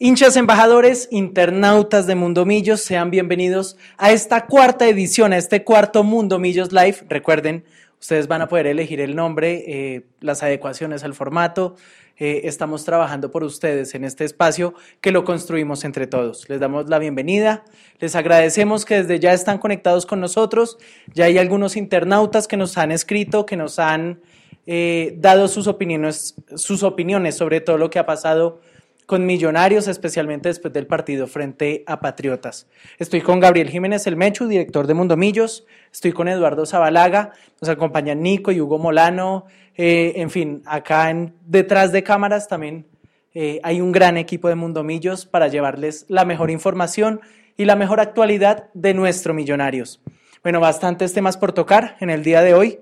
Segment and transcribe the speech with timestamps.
[0.00, 6.04] Hinchas embajadores, internautas de Mundo Millos, sean bienvenidos a esta cuarta edición, a este cuarto
[6.04, 6.98] Mundo Millos Live.
[7.08, 7.64] Recuerden,
[7.98, 11.74] ustedes van a poder elegir el nombre, eh, las adecuaciones al formato.
[12.16, 16.48] Eh, estamos trabajando por ustedes en este espacio que lo construimos entre todos.
[16.48, 17.64] Les damos la bienvenida,
[17.98, 20.78] les agradecemos que desde ya están conectados con nosotros.
[21.12, 24.20] Ya hay algunos internautas que nos han escrito, que nos han
[24.64, 28.60] eh, dado sus opiniones, sus opiniones sobre todo lo que ha pasado
[29.08, 32.66] con Millonarios, especialmente después del partido frente a Patriotas.
[32.98, 35.64] Estoy con Gabriel Jiménez El Mechu, director de Mundo Millos.
[35.90, 37.32] Estoy con Eduardo Zabalaga.
[37.58, 39.46] Nos acompañan Nico y Hugo Molano.
[39.78, 42.84] Eh, en fin, acá en, detrás de cámaras también
[43.32, 47.22] eh, hay un gran equipo de Mundo Millos para llevarles la mejor información
[47.56, 50.02] y la mejor actualidad de nuestro Millonarios.
[50.42, 52.80] Bueno, bastantes temas por tocar en el día de hoy.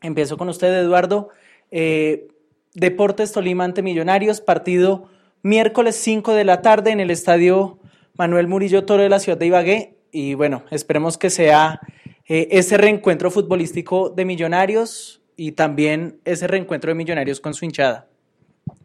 [0.00, 1.28] Empiezo con usted, Eduardo.
[1.70, 2.26] Eh,
[2.74, 5.08] Deportes Tolima ante Millonarios, partido
[5.42, 7.78] miércoles 5 de la tarde en el estadio
[8.16, 9.96] Manuel Murillo Toro de la ciudad de Ibagué.
[10.12, 11.80] Y bueno, esperemos que sea
[12.28, 18.08] eh, ese reencuentro futbolístico de Millonarios y también ese reencuentro de Millonarios con su hinchada.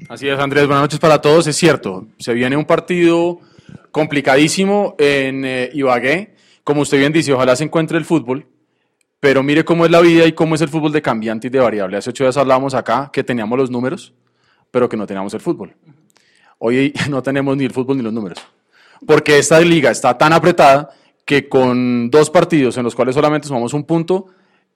[0.09, 0.65] Así es, Andrés.
[0.65, 1.47] Buenas noches para todos.
[1.47, 3.39] Es cierto, se viene un partido
[3.91, 6.35] complicadísimo en eh, Ibagué.
[6.63, 8.47] Como usted bien dice, ojalá se encuentre el fútbol.
[9.19, 11.59] Pero mire cómo es la vida y cómo es el fútbol de cambiante y de
[11.59, 11.97] variable.
[11.97, 14.13] Hace ocho días hablábamos acá que teníamos los números,
[14.69, 15.75] pero que no teníamos el fútbol.
[16.59, 18.39] Hoy no tenemos ni el fútbol ni los números.
[19.05, 20.89] Porque esta liga está tan apretada
[21.25, 24.27] que con dos partidos en los cuales solamente sumamos un punto,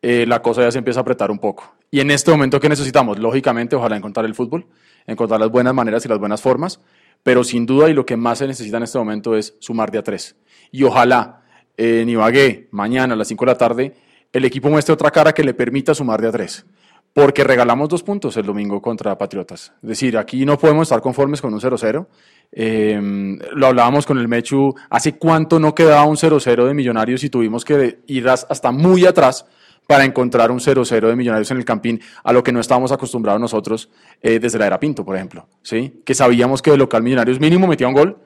[0.02, 1.74] eh, la cosa ya se empieza a apretar un poco.
[1.90, 3.20] Y en este momento, ¿qué necesitamos?
[3.20, 4.66] Lógicamente, ojalá encontrar el fútbol,
[5.08, 6.80] encontrar las buenas maneras y las buenas formas,
[7.24, 10.00] pero sin duda y lo que más se necesita en este momento es sumar de
[10.00, 10.36] a tres.
[10.72, 11.42] Y ojalá
[11.78, 13.94] en Ibagué, mañana a las 5 de la tarde,
[14.34, 16.66] el equipo muestre otra cara que le permita sumar de a tres
[17.14, 19.74] porque regalamos dos puntos el domingo contra Patriotas.
[19.82, 22.08] Es decir, aquí no podemos estar conformes con un 0-0.
[22.54, 27.30] Em, lo hablábamos con el Mechu, ¿hace cuánto no quedaba un 0-0 de Millonarios y
[27.30, 29.46] tuvimos que ir hasta muy atrás
[29.88, 33.42] para encontrar un 0-0 de Millonarios en el Campín, a lo que no estábamos acostumbrados
[33.42, 33.90] nosotros
[34.22, 35.48] eh, desde la era Pinto, por ejemplo?
[35.62, 36.02] ¿sí?
[36.06, 38.18] Que sabíamos que el local Millonarios mínimo metía un gol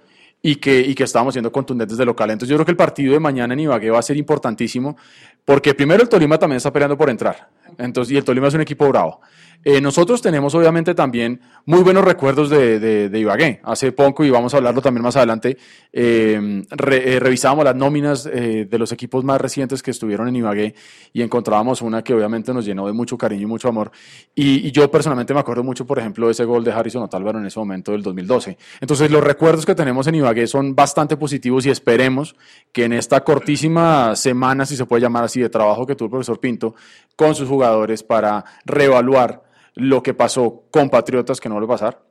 [0.43, 2.29] y que, y que estábamos siendo contundentes de local.
[2.29, 4.95] Entonces yo creo que el partido de mañana en Ibagué va a ser importantísimo,
[5.43, 7.49] porque primero el Tolima también está peleando por entrar.
[7.77, 9.21] Entonces, y el Tolima es un equipo bravo.
[9.67, 13.61] Eh, nosotros tenemos obviamente también muy buenos recuerdos de, de, Ibagué.
[13.63, 15.57] Hace poco, y vamos a hablarlo también más adelante,
[15.91, 20.75] eh, eh, revisábamos las nóminas de los equipos más recientes que estuvieron en Ibagué
[21.13, 23.91] y encontrábamos una que obviamente nos llenó de mucho cariño y mucho amor.
[24.35, 27.47] Y, yo personalmente me acuerdo mucho, por ejemplo, de ese gol de Harrison Otálvaro en
[27.47, 28.57] ese momento del 2012.
[28.81, 32.35] Entonces, los recuerdos que tenemos en Ibagué son bastante positivos y esperemos
[32.71, 36.11] que en esta cortísima semana, si se puede llamar así, de trabajo que tuvo el
[36.11, 36.75] profesor Pinto
[37.15, 39.45] con sus jugadores para reevaluar
[39.75, 42.01] lo que pasó con Patriotas, que no vuelve a pasar.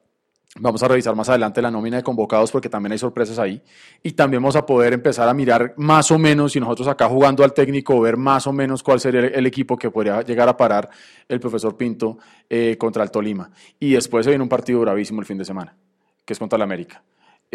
[0.57, 3.61] Vamos a revisar más adelante la nómina de convocados porque también hay sorpresas ahí.
[4.05, 7.43] Y también vamos a poder empezar a mirar más o menos, y nosotros acá jugando
[7.43, 10.89] al técnico, ver más o menos cuál sería el equipo que podría llegar a parar
[11.29, 13.51] el profesor Pinto eh, contra el Tolima.
[13.81, 15.75] Y después se viene un partido bravísimo el fin de semana,
[16.25, 17.03] que es contra el América.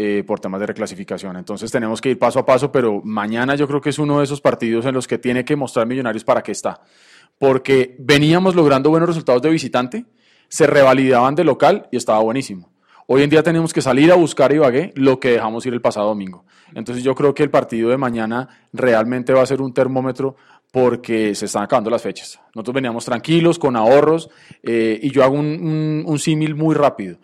[0.02, 1.36] Eh, por temas de reclasificación.
[1.36, 4.24] Entonces tenemos que ir paso a paso, pero mañana yo creo que es uno de
[4.24, 6.80] esos partidos en los que tiene que mostrar Millonarios para qué está
[7.40, 10.06] porque veníamos logrando buenos resultados de visitante,
[10.50, 12.70] se revalidaban de local y estaba buenísimo.
[13.08, 16.10] Hoy en día tenemos que salir a buscar Ibagué lo que dejamos ir el pasado
[16.10, 16.46] domingo.
[16.76, 20.36] Entonces yo creo que el partido de mañana realmente va a ser un termómetro
[20.72, 22.40] porque se están acabando las fechas.
[22.54, 24.30] Nosotros veníamos tranquilos, con ahorros,
[24.62, 27.18] eh, y yo hago un símil muy rápido.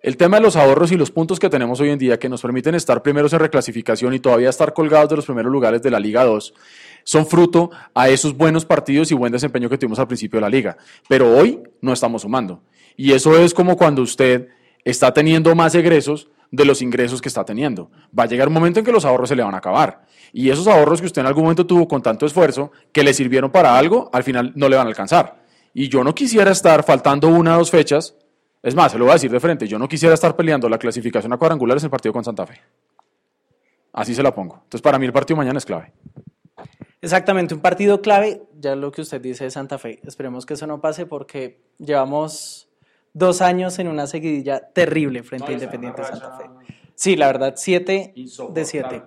[0.00, 2.40] El tema de los ahorros y los puntos que tenemos hoy en día que nos
[2.40, 5.98] permiten estar primeros en reclasificación y todavía estar colgados de los primeros lugares de la
[5.98, 6.54] Liga 2
[7.02, 10.50] son fruto a esos buenos partidos y buen desempeño que tuvimos al principio de la
[10.50, 10.76] liga.
[11.08, 12.62] Pero hoy no estamos sumando.
[12.96, 14.48] Y eso es como cuando usted
[14.84, 17.90] está teniendo más egresos de los ingresos que está teniendo.
[18.16, 20.04] Va a llegar un momento en que los ahorros se le van a acabar.
[20.32, 23.50] Y esos ahorros que usted en algún momento tuvo con tanto esfuerzo, que le sirvieron
[23.50, 25.42] para algo, al final no le van a alcanzar.
[25.74, 28.14] Y yo no quisiera estar faltando una o dos fechas.
[28.62, 30.78] Es más, se lo voy a decir de frente, yo no quisiera estar peleando la
[30.78, 32.60] clasificación a cuadrangulares en el partido con Santa Fe.
[33.92, 34.54] Así se la pongo.
[34.54, 35.92] Entonces, para mí el partido mañana es clave.
[37.00, 40.00] Exactamente, un partido clave, ya lo que usted dice de Santa Fe.
[40.04, 42.68] Esperemos que eso no pase porque llevamos
[43.12, 46.44] dos años en una seguidilla terrible frente a Independiente Santa Fe.
[46.94, 48.12] Sí, la verdad, siete
[48.50, 49.02] de siete.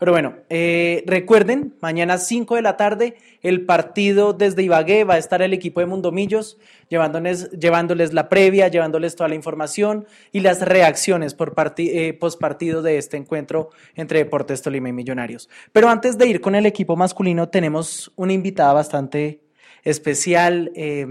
[0.00, 5.18] Pero bueno, eh, recuerden, mañana 5 de la tarde, el partido desde Ibagué va a
[5.18, 6.58] estar el equipo de Mundomillos
[6.88, 12.80] llevándoles, llevándoles la previa, llevándoles toda la información y las reacciones por eh, post partido
[12.80, 15.50] de este encuentro entre Deportes Tolima y Millonarios.
[15.70, 19.42] Pero antes de ir con el equipo masculino, tenemos una invitada bastante
[19.84, 21.06] especial, eh,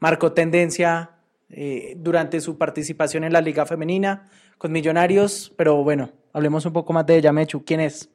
[0.00, 1.12] marcó tendencia
[1.48, 4.28] eh, durante su participación en la Liga Femenina
[4.58, 7.64] con Millonarios, pero bueno, hablemos un poco más de ella, Mechu.
[7.64, 8.10] ¿Quién es?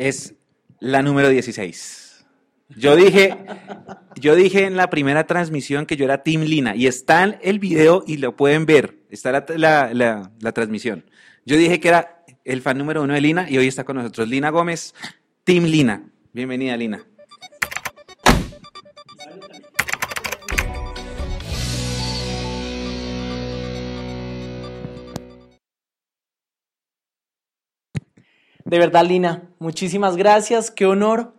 [0.00, 0.34] Es
[0.78, 2.24] la número 16.
[2.70, 3.36] Yo dije,
[4.16, 7.58] yo dije en la primera transmisión que yo era Team Lina y está en el
[7.58, 11.04] video y lo pueden ver, está la, la, la transmisión.
[11.44, 14.26] Yo dije que era el fan número uno de Lina y hoy está con nosotros
[14.26, 14.94] Lina Gómez,
[15.44, 16.10] Team Lina.
[16.32, 17.04] Bienvenida, Lina.
[28.70, 30.70] De verdad, Lina, muchísimas gracias.
[30.70, 31.34] Qué honor,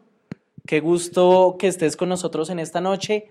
[0.68, 3.30] qué gusto que estés con nosotros en esta noche.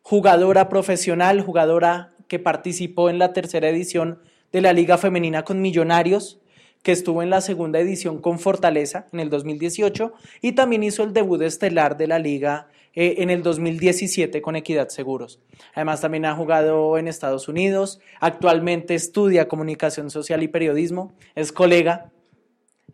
[0.00, 4.20] Jugadora profesional, jugadora que participó en la tercera edición
[4.52, 6.40] de la Liga Femenina con Millonarios,
[6.82, 11.12] que estuvo en la segunda edición con Fortaleza en el 2018 y también hizo el
[11.12, 15.40] debut estelar de la liga eh, en el 2017 con Equidad Seguros.
[15.74, 22.12] Además también ha jugado en Estados Unidos, actualmente estudia comunicación social y periodismo, es colega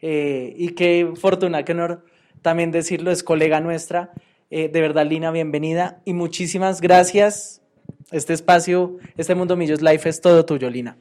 [0.01, 2.05] eh, y qué fortuna, qué honor
[2.43, 4.13] también decirlo, es colega nuestra.
[4.51, 7.63] Eh, de verdad, Lina, bienvenida y muchísimas gracias.
[8.11, 10.97] Este espacio, este Mundo Millos Life es todo tuyo, Lina.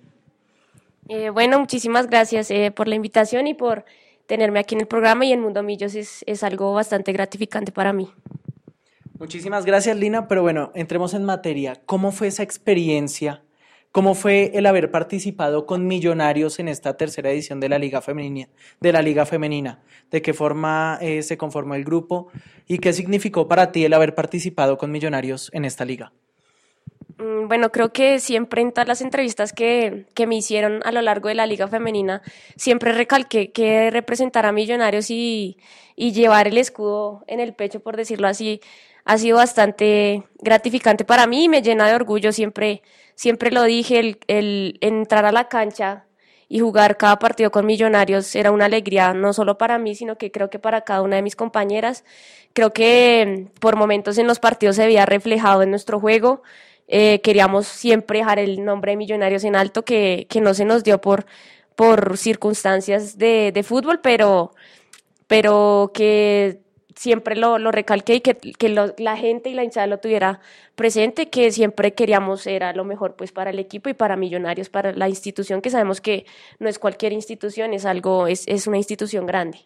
[1.07, 3.85] Eh, bueno, muchísimas gracias eh, por la invitación y por
[4.25, 7.93] tenerme aquí en el programa y en Mundo Millos es, es algo bastante gratificante para
[7.93, 8.09] mí.
[9.17, 11.81] Muchísimas gracias, Lina, pero bueno, entremos en materia.
[11.85, 13.41] ¿Cómo fue esa experiencia?
[13.97, 18.47] ¿Cómo fue el haber participado con Millonarios en esta tercera edición de la Liga Femenina?
[18.79, 19.79] De, la Liga Femenina?
[20.11, 22.27] ¿De qué forma eh, se conformó el grupo?
[22.67, 26.13] ¿Y qué significó para ti el haber participado con Millonarios en esta liga?
[27.17, 31.01] Mm, bueno, creo que siempre en todas las entrevistas que, que, me hicieron a lo
[31.01, 32.21] largo de la Liga Femenina,
[32.55, 35.57] siempre recalqué que representar a Millonarios y,
[35.95, 38.61] y llevar el escudo en el pecho, por decirlo así,
[39.07, 42.31] ha sido bastante gratificante para mí y me llena de orgullo.
[42.33, 42.83] Siempre,
[43.15, 46.05] siempre lo dije, el, el entrar a la cancha
[46.49, 50.31] y jugar cada partido con Millonarios era una alegría, no solo para mí, sino que
[50.31, 52.03] creo que para cada una de mis compañeras.
[52.53, 56.43] Creo que por momentos en los partidos se veía reflejado en nuestro juego.
[56.89, 60.83] Eh, queríamos siempre dejar el nombre de Millonarios en alto, que, que no se nos
[60.83, 61.25] dio por,
[61.75, 64.51] por circunstancias de, de fútbol, pero,
[65.27, 66.59] pero que
[66.97, 70.39] siempre lo, lo recalqué y que, que la gente y la hinchada lo tuviera
[70.75, 74.91] presente, que siempre queríamos era lo mejor pues para el equipo y para Millonarios, para
[74.93, 76.25] la institución, que sabemos que
[76.59, 79.59] no es cualquier institución, es algo, es, es una institución grande.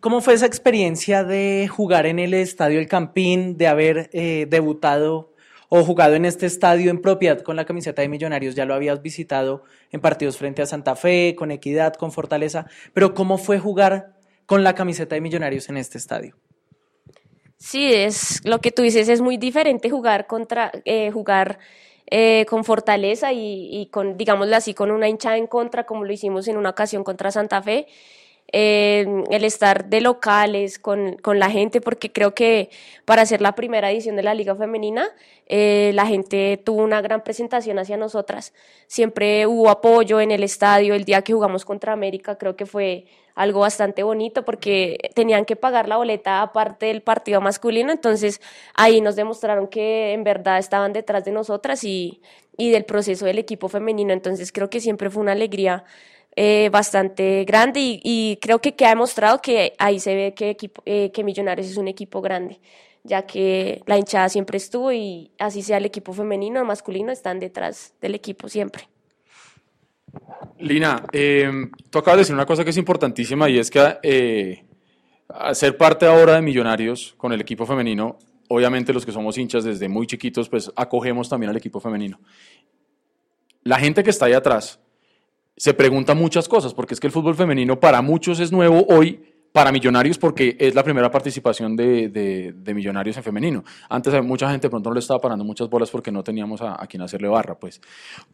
[0.00, 5.32] ¿Cómo fue esa experiencia de jugar en el Estadio El Campín, de haber eh, debutado
[5.70, 9.02] o jugado en este estadio en propiedad con la camiseta de Millonarios, ya lo habías
[9.02, 14.17] visitado en partidos frente a Santa Fe, con Equidad, con Fortaleza, pero ¿cómo fue jugar
[14.48, 16.34] con la camiseta de Millonarios en este estadio?
[17.58, 21.58] Sí, es lo que tú dices, es muy diferente jugar contra, eh, jugar
[22.06, 26.48] eh, con fortaleza y, con, digámoslo así, con una hinchada en contra, como lo hicimos
[26.48, 27.88] en una ocasión contra Santa Fe,
[28.50, 32.70] eh, el estar de locales con, con, la gente, porque creo que
[33.04, 35.10] para hacer la primera edición de la Liga Femenina,
[35.44, 38.54] eh, la gente tuvo una gran presentación hacia nosotras.
[38.86, 40.94] Siempre hubo apoyo en el estadio.
[40.94, 43.04] El día que jugamos contra América, creo que fue
[43.38, 47.92] algo bastante bonito porque tenían que pagar la boleta aparte del partido masculino.
[47.92, 48.40] Entonces
[48.74, 52.20] ahí nos demostraron que en verdad estaban detrás de nosotras y,
[52.56, 54.12] y del proceso del equipo femenino.
[54.12, 55.84] Entonces creo que siempre fue una alegría
[56.36, 60.82] eh, bastante grande y, creo que, que ha demostrado que ahí se ve que, equipo,
[60.84, 62.60] eh, que Millonarios es un equipo grande,
[63.04, 67.38] ya que la hinchada siempre estuvo y así sea el equipo femenino o masculino, están
[67.40, 68.88] detrás del equipo siempre.
[70.58, 71.50] Lina, eh,
[71.90, 74.64] tú acabas de decir una cosa que es importantísima y es que eh,
[75.52, 79.88] ser parte ahora de Millonarios con el equipo femenino, obviamente los que somos hinchas desde
[79.88, 82.18] muy chiquitos, pues acogemos también al equipo femenino.
[83.62, 84.80] La gente que está ahí atrás,
[85.56, 89.27] se pregunta muchas cosas, porque es que el fútbol femenino para muchos es nuevo hoy,
[89.58, 93.64] para Millonarios porque es la primera participación de, de, Millonarios en femenino.
[93.88, 96.86] Antes mucha gente pronto no le estaba parando muchas bolas porque no teníamos a, a,
[96.86, 97.58] quien hacerle barra.
[97.58, 97.80] Pues.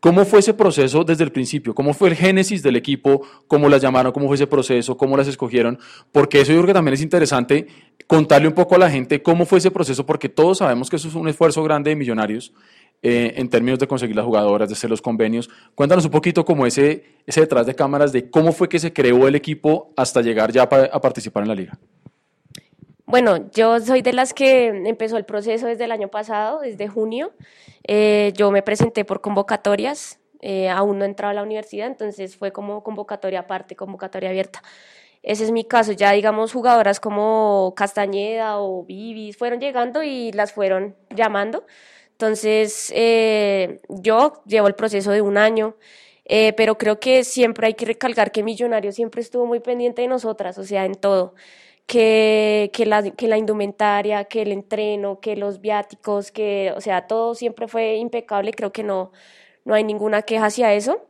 [0.00, 1.74] ¿Cómo fue ese proceso desde el principio?
[1.74, 3.22] ¿Cómo fue el génesis del equipo?
[3.48, 4.12] ¿Cómo las llamaron?
[4.12, 4.98] ¿Cómo fue ese proceso?
[4.98, 5.78] ¿Cómo las escogieron?
[6.12, 7.68] Porque eso yo creo que también es interesante
[8.06, 11.08] contarle un poco a la gente cómo fue ese proceso, porque todos sabemos que eso
[11.08, 12.52] es un esfuerzo grande de Millonarios
[13.06, 15.50] eh, en términos de conseguir las jugadoras, de hacer los convenios.
[15.75, 19.28] Cuéntanos un poquito como ese, ese detrás de cámaras de cómo fue que se creó
[19.28, 21.78] el equipo hasta llegar ya a participar en la liga.
[23.04, 27.32] Bueno, yo soy de las que empezó el proceso desde el año pasado, desde junio.
[27.87, 32.52] Eh, yo me presenté por convocatorias, eh, aún no entraba a la universidad, entonces fue
[32.52, 34.62] como convocatoria aparte, convocatoria abierta.
[35.23, 40.52] Ese es mi caso, ya digamos jugadoras como Castañeda o Vivis fueron llegando y las
[40.52, 41.66] fueron llamando.
[42.14, 45.76] Entonces, eh, yo llevo el proceso de un año.
[46.26, 50.09] Eh, pero creo que siempre hay que recalcar que Millonarios siempre estuvo muy pendiente de
[50.09, 51.35] nosotras, o sea, en todo.
[51.87, 57.06] Que, que, la, que la indumentaria, que el entreno, que los viáticos, que, o sea,
[57.06, 58.52] todo siempre fue impecable.
[58.52, 59.12] Creo que no,
[59.64, 61.06] no hay ninguna queja hacia eso.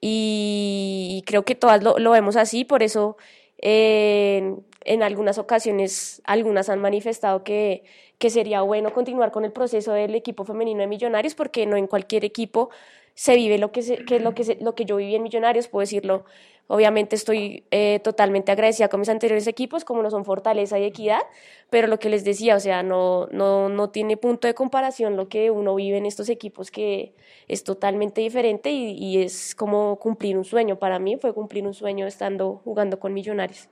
[0.00, 3.16] Y, creo que todas lo, lo vemos así, por eso
[3.62, 7.84] eh, en algunas ocasiones algunas han manifestado que,
[8.18, 11.86] que sería bueno continuar con el proceso del equipo femenino de Millonarios, porque no en
[11.86, 12.70] cualquier equipo
[13.14, 15.82] se vive lo que, que es lo que, lo que yo viví en Millonarios, puedo
[15.82, 16.24] decirlo.
[16.68, 21.20] Obviamente estoy eh, totalmente agradecida con mis anteriores equipos, como no son Fortaleza y Equidad,
[21.68, 25.28] pero lo que les decía, o sea, no, no, no tiene punto de comparación lo
[25.28, 27.14] que uno vive en estos equipos, que
[27.48, 30.78] es totalmente diferente y, y es como cumplir un sueño.
[30.78, 33.68] Para mí fue cumplir un sueño estando jugando con Millonarios.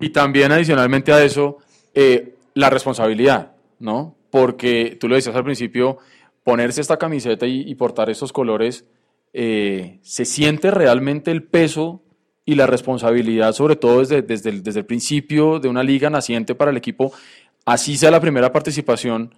[0.00, 1.58] Y también adicionalmente a eso,
[1.94, 4.16] eh, la responsabilidad, ¿no?
[4.30, 5.98] Porque tú lo decías al principio,
[6.42, 8.84] ponerse esta camiseta y, y portar estos colores,
[9.32, 12.02] eh, se siente realmente el peso
[12.44, 16.54] y la responsabilidad, sobre todo desde, desde, el, desde el principio de una liga naciente
[16.54, 17.12] para el equipo,
[17.64, 19.34] así sea la primera participación.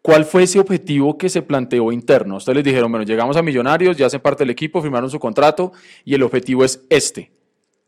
[0.00, 2.36] ¿Cuál fue ese objetivo que se planteó interno?
[2.36, 5.72] Ustedes les dijeron, bueno, llegamos a Millonarios, ya hacen parte del equipo, firmaron su contrato
[6.04, 7.32] y el objetivo es este.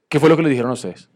[0.08, 1.08] ¿Qué fue lo que le dijeron a ustedes?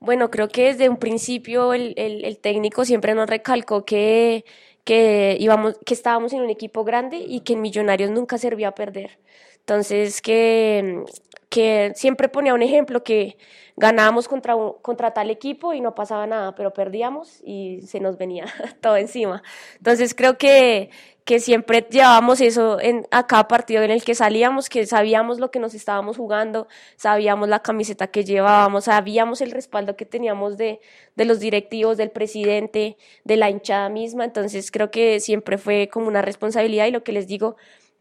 [0.00, 4.44] Bueno, creo que desde un principio el, el, el técnico siempre nos recalcó que
[4.88, 8.74] que, íbamos, que estábamos en un equipo grande y que en Millonarios nunca servía a
[8.74, 9.18] perder.
[9.58, 11.04] Entonces, que,
[11.48, 13.38] que siempre ponía un ejemplo que
[13.76, 18.46] ganábamos contra, contra tal equipo y no pasaba nada, pero perdíamos y se nos venía
[18.80, 19.42] todo encima.
[19.76, 20.90] Entonces, creo que,
[21.24, 25.50] que siempre llevábamos eso en, a cada partido en el que salíamos, que sabíamos lo
[25.50, 30.80] que nos estábamos jugando, sabíamos la camiseta que llevábamos, sabíamos el respaldo que teníamos de,
[31.16, 36.08] de los directivos, del presidente, de la hinchada misma, entonces creo que siempre fue como
[36.08, 37.56] una responsabilidad y lo que les digo,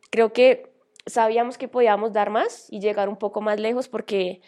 [0.10, 0.76] creo que
[1.08, 4.42] sabíamos que podíamos dar más y llegar un poco más lejos porque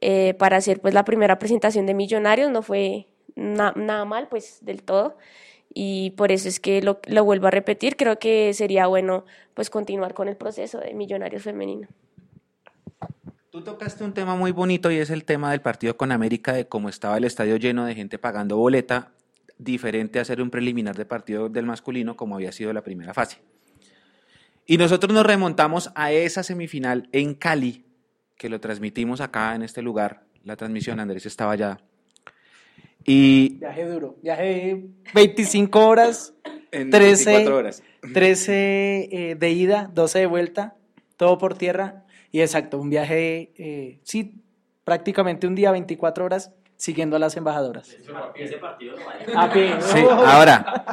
[0.00, 4.58] eh, para hacer pues la primera presentación de Millonarios no fue na nada mal pues
[4.62, 5.16] del todo
[5.72, 9.24] y por eso es que lo, lo, vuelvo a repetir, creo que sería bueno
[9.54, 11.86] pues continuar con el proceso de Millonarios Femenino.
[13.50, 16.66] Tú tocaste un tema muy bonito y es el tema del partido con América, de
[16.66, 19.12] cómo estaba el estadio lleno de gente pagando boleta,
[19.58, 23.38] diferente a hacer un preliminar de partido del masculino como había sido la primera fase.
[24.70, 27.84] Y nosotros nos remontamos a esa semifinal en Cali,
[28.36, 30.22] que lo transmitimos acá en este lugar.
[30.44, 31.80] La transmisión, Andrés estaba allá
[33.04, 36.34] y viaje duro, viaje 25 horas,
[36.70, 37.82] en 13, horas.
[38.12, 40.76] 13 eh, de ida, 12 de vuelta,
[41.16, 42.04] todo por tierra.
[42.30, 44.40] Y exacto, un viaje, eh, sí,
[44.84, 47.88] prácticamente un día, 24 horas, siguiendo a las embajadoras.
[48.36, 49.74] Ese partido no a pie.
[49.80, 50.84] Sí, ahora,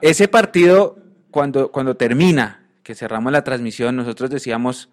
[0.00, 0.96] ese partido,
[1.30, 4.90] cuando, cuando termina, que cerramos la transmisión, nosotros decíamos,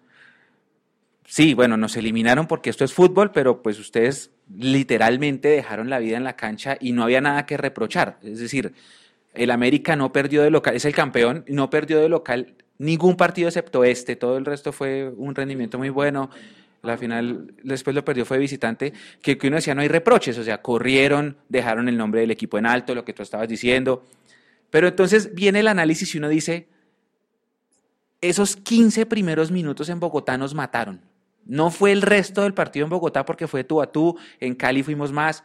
[1.26, 6.16] sí, bueno, nos eliminaron porque esto es fútbol, pero pues ustedes literalmente dejaron la vida
[6.16, 8.18] en la cancha y no había nada que reprochar.
[8.22, 8.72] Es decir,
[9.34, 13.48] el América no perdió de local, es el campeón, no perdió de local ningún partido
[13.48, 16.30] excepto este, todo el resto fue un rendimiento muy bueno.
[16.82, 20.44] La final después lo perdió fue visitante, que, que uno decía no hay reproches, o
[20.44, 24.06] sea, corrieron, dejaron el nombre del equipo en alto, lo que tú estabas diciendo.
[24.70, 26.68] Pero entonces viene el análisis y uno dice,
[28.20, 31.00] esos 15 primeros minutos en Bogotá nos mataron.
[31.44, 34.82] No fue el resto del partido en Bogotá porque fue tú a tú, en Cali
[34.82, 35.44] fuimos más.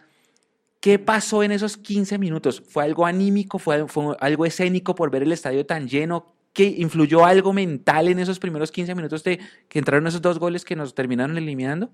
[0.79, 2.61] ¿Qué pasó en esos 15 minutos?
[2.67, 3.57] ¿Fue algo anímico?
[3.57, 3.85] ¿Fue,
[4.19, 6.25] algo escénico por ver el estadio tan lleno?
[6.51, 9.39] ¿Qué influyó algo mental en esos primeros 15 minutos de
[9.69, 11.89] que entraron esos dos goles que nos terminaron eliminando?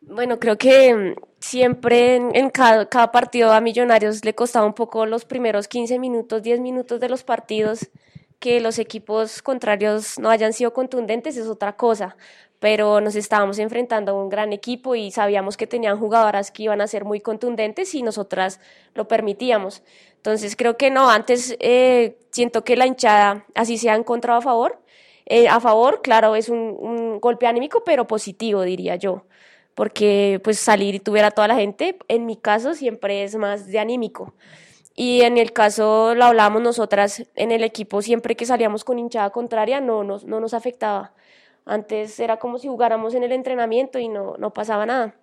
[0.00, 4.72] Bueno, creo que mm, siempre en, en cada, cada, partido a Millonarios le costaba un
[4.74, 7.90] poco los primeros 15 minutos, 10 minutos de los partidos
[8.38, 12.16] que los equipos contrarios no hayan sido contundentes es otra cosa,
[12.58, 16.80] pero nos estábamos enfrentando a un gran equipo y sabíamos que tenían jugadoras que iban
[16.80, 18.60] a ser muy contundentes y nosotras
[18.94, 19.82] lo permitíamos.
[20.16, 24.42] Entonces creo que no, antes eh, siento que la hinchada así se ha encontrado a
[24.42, 24.80] favor.
[25.26, 29.24] Eh, a favor, claro, es un, golpe anímico, pero positivo, diría yo,
[29.74, 33.78] porque pues salir y tuviera toda la gente, en mi caso siempre es más de
[33.80, 34.34] anímico.
[34.96, 39.28] Y en el caso, lo hablábamos nosotras en el equipo, siempre que salíamos con hinchada
[39.30, 41.12] contraria, no nos, no nos afectaba.
[41.66, 45.14] Antes era como si jugáramos en el entrenamiento y no, no pasaba nada.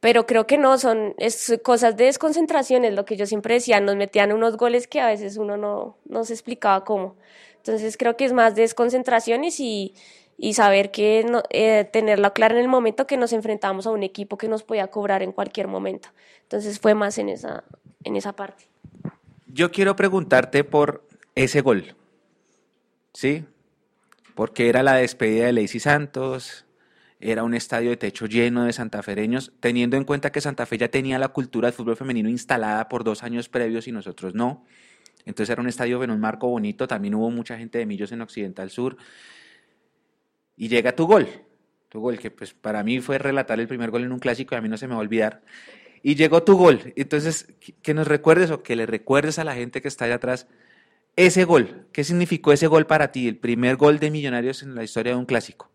[0.00, 3.80] Pero creo que no, son es cosas de desconcentración, es lo que yo siempre decía,
[3.80, 7.16] nos metían unos goles que a veces uno no, no se explicaba cómo.
[7.56, 9.94] Entonces creo que es más de desconcentraciones y,
[10.36, 14.48] y saber que no, eh, en el momento que nos enfrentamos a un equipo que
[14.48, 16.10] nos podía cobrar en cualquier momento.
[16.42, 17.64] Entonces fue más en esa,
[18.02, 18.73] en esa parte.
[19.54, 21.96] Yo quiero preguntarte por ese gol.
[23.12, 23.44] ¿Sí?
[24.34, 26.66] porque era la despedida de Lacey Santos,
[27.20, 30.88] era un estadio de techo lleno de santafereños, teniendo en cuenta que Santa Fe ya
[30.88, 34.64] tenía la cultura del fútbol femenino instalada por dos años previos y nosotros no.
[35.24, 38.20] Entonces era un estadio en un marco bonito, también hubo mucha gente de Millos en
[38.20, 38.96] Occidental Sur.
[40.56, 41.26] Y llega tu gol,
[41.88, 44.58] tu gol, que pues para mí fue relatar el primer gol en un clásico y
[44.58, 45.42] a mí no se me va a olvidar.
[46.04, 46.92] Y llegó tu gol.
[46.96, 47.48] Entonces,
[47.80, 50.46] que nos recuerdes o que le recuerdes a la gente que está allá atrás
[51.16, 51.86] ese gol.
[51.92, 53.26] ¿Qué significó ese gol para ti?
[53.26, 55.70] El primer gol de Millonarios en la historia de un clásico.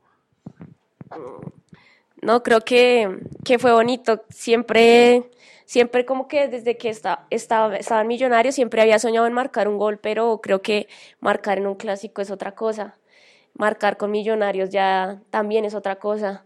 [2.21, 4.23] No, creo que, que fue bonito.
[4.29, 5.31] Siempre,
[5.65, 9.67] siempre como que desde que estaba, estaba, estaba en Millonarios siempre había soñado en marcar
[9.67, 10.87] un gol, pero creo que
[11.21, 12.99] marcar en un clásico es otra cosa.
[13.55, 16.45] Marcar con Millonarios ya también es otra cosa.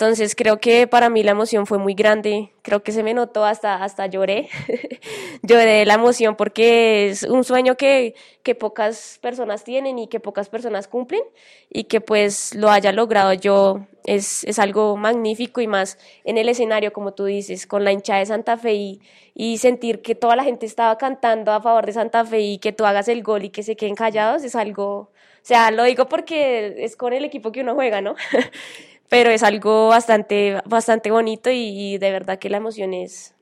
[0.00, 3.44] Entonces creo que para mí la emoción fue muy grande, creo que se me notó
[3.44, 4.48] hasta, hasta lloré,
[5.42, 8.14] lloré de la emoción porque es un sueño que,
[8.44, 11.22] que pocas personas tienen y que pocas personas cumplen
[11.68, 13.88] y que pues lo haya logrado yo.
[14.04, 18.20] Es, es algo magnífico y más en el escenario como tú dices, con la hinchada
[18.20, 19.00] de Santa Fe y,
[19.34, 22.70] y sentir que toda la gente estaba cantando a favor de Santa Fe y que
[22.70, 25.10] tú hagas el gol y que se queden callados es algo, o
[25.42, 28.14] sea, lo digo porque es con el equipo que uno juega, ¿no?
[29.08, 33.34] pero es algo bastante, bastante bonito y, de verdad que la emoción es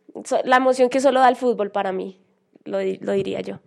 [0.44, 2.18] la emoción que solo da el fútbol para mí,
[2.64, 3.60] lo, lo diría yo.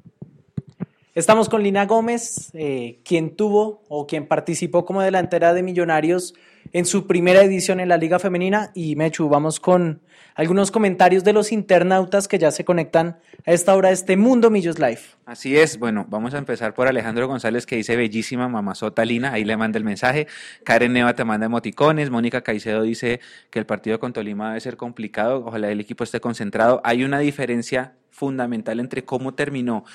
[1.15, 6.35] Estamos con Lina Gómez, eh, quien tuvo o quien participó como delantera de Millonarios
[6.71, 8.69] en su primera edición en la Liga Femenina.
[8.75, 10.01] Y Mechu, vamos con
[10.35, 14.51] algunos comentarios de los internautas que ya se conectan a esta hora de este Mundo
[14.51, 14.99] Millos Live.
[15.25, 19.43] Así es, bueno, vamos a empezar por Alejandro González que dice bellísima mamazota Lina, ahí
[19.45, 20.27] le manda el mensaje.
[20.63, 24.77] Karen Neva te manda emoticones, Mónica Caicedo dice que el partido con Tolima debe ser
[24.77, 26.81] complicado, ojalá el equipo esté concentrado.
[26.83, 29.85] Hay una diferencia fundamental entre cómo terminó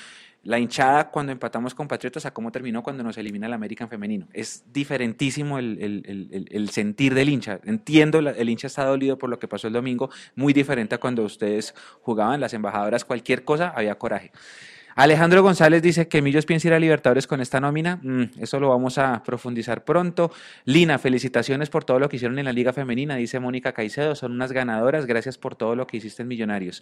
[0.45, 4.27] la hinchada cuando empatamos con Patriotas a cómo terminó cuando nos elimina el American femenino.
[4.31, 7.59] Es diferentísimo el, sentir del hincha.
[7.65, 11.23] Entiendo, el hincha está dolido por lo que pasó el domingo, muy diferente a cuando
[11.23, 14.31] ustedes jugaban las embajadoras, cualquier cosa, había coraje.
[14.97, 17.99] Alejandro González dice que Millos piensa ir a Libertadores con esta nómina.
[18.01, 20.31] Mm, eso lo vamos a profundizar pronto.
[20.63, 24.15] Lina, felicitaciones por todo lo que hicieron en la Liga Femenina, dice Mónica Caicedo.
[24.15, 25.05] Son unas ganadoras.
[25.05, 26.81] Gracias por todo lo que hiciste en Millonarios.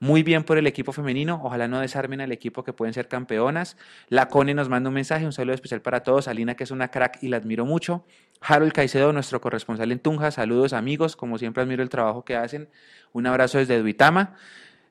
[0.00, 1.40] Muy bien por el equipo femenino.
[1.42, 3.78] Ojalá no desarmen al equipo que pueden ser campeonas.
[4.10, 6.28] La Cone nos manda un mensaje, un saludo especial para todos.
[6.28, 8.04] Alina, que es una crack y la admiro mucho.
[8.42, 10.30] Harold Caicedo, nuestro corresponsal en Tunja.
[10.30, 11.16] Saludos, amigos.
[11.16, 12.68] Como siempre, admiro el trabajo que hacen.
[13.14, 14.36] Un abrazo desde Duitama.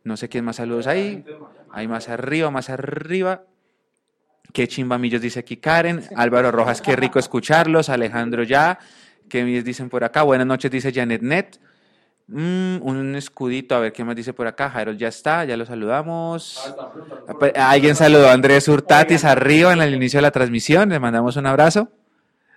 [0.05, 1.25] No sé quién más saludos ahí.
[1.71, 3.41] Hay más arriba, más arriba.
[4.53, 6.03] Qué chimbamillos dice aquí Karen.
[6.15, 7.89] Álvaro Rojas, qué rico escucharlos.
[7.89, 8.77] Alejandro ya.
[9.27, 10.21] ¿Qué dicen por acá?
[10.21, 11.59] Buenas noches, dice Janet Net.
[12.27, 14.71] Mm, un escudito, a ver qué más dice por acá.
[14.71, 16.71] Harold ya está, ya lo saludamos.
[17.55, 20.89] Alguien saludó a Andrés Hurtatis arriba en el inicio de la transmisión.
[20.89, 21.89] Le mandamos un abrazo.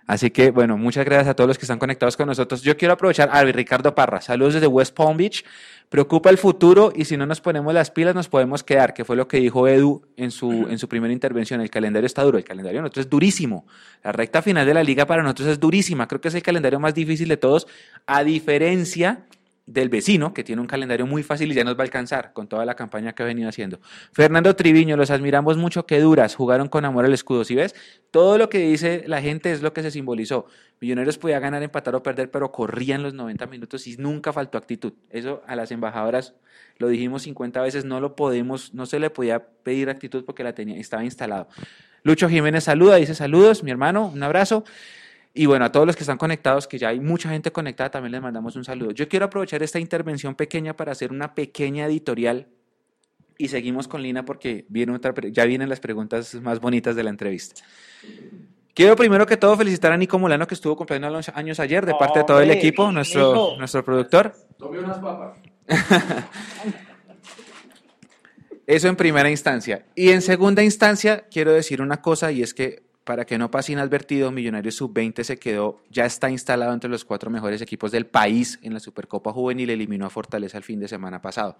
[0.09, 2.63] Así que, bueno, muchas gracias a todos los que están conectados con nosotros.
[2.63, 4.23] Yo quiero aprovechar a Ricardo Parra.
[4.23, 5.45] Saludos desde West Palm Beach.
[5.89, 9.17] Preocupa el futuro y si no nos ponemos las pilas nos podemos quedar, que fue
[9.17, 11.63] lo que dijo Edu en su, en su primera intervención.
[11.63, 13.67] El calendario está duro, el calendario nosotros es durísimo.
[14.05, 16.07] La recta final de la liga para nosotros es durísima.
[16.07, 17.67] Creo que es el calendario más difícil de todos,
[18.07, 19.25] a diferencia
[19.69, 22.49] del vecino, que tiene un calendario muy fácil y ya nos va a alcanzar con
[22.49, 23.81] toda la campaña que ha venido haciendo.
[24.13, 27.45] Fernando Triviño, los admiramos mucho, qué duras, jugaron con amor el escudo.
[27.45, 27.75] Si ves,
[28.11, 30.47] todo lo que dice la gente es lo que se simbolizó.
[30.81, 34.95] Millonarios podía ganar, empatar o perder, pero corrían los 90 minutos y nunca faltó actitud.
[35.11, 36.35] Eso a las embajadoras
[36.79, 40.55] lo dijimos 50 veces, no lo podemos, no se le podía pedir actitud porque la
[40.55, 41.49] tenía, estaba instalado.
[42.05, 44.65] Lucho Jiménez saluda, dice saludos, mi hermano, un abrazo.
[45.39, 48.11] Y bueno, a todos los que están conectados, que ya hay mucha gente conectada, también
[48.11, 48.91] les mandamos un saludo.
[48.91, 52.49] Yo quiero aprovechar esta intervención pequeña para hacer una pequeña editorial
[53.39, 57.11] y seguimos con Lina porque viene otra, ya vienen las preguntas más bonitas de la
[57.11, 57.63] entrevista.
[58.75, 61.95] Quiero primero que todo felicitar a Nico Molano que estuvo cumpliendo los años ayer de
[61.95, 64.35] parte de todo el equipo, nuestro, nuestro productor.
[64.59, 65.39] Tome unas papas.
[68.67, 69.87] Eso en primera instancia.
[69.95, 73.73] Y en segunda instancia, quiero decir una cosa y es que para que no pase
[73.73, 78.59] inadvertido, Millonarios Sub-20 se quedó, ya está instalado entre los cuatro mejores equipos del país
[78.61, 81.57] en la Supercopa Juvenil, eliminó a Fortaleza el fin de semana pasado.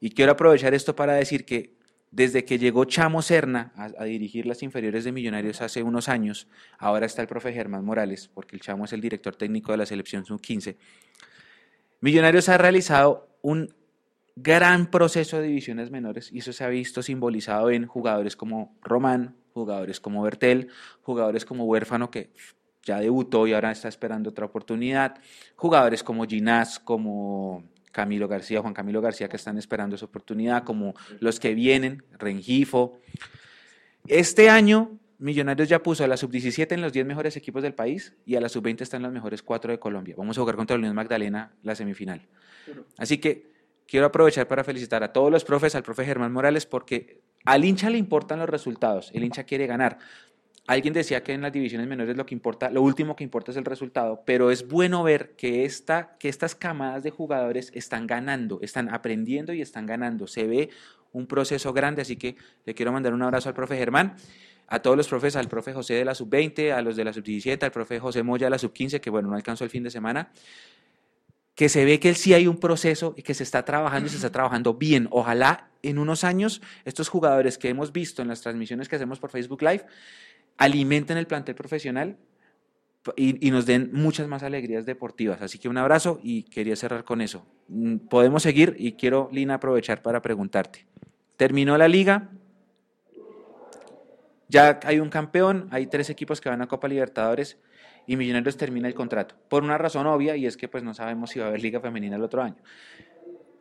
[0.00, 1.76] Y quiero aprovechar esto para decir que
[2.10, 7.06] desde que llegó Chamo Serna a, dirigir las inferiores de Millonarios hace unos años, ahora
[7.06, 10.26] está el profe Germán Morales, porque el Chamo es el director técnico de la selección
[10.26, 10.74] Sub-15,
[12.00, 13.72] Millonarios ha realizado un
[14.34, 19.36] gran proceso de divisiones menores y eso se ha visto simbolizado en jugadores como Román,
[19.54, 20.68] jugadores como Bertel,
[21.02, 22.30] jugadores como Huérfano que
[22.82, 25.16] ya debutó y ahora está esperando otra oportunidad,
[25.56, 30.94] jugadores como Ginás, como Camilo García, Juan Camilo García que están esperando esa oportunidad, como
[31.20, 32.98] los que vienen, Rengifo.
[34.06, 38.14] Este año Millonarios ya puso a la sub-17 en los 10 mejores equipos del país
[38.26, 40.14] y a la sub-20 están en los mejores 4 de Colombia.
[40.18, 42.26] Vamos a jugar contra la Unión Magdalena la semifinal.
[42.98, 43.52] Así que
[43.86, 47.90] quiero aprovechar para felicitar a todos los profes, al profe Germán Morales, porque al hincha
[47.90, 49.98] le importan los resultados, el hincha quiere ganar.
[50.66, 53.58] Alguien decía que en las divisiones menores lo que importa, lo último que importa es
[53.58, 58.60] el resultado, pero es bueno ver que, esta, que estas camadas de jugadores están ganando,
[58.62, 60.26] están aprendiendo y están ganando.
[60.26, 60.70] Se ve
[61.12, 64.16] un proceso grande, así que le quiero mandar un abrazo al profe Germán,
[64.66, 67.62] a todos los profes, al profe José de la sub-20, a los de la sub-17,
[67.62, 70.30] al profe José Moya de la sub-15, que bueno, no alcanzó el fin de semana,
[71.54, 74.16] que se ve que sí hay un proceso y que se está trabajando y se
[74.16, 75.08] está trabajando bien.
[75.10, 79.30] Ojalá en unos años estos jugadores que hemos visto en las transmisiones que hacemos por
[79.30, 79.84] Facebook Live
[80.56, 82.16] alimenten el plantel profesional
[83.16, 85.42] y, nos den muchas más alegrías deportivas.
[85.42, 87.44] Así que un abrazo y quería cerrar con eso.
[87.68, 90.86] Mm, podemos seguir y quiero, Lina, aprovechar para preguntarte.
[91.36, 92.30] Terminó la liga,
[94.48, 97.58] ya hay un campeón, hay tres equipos que van a Copa Libertadores
[98.06, 99.34] y Millonarios termina el contrato.
[99.48, 101.80] Por una razón obvia y es que pues no sabemos si va a haber liga
[101.80, 102.56] femenina el otro año.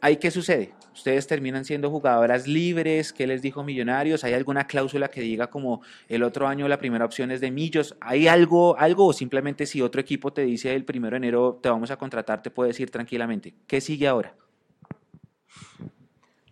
[0.03, 0.73] ¿Ahí qué sucede?
[0.93, 4.25] Ustedes terminan siendo jugadoras libres, ¿qué les dijo Millonarios?
[4.25, 7.95] ¿Hay alguna cláusula que diga como el otro año la primera opción es de Millos?
[8.01, 11.69] ¿Hay algo, algo o simplemente si otro equipo te dice el primero de enero te
[11.69, 13.53] vamos a contratar, te puedes ir tranquilamente?
[13.65, 14.35] ¿Qué sigue ahora?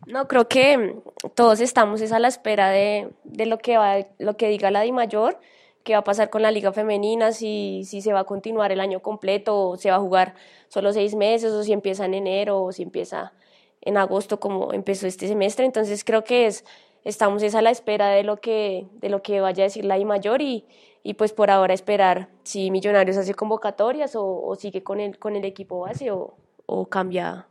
[0.08, 0.96] No, creo que
[1.36, 3.10] todos estamos es a la espera de,
[3.46, 5.40] lo, que va, lo que diga la Di Mayor,
[5.84, 8.80] qué va a pasar con la liga femenina, si, si se va a continuar el
[8.80, 10.36] año completo o se va a jugar
[10.68, 13.34] solo seis meses o si empieza en enero o si empieza
[13.82, 15.66] en agosto como empezó este semestre.
[15.66, 16.66] Entonces creo que es,
[17.04, 19.98] estamos es a la espera de lo que, de lo que vaya a decir la
[19.98, 20.66] I mayor y,
[21.04, 25.46] y pues por ahora esperar si Millonarios hace convocatorias o, sigue con el, con el
[25.46, 27.48] equipo base o, o, cambia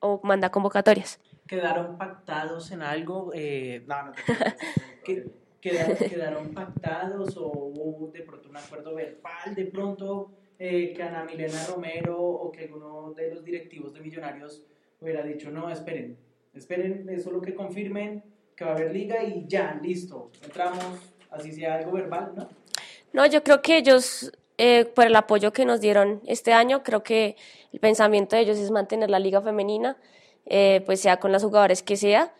[0.00, 1.20] o manda convocatorias.
[1.46, 3.30] ¿Quedaron pactados en algo?
[3.34, 4.12] Eh, no, no
[5.64, 11.24] quedaron, ¿Quedaron pactados o hubo de pronto un acuerdo verbal de pronto eh, que Ana
[11.24, 14.62] Milena Romero o que alguno de los directivos de Millonarios
[15.00, 16.16] hubiera dicho, no, esperen,
[16.54, 18.22] esperen, eso lo que confirmen,
[18.54, 20.84] que va a haber liga y ya, listo, entramos,
[21.30, 22.48] así sea algo verbal, ¿no?
[23.12, 27.02] No, yo creo que ellos, eh, por el apoyo que nos dieron este año, creo
[27.02, 27.36] que
[27.72, 29.96] el pensamiento de ellos es mantener la liga femenina,
[30.46, 32.32] eh, pues sea con las jugadores que sea,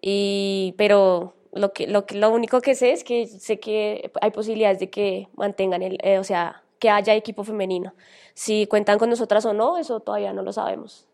[0.00, 4.30] y, pero lo, que, lo, que, lo único que sé es que sé que hay
[4.30, 7.94] posibilidades de que mantengan el, o sea, que haya equipo femenino.
[8.34, 11.06] Si cuentan con nosotras o no, eso todavía no lo sabemos.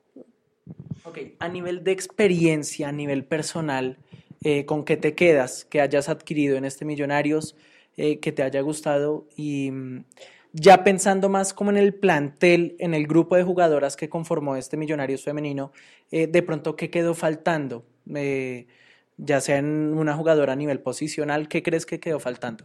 [1.05, 3.99] Ok, a nivel de experiencia, a nivel personal,
[4.43, 7.57] eh, ¿con qué te quedas que hayas adquirido en este Millonarios,
[7.97, 9.27] eh, que te haya gustado?
[9.37, 10.05] Y mm,
[10.53, 14.77] ya pensando más como en el plantel, en el grupo de jugadoras que conformó este
[14.77, 15.73] Millonarios femenino,
[16.11, 17.85] eh, de pronto, ¿qué quedó faltando?
[19.19, 22.65] Ya sea en una jugadora a nivel posicional, ¿qué crees que quedó faltando?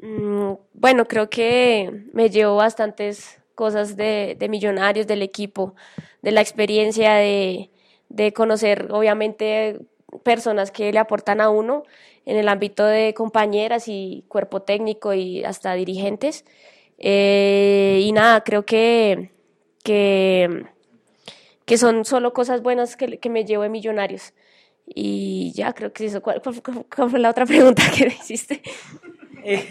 [0.00, 5.74] Mm, bueno, creo que me llevo bastantes cosas de, millonarios, del equipo,
[6.22, 7.70] de la experiencia, de,
[8.34, 9.80] conocer obviamente
[10.22, 11.84] personas que le aportan a uno
[12.26, 16.44] en el ámbito de compañeras y cuerpo técnico y hasta dirigentes.
[16.98, 19.30] Eh, y nada, creo que,
[19.82, 20.66] que,
[21.76, 24.34] son solo cosas buenas que, me llevo de millonarios.
[24.86, 26.22] Y ya, creo que eso.
[26.22, 28.62] ¿Cuál, cuál fue la otra pregunta que me hiciste?
[29.42, 29.68] Eh,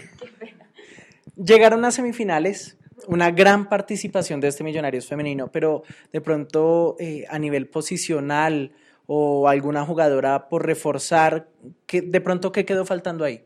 [1.36, 7.38] llegaron a semifinales, una gran participación de este Millonarios femenino, pero de pronto eh, a
[7.38, 8.72] nivel posicional
[9.06, 11.48] o alguna jugadora por reforzar,
[11.86, 13.44] ¿qué, de pronto qué quedó faltando ahí?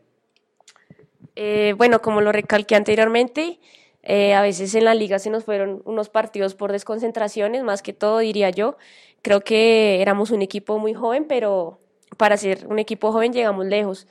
[1.35, 3.59] Eh, bueno, como lo recalqué anteriormente,
[4.03, 8.19] a veces en la liga se nos fueron unos partidos por desconcentraciones, más que todo
[8.19, 8.77] diría yo.
[9.21, 11.79] Creo que éramos un equipo muy joven, pero
[12.17, 14.07] para ser un equipo joven llegamos lejos.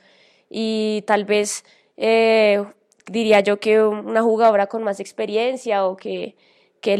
[0.49, 1.63] Y tal vez
[1.97, 2.63] eh,
[3.07, 6.35] diría yo que una jugadora con más experiencia o que,
[6.81, 6.97] que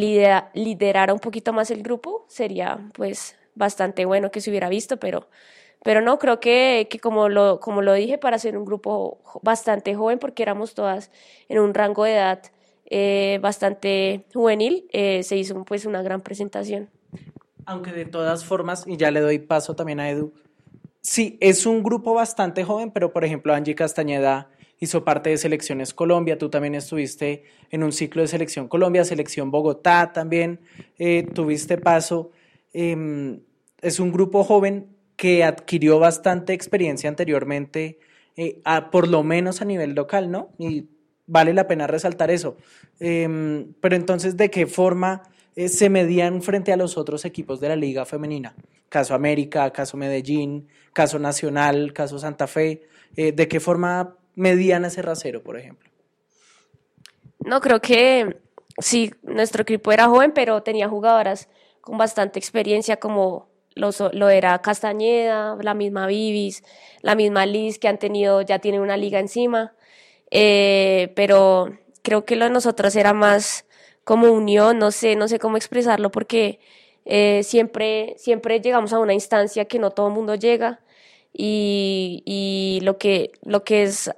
[0.54, 5.30] liderara un poquito más el grupo sería pues bastante bueno que se hubiera visto, pero,
[5.84, 9.96] pero no, creo que, que como, lo, como lo dije, para ser un grupo bastante
[9.96, 11.12] joven, porque éramos todas
[11.50, 12.42] en un rango de edad
[12.86, 16.90] eh, bastante juvenil, eh, se hizo pues una gran presentación.
[17.70, 20.34] Aunque de todas formas, y ya le doy paso también a Edu,
[21.02, 25.94] sí, es un grupo bastante joven, pero por ejemplo Angie Castañeda hizo parte de Selecciones
[25.94, 30.62] Colombia, tú también estuviste en un ciclo de Selección Colombia, Selección Bogotá también,
[30.98, 32.32] eh, tuviste paso.
[32.74, 33.42] Em,
[33.84, 38.00] es un grupo joven que adquirió bastante experiencia anteriormente,
[38.36, 40.50] eh, por lo menos a nivel local, ¿no?
[40.58, 40.88] Y
[41.28, 42.58] vale la pena resaltar eso.
[43.00, 45.22] Em, pero entonces, ¿de qué forma
[45.66, 48.56] eh, se medían frente a los otros equipos de la liga femenina?
[48.90, 52.84] Caso América, caso Medellín, caso Nacional, caso Santa Fe.
[53.16, 55.90] ¿De qué forma medían ese rasero, por ejemplo?
[57.40, 58.38] No, creo que
[58.78, 61.50] sí, nuestro equipo era joven, pero tenía jugadoras
[61.82, 66.64] con bastante experiencia como lo, lo, era Castañeda, la misma Vivis,
[67.02, 69.74] la misma Liz, que han tenido, ya tienen una liga encima.
[70.32, 73.66] Eh, pero creo que lo de nosotros era más
[74.04, 76.60] como unión, no sé, no sé cómo expresarlo, porque
[77.06, 80.82] eh, siempre, siempre llegamos a una instancia que no todo el mundo llega
[81.34, 84.12] y, y lo, que, lo que es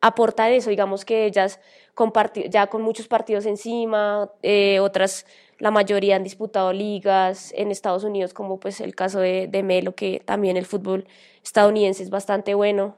[0.00, 1.60] aportar eso, digamos que ellas
[2.50, 5.26] ya con muchos partidos encima, eh, otras,
[5.58, 9.94] la mayoría han disputado ligas en Estados Unidos, como pues el caso de, de Melo,
[9.94, 11.06] que también el fútbol
[11.42, 12.96] estadounidense es bastante bueno.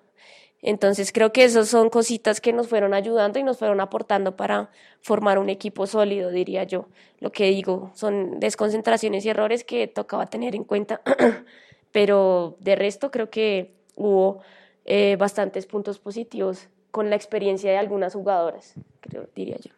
[0.67, 4.69] Entonces creo que esas son cositas que nos fueron ayudando y nos fueron aportando para
[5.01, 6.89] formar un equipo sólido, diría yo.
[7.21, 11.03] Lo que digo son desconcentraciones y errores que tocaba tener en cuenta,
[11.93, 14.41] pero de resto creo que hubo
[14.85, 19.71] eh, bastantes puntos positivos con la experiencia de algunas jugadoras, creo, diría yo.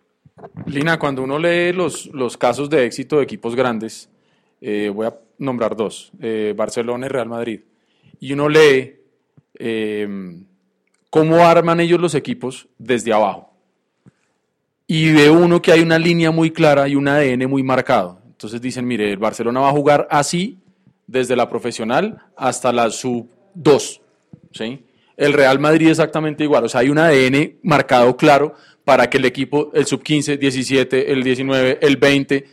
[0.64, 4.08] Lina, cuando uno lee los, los casos de éxito de equipos grandes,
[4.62, 7.60] eh, voy a nombrar dos, eh, Barcelona y Real Madrid,
[8.20, 8.94] y uno lee
[9.58, 10.38] eh,
[11.10, 13.52] cómo arman ellos los equipos desde abajo.
[14.86, 18.20] Y ve uno que hay una línea muy clara y un ADN muy marcado.
[18.26, 20.58] Entonces dicen, mire, el Barcelona va a jugar así
[21.06, 24.00] desde la profesional hasta la sub 2.
[24.52, 24.84] ¿sí?
[25.16, 29.24] El Real Madrid exactamente igual, o sea, hay un ADN marcado claro para que el
[29.24, 32.46] equipo, el sub 15, 17, el 19, el 20,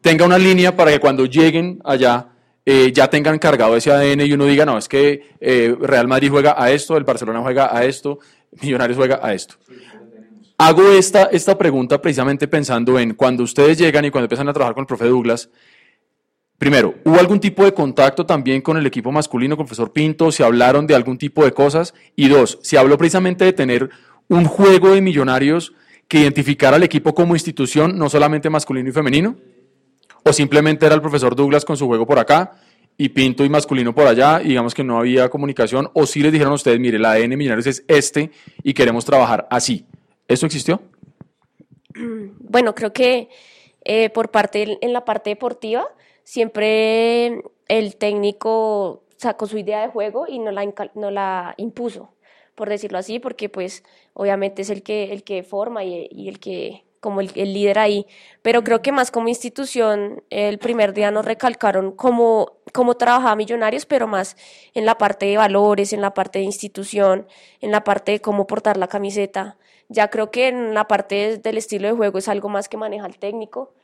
[0.00, 2.31] tenga una línea para que cuando lleguen allá
[2.64, 6.30] eh, ya tengan cargado ese ADN y uno diga, no, es que eh, Real Madrid
[6.30, 8.18] juega a esto, el Barcelona juega a esto,
[8.60, 9.56] Millonarios juega a esto.
[10.58, 14.74] Hago esta, esta pregunta precisamente pensando en cuando ustedes llegan y cuando empiezan a trabajar
[14.74, 15.48] con el profe Douglas,
[16.62, 20.30] Primero, ¿hubo algún tipo de contacto también con el equipo masculino, con el profesor Pinto?
[20.30, 21.92] ¿Se hablaron de algún tipo de cosas?
[22.14, 23.90] Y dos, ¿se habló precisamente de tener
[24.28, 25.72] un juego de millonarios
[26.06, 29.34] que identificara al equipo como institución, no solamente masculino y femenino?
[30.24, 32.52] ¿O simplemente era el profesor Douglas con su juego por acá
[32.96, 35.90] y Pinto y masculino por allá, y digamos que no había comunicación?
[35.94, 38.30] ¿O sí les dijeron a ustedes, mire, la ADN Millonarios es este
[38.62, 39.86] y queremos trabajar así?
[40.28, 40.80] ¿Eso existió?
[42.38, 43.28] Bueno, creo que
[43.84, 45.88] eh, por parte, en la parte deportiva,
[46.24, 52.14] siempre el técnico sacó su idea de juego y no la, no la impuso,
[52.54, 56.84] por decirlo así, porque pues obviamente es el que, el que forma y, el que
[57.02, 58.06] como el, líder ahí,
[58.42, 63.86] pero creo que más como institución, el primer día nos recalcaron cómo, cómo trabajaba Millonarios,
[63.86, 64.36] pero más
[64.72, 67.26] en la parte de valores, en la parte de institución,
[67.60, 69.58] en la parte de cómo portar la camiseta.
[69.88, 73.06] Ya creo que en la parte del estilo de juego es algo más que maneja
[73.06, 73.74] el técnico,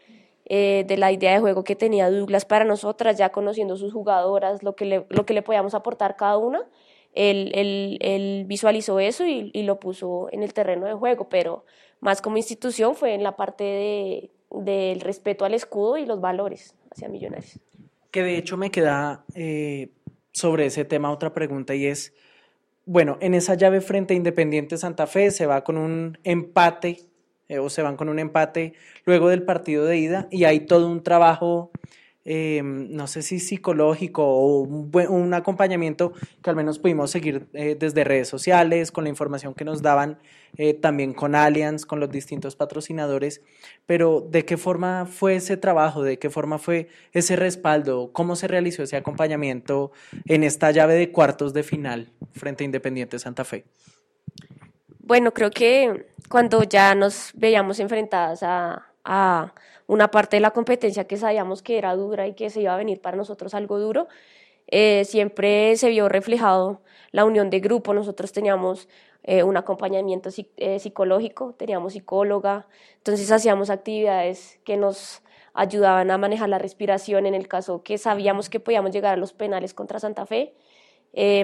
[0.44, 4.62] eh, de la idea de juego que tenía Douglas para nosotras, ya conociendo sus jugadoras,
[4.62, 6.64] lo que le, lo que le podíamos aportar cada una.
[7.14, 11.64] Él, él, él visualizó eso y, y, lo puso en el terreno de juego, pero
[12.01, 16.75] más como institución fue en la parte de, del respeto al escudo y los valores
[16.91, 17.59] hacia Millonarios.
[18.11, 19.91] Que de hecho me queda eh,
[20.33, 22.15] sobre ese tema otra pregunta y es,
[22.87, 27.01] bueno, en esa llave frente a Independiente Santa Fe se va con un empate
[27.49, 30.89] eh, o se van con un empate luego del partido de ida y hay todo
[30.89, 31.71] un trabajo,
[32.31, 36.12] eh, no sé si psicológico o un, acompañamiento
[36.43, 40.19] que al menos pudimos seguir eh, desde redes sociales, con la información que nos daban,
[40.81, 43.43] también con Allianz, con los distintos patrocinadores,
[43.87, 46.03] pero ¿de qué forma fue ese trabajo?
[46.03, 48.12] ¿De qué forma fue ese respaldo?
[48.12, 49.93] ¿Cómo se realizó ese acompañamiento
[50.25, 53.67] en esta llave de cuartos de final frente a Independiente Santa Fe?
[55.01, 58.88] Bueno, creo que cuando ya nos veíamos enfrentadas a,
[59.87, 62.77] una parte de la competencia que sabíamos que era dura y que se iba a
[62.77, 64.09] venir para nosotros algo duro,
[64.71, 67.94] eh, siempre se vio reflejado la unión de grupo.
[67.94, 68.88] Nosotros teníamos
[69.25, 72.66] eh, un acompañamiento eh, psicológico, teníamos psicóloga,
[72.99, 75.23] entonces hacíamos actividades que nos
[75.55, 79.33] ayudaban a manejar la respiración en el caso que sabíamos que podíamos llegar a los
[79.33, 80.55] penales contra Santa Fe.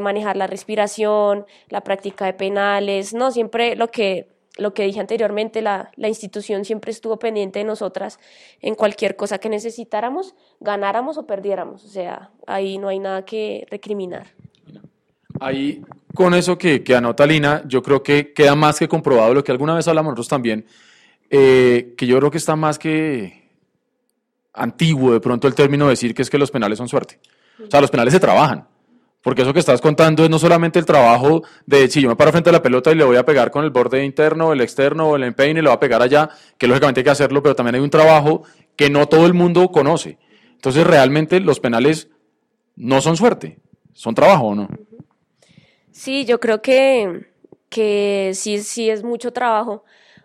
[0.00, 5.62] Manejar la respiración, la práctica de penales, no, siempre lo que, lo que dije anteriormente,
[5.62, 8.20] la, la institución siempre estuvo pendiente de nosotras
[8.60, 13.66] en cualquier cosa que necesitáramos, ganáramos o perdiéramos, o sea, ahí no hay nada que
[13.70, 14.28] recriminar.
[15.40, 15.82] Ahí,
[16.14, 19.50] con eso que, que anota Lina, yo creo que queda más que comprobado lo que
[19.50, 20.64] alguna vez hablamos nosotros también,
[21.30, 23.50] eh, que yo creo que está más que
[24.52, 27.18] antiguo de pronto el término de decir que es que los penales son suerte.
[27.60, 28.68] O sea, los penales se trabajan.
[29.24, 32.30] Porque eso que estás contando es no solamente el trabajo de si yo me paro
[32.30, 35.16] frente a la pelota y le voy a pegar con el borde interno, el externo
[35.16, 37.76] el empeine y le voy a pegar allá, que lógicamente hay que hacerlo, pero también
[37.76, 38.42] hay un trabajo
[38.76, 40.18] que no todo el mundo conoce.
[40.52, 42.10] Entonces realmente los penales
[42.76, 43.58] no son suerte,
[43.94, 44.68] son trabajo o no.
[45.90, 47.28] Sí, yo creo que,
[47.70, 49.84] que sí, sí es mucho trabajo.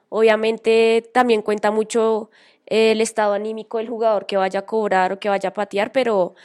[0.09, 2.31] Obviamente también cuenta mucho
[2.65, 6.35] el estado anímico del jugador que vaya a cobrar o que vaya a patear, pero,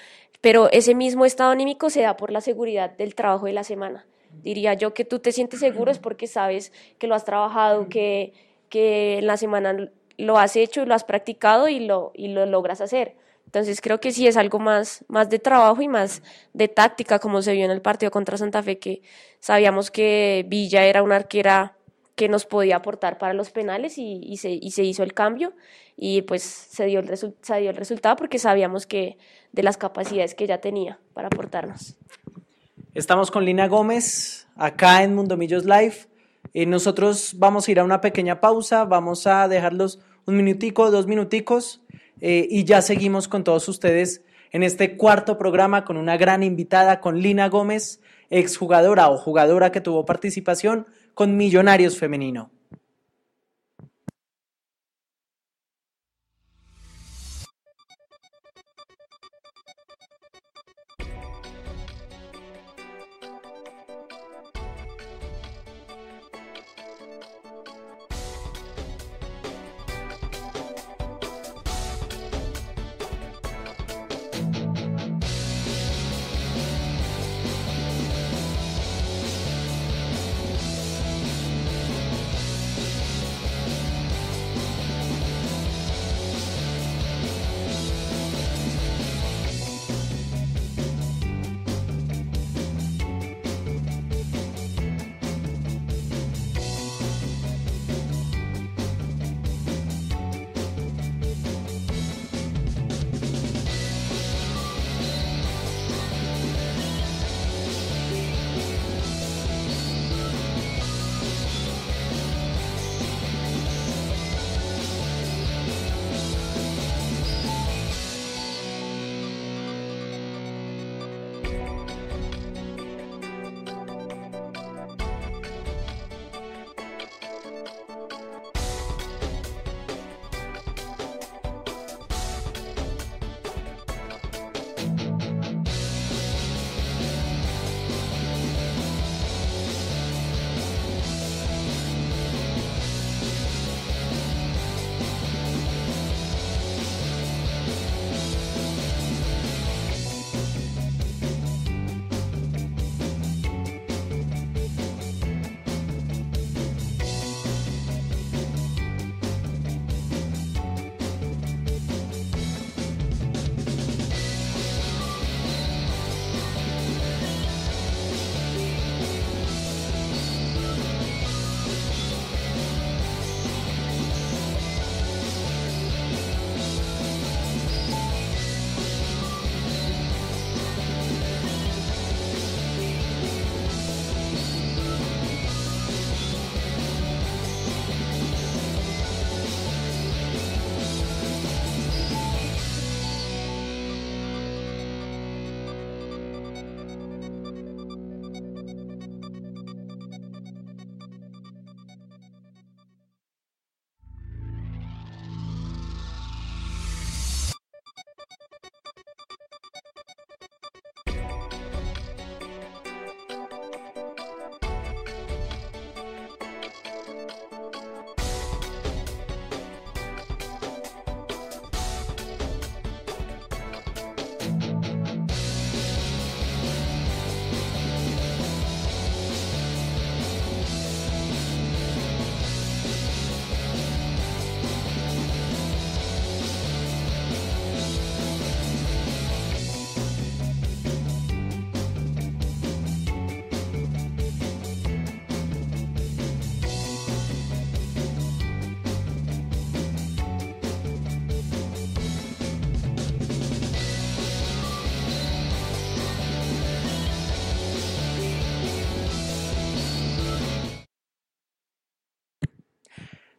[0.44, 4.04] pero ese mismo estado anímico se da por la seguridad del trabajo de la semana.
[4.42, 8.34] Diría yo que tú te sientes seguro es porque sabes que lo has trabajado, que,
[8.68, 12.44] que en la semana lo has hecho y lo has practicado y lo, y lo
[12.44, 13.16] logras hacer.
[13.46, 17.40] Entonces creo que sí es algo más, más de trabajo y más de táctica, como
[17.40, 19.00] se vio en el partido contra Santa Fe, que
[19.40, 21.78] sabíamos que Villa era una arquera
[22.16, 25.54] que nos podía aportar para los penales y, y, se, y se, hizo el cambio
[25.96, 29.16] y pues se dio, el se dio el resultado porque sabíamos que
[29.54, 31.96] de las capacidades que ya tenía para aportarnos.
[32.92, 35.94] Estamos con Lina Gómez acá en Mundo Millos Live.
[36.52, 41.06] Eh, nosotros vamos a ir a una pequeña pausa, vamos a dejarlos un minutico, dos
[41.06, 41.82] minuticos
[42.20, 47.00] eh, y ya seguimos con todos ustedes en este cuarto programa con una gran invitada,
[47.00, 52.50] con Lina Gómez, exjugadora o jugadora que tuvo participación con Millonarios Femenino.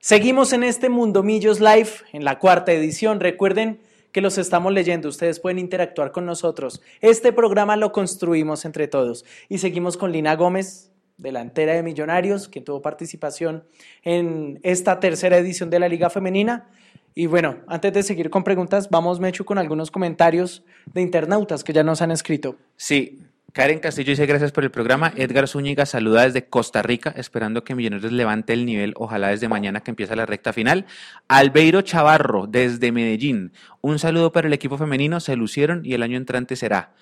[0.06, 3.20] Seguimos en este Mundo Millos Live, en la cuarta edición.
[3.20, 3.80] Recuerden
[4.12, 6.80] que los estamos leyendo, ustedes pueden interactuar con nosotros.
[7.01, 9.26] Este programa lo construimos entre todos.
[9.49, 13.64] Y seguimos con Lina Gómez, delantera de Millonarios, que tuvo participación
[14.03, 16.70] en esta tercera edición de la Liga Femenina.
[17.16, 21.74] Y bueno, antes de seguir con preguntas, vamos, Mechu, con algunos comentarios de internautas que
[21.74, 22.58] ya nos han escrito.
[22.76, 23.24] Sí,
[23.56, 25.14] Karen Castillo dice gracias por el programa.
[25.16, 29.80] Edgar Zúñiga saluda desde Costa Rica, esperando que Millonarios levante el nivel, ojalá desde mañana
[29.80, 30.86] que empieza la recta final.
[31.30, 36.18] Albeiro Chavarro desde Medellín, un saludo para el equipo femenino, se lucieron y el año
[36.18, 36.95] entrante será.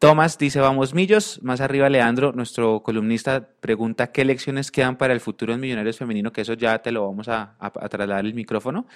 [0.00, 1.40] Tomás dice, vamos millos.
[1.42, 6.32] Más arriba, Leandro, nuestro columnista, pregunta qué lecciones quedan para el futuro en Millonarios Femenino,
[6.32, 7.58] que eso ya te lo vamos a,
[7.90, 8.86] trasladar el micrófono.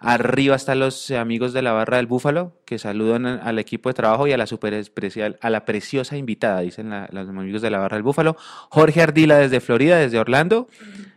[0.00, 4.26] Arriba están los amigos de la barra del Búfalo, que saludan al equipo de trabajo
[4.26, 7.96] y a la super especial, a la preciosa invitada, dicen los amigos de la barra
[7.96, 8.36] del Búfalo.
[8.68, 10.68] Jorge Ardila desde Florida, desde Orlando.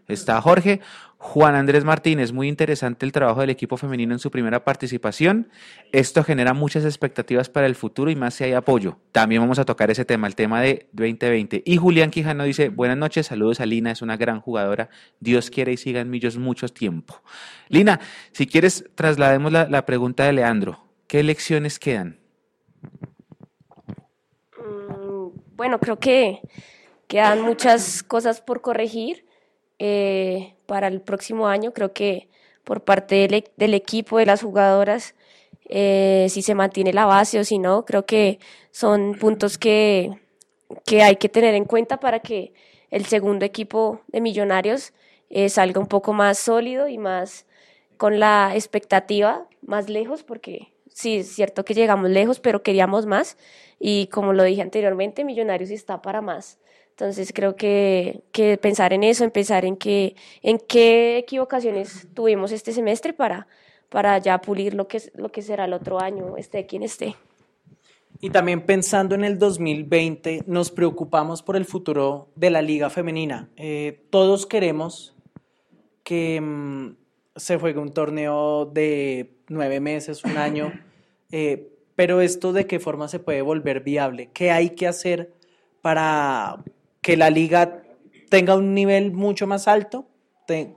[0.07, 0.79] Está Jorge.
[1.25, 5.49] Juan Andrés Martínez, muy interesante el trabajo del equipo femenino en su primera participación.
[5.93, 8.99] Esto genera muchas expectativas para el futuro y más si hay apoyo.
[9.13, 11.63] También vamos a tocar ese tema, el tema de 2020.
[11.65, 14.89] Y Julián Quijano dice, buenas noches, saludos a Lina, es una gran jugadora.
[15.21, 17.23] Dios quiere y siga en Millos mucho tiempo.
[17.69, 18.01] Lina,
[18.33, 20.83] si quieres, traslademos la, la pregunta de Leandro.
[21.07, 22.19] ¿Qué lecciones quedan?
[24.59, 26.41] Mm, bueno, creo que
[27.07, 29.25] quedan muchas cosas por corregir
[29.79, 31.73] eh, para el próximo año.
[31.73, 32.29] Creo que
[32.63, 35.15] por parte del, e-, equipo, de las jugadoras,
[35.69, 38.39] eh, si se mantiene la base o si no, creo que
[38.71, 40.11] son puntos que,
[40.85, 42.53] que hay que tener en cuenta para que
[42.89, 44.93] el segundo equipo de Millonarios
[45.29, 47.45] eh, salga un poco más sólido y más
[47.97, 53.37] con la expectativa más lejos, porque sí, es cierto que llegamos lejos, pero queríamos más
[53.79, 56.59] y como lo dije anteriormente, Millonarios está para más.
[56.93, 62.51] Entonces creo que, que, pensar en eso, en pensar en, que, en qué equivocaciones tuvimos
[62.51, 63.47] este semestre para,
[63.89, 67.15] para ya pulir lo que, lo que será el otro año, esté quien esté.
[68.21, 73.49] Y también pensando en el 2020, nos preocupamos por el futuro de la liga femenina.
[73.57, 75.15] Eh, todos queremos
[76.03, 76.95] que mm,
[77.35, 80.71] se juegue un torneo de nueve meses, un año,
[81.31, 85.33] eh, pero esto de qué forma se puede volver viable, qué hay que hacer
[85.81, 86.63] para,
[87.03, 87.83] que la liga
[88.29, 90.07] tenga un nivel mucho más alto,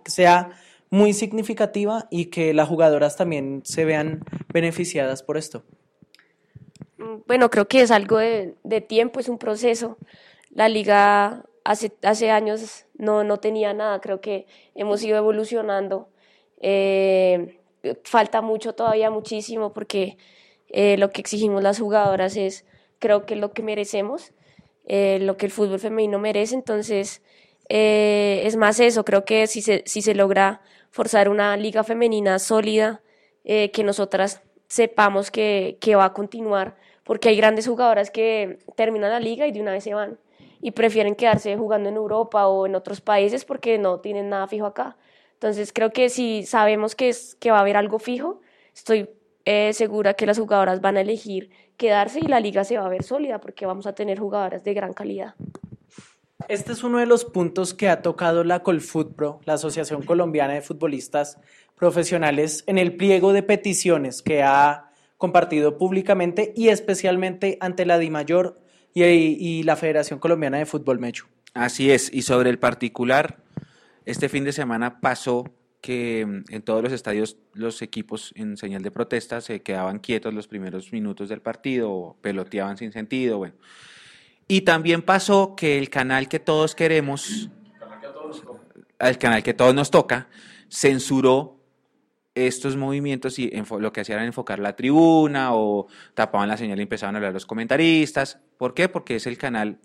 [0.04, 0.50] sea
[0.90, 4.22] muy significativa y que las jugadoras también se vean
[4.52, 5.64] beneficiadas por esto.
[7.26, 9.96] Bueno, creo que es algo de, tiempo, es un proceso.
[10.50, 16.08] La liga hace, hace años no, no tenía nada, creo que hemos ido evolucionando.
[16.60, 17.60] Eh,
[18.04, 20.18] falta mucho todavía, muchísimo, porque
[20.68, 22.64] eh, lo que exigimos las jugadoras es,
[22.98, 24.32] creo que lo que merecemos
[24.86, 26.54] eh, lo que el fútbol femenino merece.
[26.54, 27.22] Entonces,
[27.68, 32.38] eh, es más eso, creo que si se, si se logra forzar una liga femenina
[32.38, 33.02] sólida,
[33.44, 39.10] eh, que nosotras sepamos que, que, va a continuar, porque hay grandes jugadoras que terminan
[39.10, 40.18] la liga y de una vez se van
[40.60, 44.66] y prefieren quedarse jugando en Europa o en otros países porque no tienen nada fijo
[44.66, 44.96] acá.
[45.34, 48.40] Entonces creo que si sabemos que, es, que va a haber algo fijo,
[48.74, 49.10] estoy
[49.72, 53.02] segura que las jugadoras van a elegir quedarse y la liga se va a ver
[53.02, 55.34] sólida porque vamos a tener jugadoras de gran calidad.
[56.48, 60.62] Este es uno de los puntos que ha tocado la Colfutpro, la Asociación Colombiana de
[60.62, 61.38] Futbolistas
[61.74, 68.60] Profesionales, en el pliego de peticiones que ha compartido públicamente y especialmente ante la DIMAYOR
[68.94, 71.26] y, y la Federación Colombiana de Fútbol Mecho.
[71.54, 73.38] Así es, y sobre el particular,
[74.04, 75.44] este fin de semana pasó
[75.80, 80.34] que mm, en todos los estadios los equipos en señal de protesta se quedaban quietos
[80.34, 83.54] los primeros minutos del partido o peloteaban sin sentido, bueno.
[84.48, 87.50] Y también pasó que el canal que todos queremos,
[88.98, 90.28] el canal que todos nos toca,
[90.70, 91.56] censuró
[92.36, 93.50] estos movimientos y
[93.80, 97.32] lo que hacían era enfocar la tribuna o tapaban la señal y empezaban a hablar
[97.32, 98.38] los comentaristas.
[98.58, 98.88] ¿Por qué?
[98.88, 99.80] Porque es el canal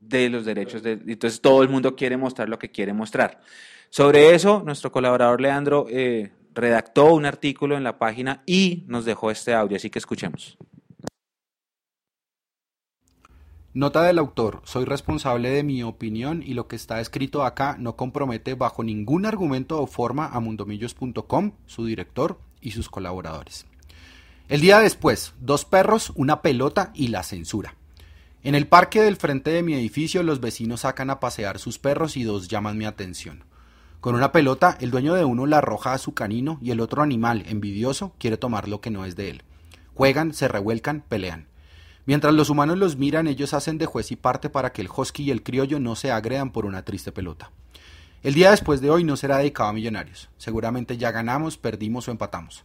[0.00, 0.92] de los derechos de...
[0.92, 3.40] Entonces todo el mundo quiere mostrar lo que quiere mostrar.
[3.92, 9.30] Sobre eso, nuestro colaborador Leandro eh, redactó un artículo en la página y nos dejó
[9.30, 10.56] este audio, así que escuchemos.
[13.74, 17.94] Nota del autor, soy responsable de mi opinión y lo que está escrito acá no
[17.94, 23.66] compromete bajo ningún argumento o forma a mundomillos.com, su director y sus colaboradores.
[24.48, 27.76] El día después, dos perros, una pelota y la censura.
[28.42, 32.16] En el parque del frente de mi edificio los vecinos sacan a pasear sus perros
[32.16, 33.51] y dos llaman mi atención.
[34.02, 37.02] Con una pelota, el dueño de uno la arroja a su canino y el otro
[37.02, 39.42] animal, envidioso, quiere tomar lo que no es de él.
[39.94, 41.46] Juegan, se revuelcan, pelean.
[42.04, 45.22] Mientras los humanos los miran, ellos hacen de juez y parte para que el husky
[45.22, 47.52] y el criollo no se agredan por una triste pelota.
[48.24, 50.30] El día después de hoy no será dedicado a millonarios.
[50.36, 52.64] Seguramente ya ganamos, perdimos o empatamos.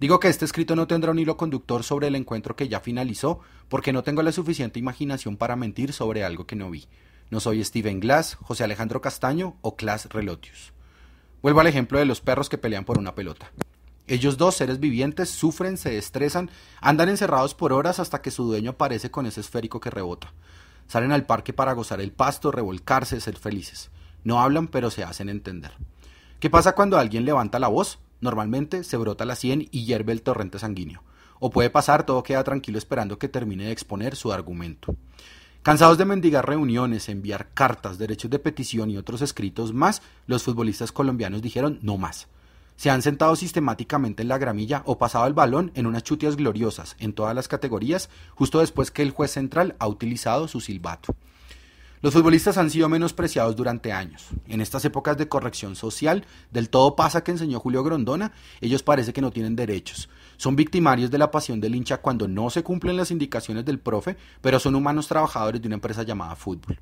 [0.00, 3.40] Digo que este escrito no tendrá un hilo conductor sobre el encuentro que ya finalizó,
[3.68, 6.86] porque no tengo la suficiente imaginación para mentir sobre algo que no vi.
[7.28, 10.72] No soy Steven Glass, José Alejandro Castaño o Clas Relotius.
[11.42, 13.50] Vuelvo al ejemplo de los perros que pelean por una pelota.
[14.08, 18.70] Ellos dos seres vivientes sufren, se estresan, andan encerrados por horas hasta que su dueño
[18.70, 20.32] aparece con ese esférico que rebota.
[20.88, 23.90] Salen al parque para gozar el pasto, revolcarse, ser felices.
[24.24, 25.72] No hablan, pero se hacen entender.
[26.40, 27.98] ¿Qué pasa cuando alguien levanta la voz?
[28.20, 31.02] Normalmente se brota la sien y hierve el torrente sanguíneo.
[31.38, 34.96] O puede pasar, todo queda tranquilo esperando que termine de exponer su argumento.
[35.68, 40.92] Cansados de mendigar reuniones, enviar cartas, derechos de petición y otros escritos más, los futbolistas
[40.92, 42.26] colombianos dijeron no más.
[42.76, 46.96] Se han sentado sistemáticamente en la gramilla o pasado el balón en unas chutias gloriosas
[46.98, 51.14] en todas las categorías, justo después que el juez central ha utilizado su silbato.
[52.00, 54.28] Los futbolistas han sido menospreciados durante años.
[54.46, 59.12] En estas épocas de corrección social, del todo pasa que enseñó Julio Grondona, ellos parece
[59.12, 60.08] que no tienen derechos.
[60.38, 64.16] Son victimarios de la pasión del hincha cuando no se cumplen las indicaciones del profe,
[64.40, 66.78] pero son humanos trabajadores de una empresa llamada fútbol.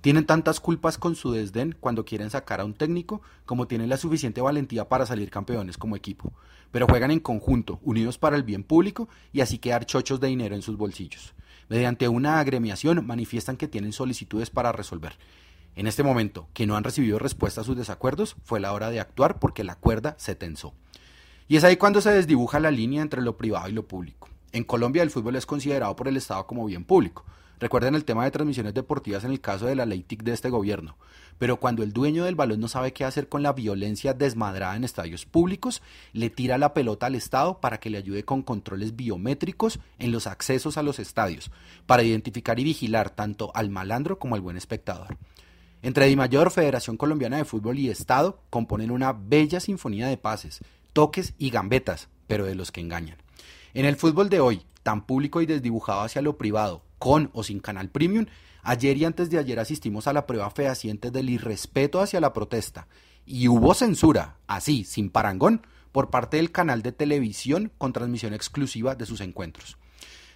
[0.00, 3.98] Tienen tantas culpas con su desdén cuando quieren sacar a un técnico como tienen la
[3.98, 6.32] suficiente valentía para salir campeones como equipo,
[6.70, 10.54] pero juegan en conjunto, unidos para el bien público y así quedar chochos de dinero
[10.54, 11.34] en sus bolsillos.
[11.68, 15.18] Mediante una agremiación manifiestan que tienen solicitudes para resolver.
[15.74, 19.00] En este momento, que no han recibido respuesta a sus desacuerdos, fue la hora de
[19.00, 20.72] actuar porque la cuerda se tensó.
[21.48, 24.28] Y es ahí cuando se desdibuja la línea entre lo privado y lo público.
[24.52, 27.24] En Colombia el fútbol es considerado por el Estado como bien público.
[27.60, 30.50] Recuerden el tema de transmisiones deportivas en el caso de la ley TIC de este
[30.50, 30.96] gobierno.
[31.38, 34.84] Pero cuando el dueño del balón no sabe qué hacer con la violencia desmadrada en
[34.84, 35.82] estadios públicos,
[36.12, 40.26] le tira la pelota al Estado para que le ayude con controles biométricos en los
[40.26, 41.50] accesos a los estadios,
[41.86, 45.16] para identificar y vigilar tanto al malandro como al buen espectador.
[45.82, 50.60] Entre Dimayor, Federación Colombiana de Fútbol y Estado componen una bella sinfonía de pases,
[50.96, 53.18] toques y gambetas, pero de los que engañan.
[53.74, 57.60] En el fútbol de hoy, tan público y desdibujado hacia lo privado, con o sin
[57.60, 58.24] canal premium,
[58.62, 62.88] ayer y antes de ayer asistimos a la prueba fehaciente del irrespeto hacia la protesta.
[63.26, 68.94] Y hubo censura, así, sin parangón, por parte del canal de televisión con transmisión exclusiva
[68.94, 69.76] de sus encuentros.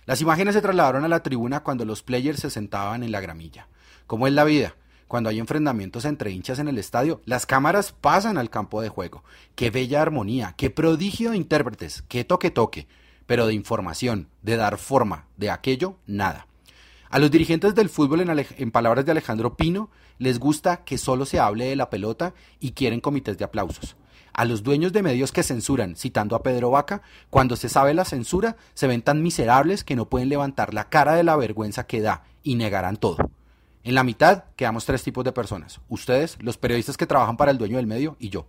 [0.05, 3.69] Las imágenes se trasladaron a la tribuna cuando los players se sentaban en la gramilla.
[4.07, 4.75] ¿Cómo es la vida?
[5.11, 9.25] Cuando hay enfrentamientos entre hinchas en el estadio, las cámaras pasan al campo de juego.
[9.57, 12.87] Qué bella armonía, qué prodigio de intérpretes, qué toque toque,
[13.27, 16.47] pero de información, de dar forma, de aquello, nada.
[17.09, 21.27] A los dirigentes del fútbol, en, en, palabras de Alejandro Pino, les gusta que solo
[21.27, 23.97] se hable de la pelota y quieren comités de aplausos.
[24.33, 28.05] A los dueños de medios que censuran, citando a Pedro Vaca, cuando se sabe la
[28.05, 32.01] censura, se ven tan miserables que no pueden levantar la cara de la vergüenza que
[32.01, 33.17] da y negarán todo.
[33.91, 35.81] En la mitad quedamos tres tipos de personas.
[35.89, 38.47] Ustedes, los periodistas que trabajan para el dueño del medio y yo.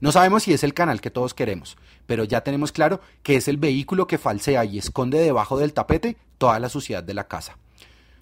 [0.00, 3.46] No sabemos si es el canal que todos queremos, pero ya tenemos claro que es
[3.46, 7.56] el vehículo que falsea y esconde debajo del tapete toda la suciedad de la casa.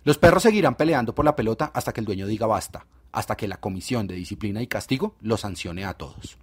[0.04, 3.48] Los perros seguirán peleando por la pelota hasta que el dueño diga basta, hasta que
[3.48, 6.36] la Comisión de Disciplina y Castigo lo sancione a todos.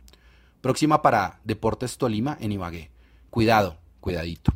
[0.61, 2.89] Próxima para Deportes Tolima en Ibagué.
[3.29, 4.51] Cuidado, cuidadito.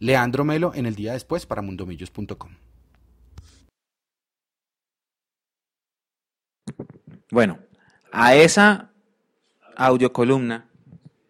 [0.00, 2.50] Leandro Melo en el día después para mundomillos.com.
[7.32, 7.60] Bueno,
[8.10, 8.90] a esa
[9.74, 10.66] audiocolumna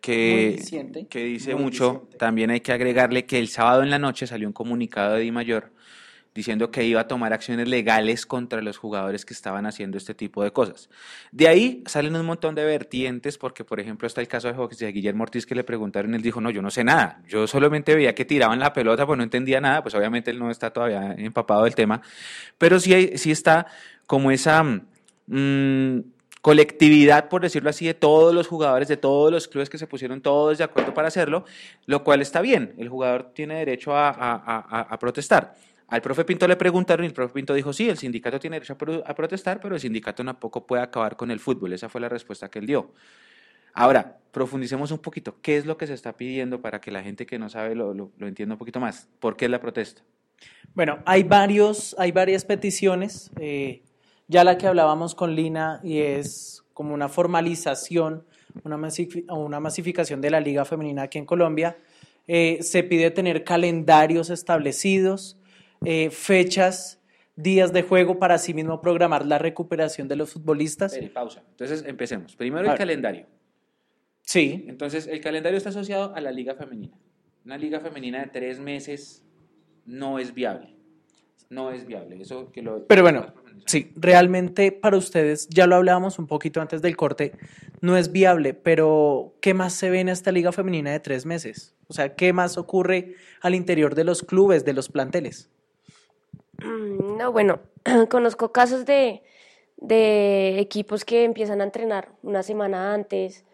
[0.00, 0.60] que,
[1.08, 4.52] que dice mucho, también hay que agregarle que el sábado en la noche salió un
[4.52, 5.70] comunicado de Di Mayor
[6.34, 10.42] diciendo que iba a tomar acciones legales contra los jugadores que estaban haciendo este tipo
[10.42, 10.90] de cosas.
[11.30, 14.88] De ahí salen un montón de vertientes, porque por ejemplo está el caso de José
[14.88, 18.12] Guillermo Ortiz que le preguntaron, él dijo, no, yo no sé nada, yo solamente veía
[18.12, 21.62] que tiraban la pelota, pues no entendía nada, pues obviamente él no está todavía empapado
[21.62, 22.02] del tema,
[22.58, 23.68] pero sí, hay, sí está
[24.08, 24.64] como esa
[25.26, 26.00] Mm,
[26.42, 30.20] colectividad, por decirlo así, de todos los jugadores, de todos los clubes que se pusieron
[30.20, 31.44] todos de acuerdo para hacerlo,
[31.86, 35.54] lo cual está bien, el jugador tiene derecho a, protestar.
[35.86, 38.76] Al profe Pinto le preguntaron y el profe Pinto dijo, sí, el sindicato tiene derecho
[39.06, 41.72] a, protestar, pero el sindicato tampoco puede acabar con el fútbol.
[41.72, 42.92] Esa fue la respuesta que él dio.
[43.74, 45.36] Ahora, profundicemos un poquito.
[45.42, 47.94] ¿Qué es lo que se está pidiendo para que la gente que no sabe lo,
[47.94, 49.08] lo, entienda un poquito más?
[49.20, 50.02] ¿Por qué es la protesta?
[50.74, 53.30] Bueno, hay, varios, hay varias peticiones.
[53.38, 53.82] Eh,
[54.32, 58.24] ya la que hablábamos con Lina y es como una formalización,
[58.64, 58.80] una,
[59.28, 61.76] una masificación de la Liga Femenina aquí en Colombia.
[62.26, 65.38] Eh, se pide tener calendarios establecidos,
[65.84, 66.98] eh, fechas,
[67.36, 70.98] días de juego para así mismo programar la recuperación de los futbolistas.
[71.12, 71.42] pausa.
[71.50, 72.34] Entonces empecemos.
[72.34, 73.26] Primero el calendario.
[74.22, 74.64] Sí.
[74.66, 76.96] Entonces el calendario está asociado a la Liga Femenina.
[77.44, 79.22] Una Liga Femenina de tres meses
[79.84, 80.74] no es viable.
[81.50, 82.18] No es viable.
[82.22, 83.34] Eso que lo, Pero bueno,
[83.66, 87.32] Sí, realmente para ustedes, ya lo hablábamos un poquito antes del corte,
[87.80, 91.74] no es viable, pero ¿qué más se ve en esta liga femenina de tres meses?
[91.88, 95.50] O sea, ¿qué más ocurre al interior de los clubes, de los planteles?
[96.58, 97.60] Mm, no, bueno,
[98.08, 99.22] conozco casos de,
[99.76, 103.44] de equipos que empiezan a entrenar una semana antes,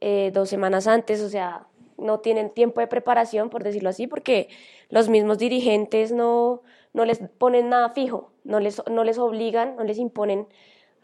[0.00, 4.48] eh, dos semanas antes, o sea, no tienen tiempo de preparación, por decirlo así, porque
[4.88, 9.84] los mismos dirigentes no, no les ponen nada fijo, no les, no les obligan, no
[9.84, 10.46] les imponen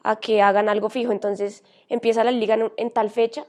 [0.03, 1.13] a que hagan algo fijo.
[1.13, 3.47] Entonces empieza la liga en, tal fecha,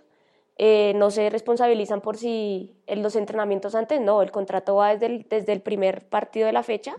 [0.58, 5.06] eh, no se responsabilizan por si en los entrenamientos antes, no, el contrato va desde
[5.06, 6.98] el, desde el primer partido de la fecha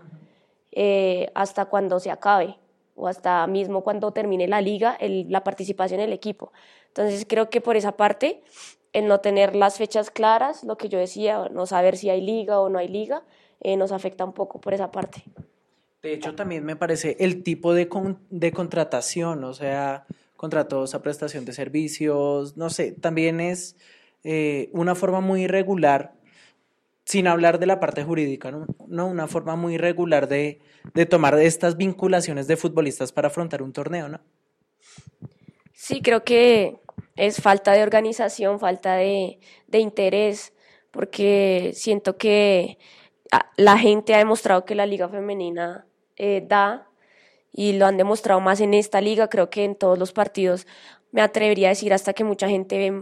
[0.72, 2.56] eh, hasta cuando se acabe
[2.94, 6.52] o hasta mismo cuando termine la liga, la participación en el equipo.
[6.88, 8.42] Entonces creo que por esa parte,
[8.92, 12.60] el no tener las fechas claras, lo que yo decía, no saber si hay liga
[12.60, 13.22] o no hay liga,
[13.60, 15.24] eh, nos afecta un poco por esa parte.
[16.02, 17.88] De hecho, también me parece el tipo de,
[18.30, 23.76] de contratación, o sea, contratos a prestación de servicios, no sé, también es
[24.24, 26.14] eh, una forma muy irregular,
[27.04, 29.06] sin hablar de la parte jurídica, ¿no?
[29.06, 30.60] Una forma muy irregular de,
[30.94, 34.20] de tomar estas vinculaciones de futbolistas para afrontar un torneo, ¿no?
[35.74, 36.78] Sí, creo que
[37.16, 40.54] es falta de organización, falta de, de interés,
[40.90, 42.78] porque siento que
[43.32, 45.86] ah, la gente ha demostrado que la liga femenina
[46.22, 46.86] eh, da
[47.50, 50.66] y lo han demostrado más en esta liga, creo que en todos los partidos,
[51.12, 52.92] me atrevería a decir hasta que mucha gente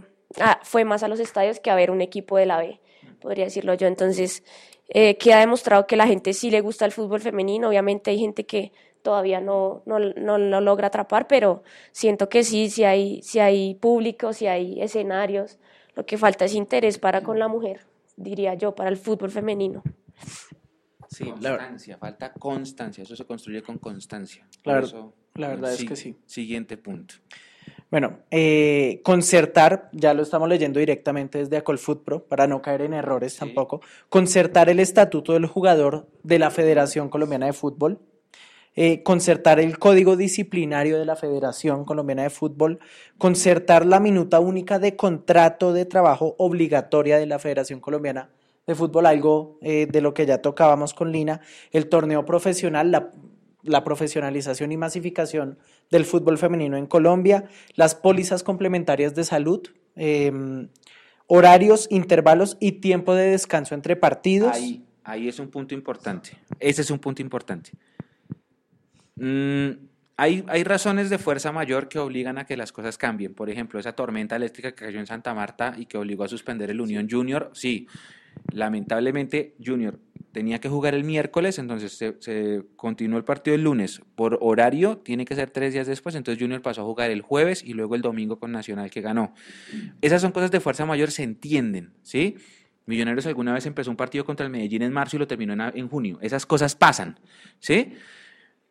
[0.41, 2.81] ah, fue más a los estadios que a ver un equipo de la B,
[3.21, 3.89] podría decirlo yo.
[3.89, 4.45] Entonces,
[4.89, 8.21] eh, que ha demostrado que la gente sí le gusta el fútbol femenino, obviamente hay
[8.21, 13.21] gente que todavía no, no, no lo logra atrapar, pero siento que sí, si hay,
[13.23, 15.59] si hay público, si hay escenarios,
[15.97, 17.81] lo que falta es interés para con la mujer,
[18.17, 19.83] diría yo, para el fútbol femenino.
[21.11, 24.47] Sí, constancia, falta constancia, eso se construye con constancia.
[24.63, 26.17] Claro, la verdad es que sí.
[26.27, 27.15] Siguiente punto.
[27.91, 33.37] Bueno, eh, concertar, ya lo estamos leyendo directamente desde Pro, para no caer en errores
[33.37, 33.81] tampoco,
[34.11, 37.99] concertar el estatuto del jugador de la Federación Colombiana de Fútbol,
[38.77, 42.79] eh, concertar el código disciplinario de la Federación Colombiana de Fútbol,
[43.17, 48.29] concertar la minuta única de contrato de trabajo obligatoria de la Federación Colombiana
[48.69, 51.41] de fútbol, algo eh, de lo que ya tocábamos con Lina,
[51.73, 52.91] el torneo profesional,
[53.63, 55.59] la, profesionalización y masificación
[55.91, 57.45] del fútbol femenino en Colombia,
[57.77, 59.67] las pólizas complementarias de salud,
[59.97, 60.69] em,
[61.27, 64.55] horarios, intervalos y tiempo de descanso entre partidos.
[64.55, 66.33] Ahí, ahí es un punto importante.
[66.61, 67.71] Ese es un punto importante.
[69.17, 69.71] Mm,
[70.19, 73.35] hay, hay, razones de fuerza mayor que obligan a que las cosas cambien.
[73.35, 76.71] Por ejemplo, esa tormenta eléctrica que cayó en Santa Marta y que obligó a suspender
[76.71, 77.87] el Unión Junior, sí,
[78.53, 79.99] Lamentablemente, Junior
[80.33, 84.03] tenía que jugar el miércoles, entonces se, continuó el partido el lunes.
[84.15, 87.65] Por horario, tiene que ser tres días después, entonces Junior pasó a jugar el jueves
[87.65, 89.35] y luego el domingo con Nacional que ganó.
[90.01, 92.37] Esas son cosas de fuerza mayor, se entienden, ¿sí?
[92.87, 95.89] Millonarios alguna vez empezó un partido contra el Medellín en marzo y lo terminó en,
[95.89, 96.19] junio.
[96.23, 97.19] Esas cosas pasan,
[97.59, 97.95] ¿sí?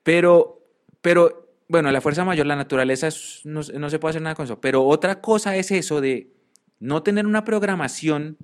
[0.03, 0.65] Pero,
[1.01, 3.09] pero, bueno, la fuerza mayor, la naturaleza,
[3.43, 4.61] no, no se puede hacer nada con eso.
[4.61, 6.31] Pero otra cosa es eso de
[6.79, 8.37] no tener una programación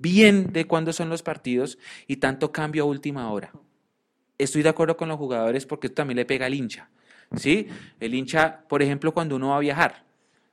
[0.00, 3.52] bien de cuándo son los partidos y tanto cambio a última hora.
[4.38, 6.88] Estoy de acuerdo con los jugadores porque esto también le pega al hincha.
[7.36, 7.68] ¿sí?
[8.00, 10.04] El hincha, por ejemplo, cuando uno va a viajar,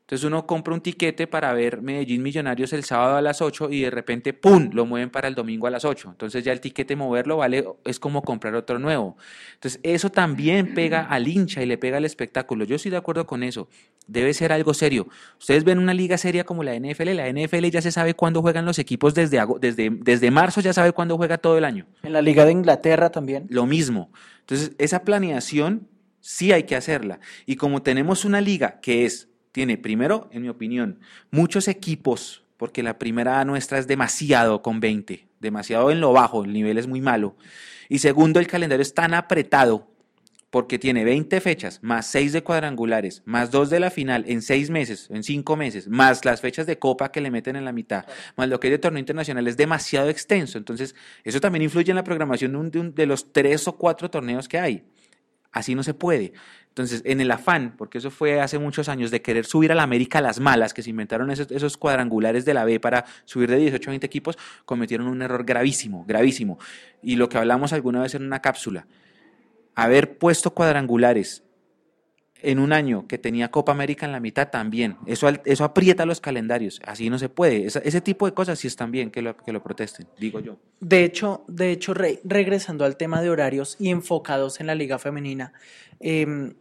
[0.07, 3.81] entonces uno compra un tiquete para ver Medellín Millonarios el sábado a las 8 y
[3.81, 6.11] de repente, ¡pum!, lo mueven para el domingo a las 8.
[6.11, 9.17] Entonces ya el tiquete moverlo vale, es como comprar otro nuevo.
[9.55, 12.63] Entonces eso también pega al hincha y le pega al espectáculo.
[12.63, 13.67] Yo estoy de acuerdo con eso.
[14.07, 15.09] Debe ser algo serio.
[15.41, 18.65] Ustedes ven una liga seria como la NFL, la NFL ya se sabe cuándo juegan
[18.65, 21.85] los equipos desde, desde, desde marzo, ya sabe cuándo juega todo el año.
[22.03, 23.45] En la Liga de Inglaterra también.
[23.49, 24.09] Lo mismo.
[24.39, 25.89] Entonces esa planeación
[26.21, 27.19] sí hay que hacerla.
[27.45, 29.27] Y como tenemos una liga que es
[29.57, 30.99] tiene, primero, en mi opinión,
[31.31, 36.53] muchos equipos, porque la primera nuestra es demasiado con 20, demasiado en lo bajo, el
[36.53, 37.35] nivel es muy malo.
[37.89, 39.87] Y segundo, el calendario es tan apretado
[40.51, 44.69] porque tiene 20 fechas, más 6 de cuadrangulares, más 2 de la final en 6
[44.69, 48.05] meses, en 5 meses, más las fechas de copa que le meten en la mitad,
[48.35, 50.59] más lo que hay de torneo internacional, es demasiado extenso.
[50.59, 50.93] Entonces,
[51.23, 54.83] eso también influye en la programación de, de los 3 o 4 torneos que hay.
[55.51, 56.33] Así no se puede.
[56.69, 59.81] Entonces, en el afán, porque eso fue hace muchos años, de querer subir a la
[59.81, 63.89] América las malas, que se inventaron esos, cuadrangulares de la B para subir de 18
[63.89, 66.59] a 20 equipos, cometieron un error gravísimo, gravísimo.
[67.01, 68.85] Y lo que hablamos alguna vez en una cápsula,
[69.73, 71.46] haber puesto cuadrangulares
[72.41, 74.97] en un año que tenía Copa América en la mitad también.
[75.05, 76.79] Eso, eso aprieta los calendarios.
[76.85, 77.65] Así no se puede.
[77.65, 80.57] ese tipo de cosas sí están bien que lo, que lo protesten, digo yo.
[80.79, 85.53] De hecho, de hecho regresando al tema de horarios y enfocados en la Liga Femenina,
[85.99, 86.53] eh,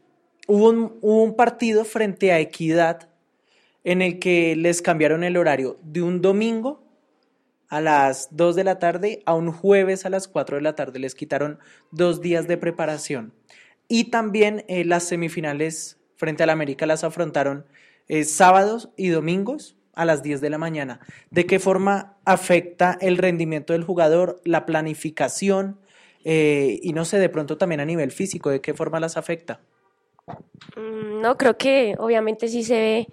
[0.46, 0.68] hubo
[1.00, 3.08] un, partido frente a Equidad
[3.84, 6.82] en el que les cambiaron el horario de un domingo
[7.68, 10.98] a las 2 de la tarde a un jueves a las 4 de la tarde.
[10.98, 11.58] Les quitaron
[11.90, 13.32] dos días de preparación.
[13.88, 17.66] Y también eh, las semifinales frente a la América las afrontaron
[18.08, 21.00] eh, sábados y domingos a las 10 de la mañana.
[21.30, 25.80] ¿De qué forma afecta el rendimiento del jugador, la planificación,
[26.28, 29.60] Eh, y no sé, de pronto también a nivel físico, ¿de qué forma las afecta?
[30.76, 33.08] Mm, No, creo que obviamente sí se ve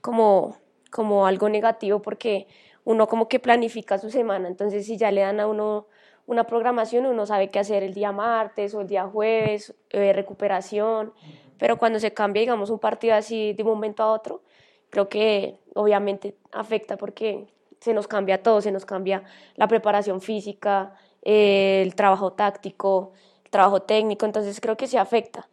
[0.00, 0.58] como,
[0.90, 2.46] como algo negativo porque
[2.84, 5.86] uno como que planifica su semana, entonces si ya le dan a uno
[6.28, 11.14] una programación, uno sabe qué hacer el día martes o el día jueves, eh, recuperación,
[11.56, 14.42] pero cuando se cambia, digamos, un partido así de un momento a otro,
[14.90, 17.46] creo que obviamente afecta porque
[17.80, 19.24] se nos cambia todo, se nos cambia
[19.56, 23.12] la preparación física, eh, el trabajo táctico,
[23.44, 25.48] el trabajo técnico, entonces creo que se afecta.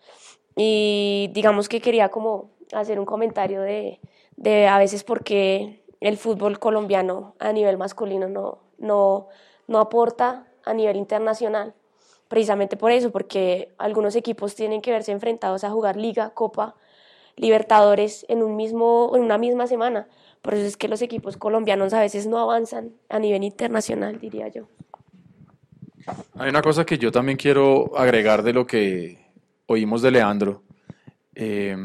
[0.57, 4.01] Y digamos que quería como hacer un comentario de,
[4.35, 9.29] de a veces porque el fútbol colombiano a nivel masculino no, no,
[9.67, 11.73] no aporta a nivel internacional.
[12.27, 16.75] Precisamente por eso, porque algunos equipos tienen que verse enfrentados a jugar Liga, Copa,
[17.37, 20.07] Libertadores en, un mismo, en una misma semana.
[20.41, 24.47] Por eso es que los equipos colombianos a veces no avanzan a nivel internacional, diría
[24.47, 24.67] yo.
[26.35, 29.19] Hay una cosa que yo también quiero agregar de lo que
[29.65, 30.63] oímos de Leandro,
[31.33, 31.75] eh,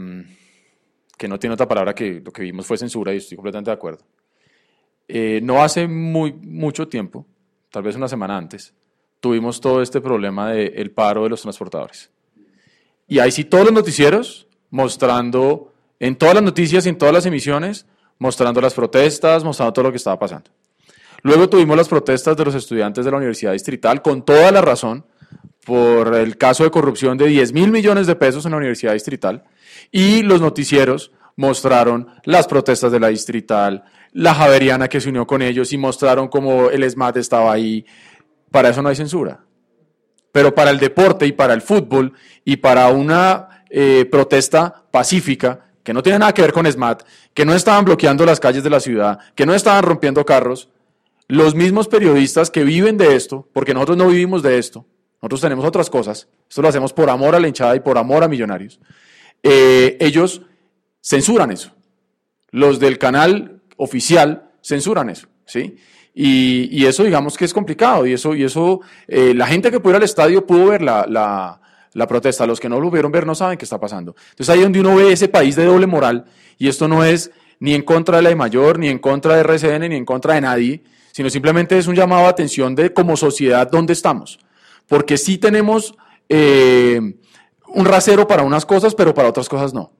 [1.17, 3.75] que no tiene otra palabra que lo que vimos fue censura y estoy completamente de
[3.75, 4.05] acuerdo.
[5.07, 7.27] Eh, no hace muy, mucho tiempo,
[7.71, 8.75] tal vez una semana antes,
[9.21, 12.11] tuvimos todo este problema del paro de los transportadores.
[13.07, 17.87] Y ahí sí todos los noticieros mostrando, en todas las noticias en todas las emisiones,
[18.19, 20.51] mostrando las protestas, mostrando todo lo que estaba pasando.
[21.23, 25.05] Luego tuvimos las protestas de los estudiantes de la Universidad Distrital, con toda la razón,
[25.65, 29.45] por el caso de corrupción de 10 mil millones de pesos en la Universidad Distrital,
[29.91, 35.43] y los noticieros mostraron las protestas de la Distrital, la Javeriana que se unió con
[35.43, 37.85] ellos y mostraron cómo el SMAT estaba ahí.
[38.51, 39.45] Para eso no hay censura.
[40.33, 42.13] Pero para el deporte y para el fútbol
[42.45, 47.03] y para una eh, protesta pacífica, que no tiene nada que ver con SMAT,
[47.35, 50.69] que no estaban bloqueando las calles de la ciudad, que no estaban rompiendo carros,
[51.27, 54.85] los mismos periodistas que viven de esto, porque nosotros no vivimos de esto,
[55.23, 58.25] nosotros tenemos otras cosas, esto lo hacemos por amor a la hinchada y por amor
[58.25, 58.81] a millonarios,
[59.43, 60.43] eh, ellos
[61.03, 61.73] censuran eso.
[62.51, 65.77] Los del canal oficial censuran eso, ¿sí?
[66.15, 69.81] Y, y eso digamos que es complicado y eso, y eso eh, la gente que
[69.81, 73.27] pudo ir al estadio pudo ver la, la, protesta, los que no lo vieron ver
[73.27, 74.15] no saben qué está pasando.
[74.31, 76.27] Entonces ahí donde uno ve ese país de doble moral
[76.59, 79.41] y esto no es ni en contra de la de mayor, ni en contra de
[79.41, 83.17] RCN, ni en contra de nadie, sino simplemente es un llamado a atención de como
[83.17, 84.39] sociedad dónde estamos.
[84.87, 85.95] Porque sí tenemos
[86.29, 87.01] eh,
[87.69, 89.93] un rasero para unas cosas, pero para otras cosas no.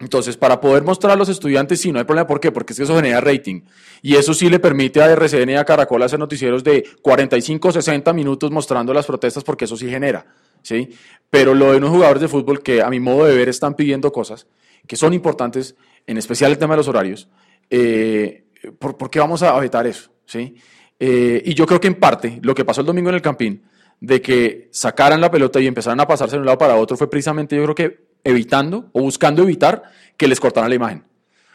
[0.00, 2.26] Entonces, para poder mostrar a los estudiantes, sí, no hay problema.
[2.26, 2.50] ¿Por qué?
[2.50, 3.62] Porque es que eso genera rating.
[4.02, 8.12] Y eso sí le permite a RCN y a Caracol hacer noticieros de 45, 60
[8.12, 10.26] minutos mostrando las protestas, porque eso sí genera.
[10.62, 10.90] ¿sí?
[11.30, 14.12] Pero lo de unos jugadores de fútbol que, a mi modo de ver, están pidiendo
[14.12, 14.46] cosas
[14.86, 15.76] que son importantes,
[16.06, 17.28] en especial el tema de los horarios,
[17.70, 18.44] eh,
[18.78, 20.10] ¿por, ¿por, qué vamos a vetar eso?
[20.26, 20.56] ¿sí?
[20.98, 23.62] Eh, y yo creo que en parte lo que pasó el domingo en el Campín,
[24.00, 27.08] de que sacaran la pelota y empezaran a pasarse de un lado para otro, fue
[27.08, 29.82] precisamente, yo creo que evitando o buscando evitar
[30.16, 31.04] que les cortaran la imagen.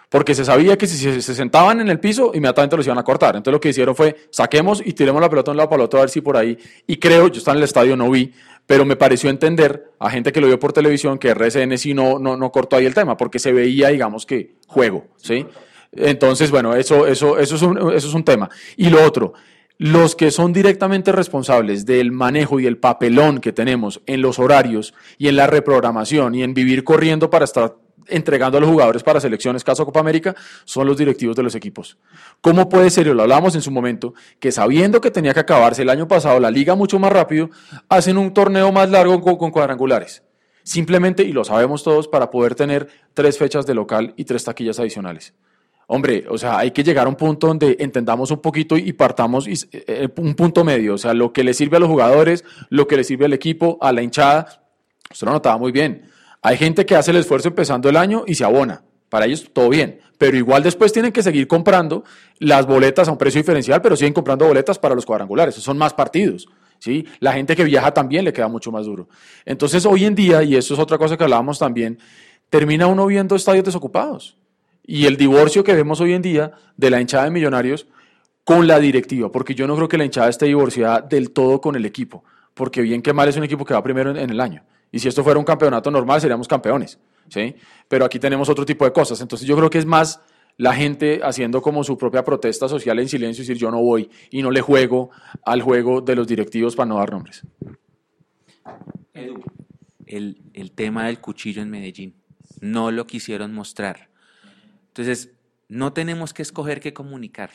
[0.10, 3.36] Porque se sabía que si se sentaban en el piso, inmediatamente los iban a cortar.
[3.36, 5.86] Entonces lo que hicieron fue, saquemos y tiremos la pelota de un lado para el
[5.86, 6.58] otro a ver si por ahí.
[6.88, 8.34] Y creo, yo estaba en el estadio, no vi,
[8.66, 12.18] pero me pareció entender a gente que lo vio por televisión que RCN sí no,
[12.18, 15.46] no, no cortó ahí el tema, porque se veía, digamos que, juego, ¿sí?
[15.92, 18.50] Entonces, bueno, eso, eso, eso, es un, eso es un tema.
[18.78, 19.34] Y lo otro,
[19.80, 24.94] los que son directamente responsables del manejo y el papelón que tenemos en los horarios
[25.18, 27.78] y en la reprogramación y en vivir corriendo para estar
[28.08, 31.98] entregando a los jugadores para selecciones, caso Copa América, son los directivos de los equipos.
[32.42, 35.84] ¿Cómo puede ser, y lo hablábamos en su momento, que sabiendo que tenía que acabarse
[35.84, 37.50] el año pasado la liga mucho más rápido,
[37.88, 40.24] hacen un torneo más largo con, con cuadrangulares?
[40.64, 44.80] Simplemente, y lo sabemos todos, para poder tener tres fechas de local y tres taquillas
[44.80, 45.34] adicionales.
[45.92, 49.48] Hombre, o sea, hay que llegar a un punto donde entendamos un poquito y partamos
[49.48, 52.88] y, eh, un punto medio, o sea, lo que le sirve a los jugadores, lo
[52.88, 54.62] que le sirve al equipo, a la hinchada.
[55.12, 56.04] Usted lo notaba muy bien.
[56.44, 58.84] Hay gente que hace el esfuerzo empezando el año y se abona.
[59.10, 62.04] Para ellos todo bien, pero igual después tienen que seguir comprando
[62.38, 65.56] las boletas a un precio diferencial, pero siguen comprando boletas para los cuadrangulares.
[65.56, 66.48] Son más partidos.
[66.78, 67.08] ¿sí?
[67.20, 69.10] La gente que viaja también le queda mucho más duro.
[69.44, 71.98] Entonces, hoy en día, y eso es otra cosa que hablábamos también,
[72.52, 74.38] termina uno viendo estadios desocupados
[74.86, 77.88] y el divorcio que vemos hoy en día de la hinchada de millonarios
[78.44, 81.76] con la directiva, porque yo no creo que la hinchada esté divorciada del todo con
[81.76, 82.24] el equipo,
[82.56, 84.64] porque bien que mal es un equipo que va primero en, el año.
[84.92, 87.56] Y si esto fuera un campeonato normal, seríamos campeones, ¿sí?
[87.88, 89.22] Pero aquí tenemos otro tipo de cosas.
[89.22, 90.20] Entonces yo creo que es más
[90.58, 94.10] la gente haciendo como su propia protesta social en silencio y decir yo no voy
[94.32, 95.12] y no le juego
[95.44, 97.44] al juego de los directivos para no dar nombres.
[100.08, 102.16] El, el tema del cuchillo en Medellín,
[102.62, 104.10] no lo quisieron mostrar.
[105.00, 105.32] Entonces,
[105.70, 107.52] no tenemos que escoger qué comunicar.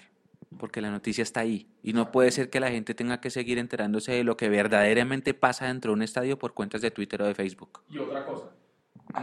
[0.56, 3.58] porque la noticia está ahí y no puede ser que la gente tenga que seguir
[3.58, 7.26] enterándose de lo que verdaderamente pasa dentro de un estadio por cuentas de Twitter o
[7.26, 7.80] de Facebook.
[7.90, 8.44] Y otra cosa.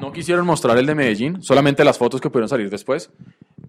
[0.01, 3.11] No quisieron mostrar el de Medellín, solamente las fotos que pudieron salir después.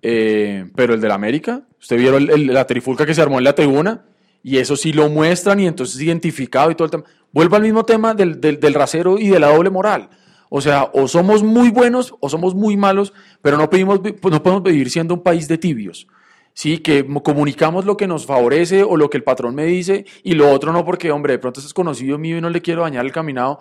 [0.02, 3.54] Eh, pero el del América, usted el- el- la trifulca que se armó en la
[3.54, 4.06] tribuna
[4.42, 7.04] y eso sí lo muestran y entonces identificado y todo el tema.
[7.32, 10.10] Vuelvo al mismo tema del, del, del rasero y de la doble moral.
[10.54, 13.84] O sea, o somos muy buenos o somos muy malos, pero no, pues
[14.20, 16.06] podemos vivir siendo un país de tibios.
[16.52, 20.04] Sí, que mo- comunicamos lo que nos favorece o lo que el patrón me dice
[20.22, 22.82] y lo otro no porque, hombre, de pronto es conocido mío y no le quiero
[22.82, 23.60] dañar el caminado.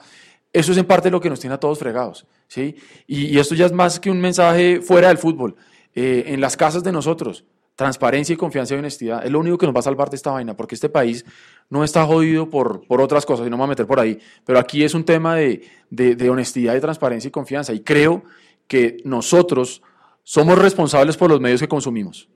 [0.52, 2.76] Eso es en parte lo que nos tiene a todos fregados, ¿sí?
[3.08, 5.56] Y, y esto ya es más que un mensaje fuera del fútbol.
[5.96, 7.46] Eh, en las casas de nosotros,
[7.76, 10.32] transparencia y confianza y honestidad es lo único que nos va a salvar de esta
[10.32, 11.26] vaina, porque este país
[11.70, 14.20] no está jodido por, por otras cosas, y no me voy a meter por ahí,
[14.46, 18.24] pero aquí es un tema de, de, de honestidad, de transparencia y confianza, y creo
[18.68, 19.82] que nosotros
[20.24, 22.30] somos responsables por los medios que consumimos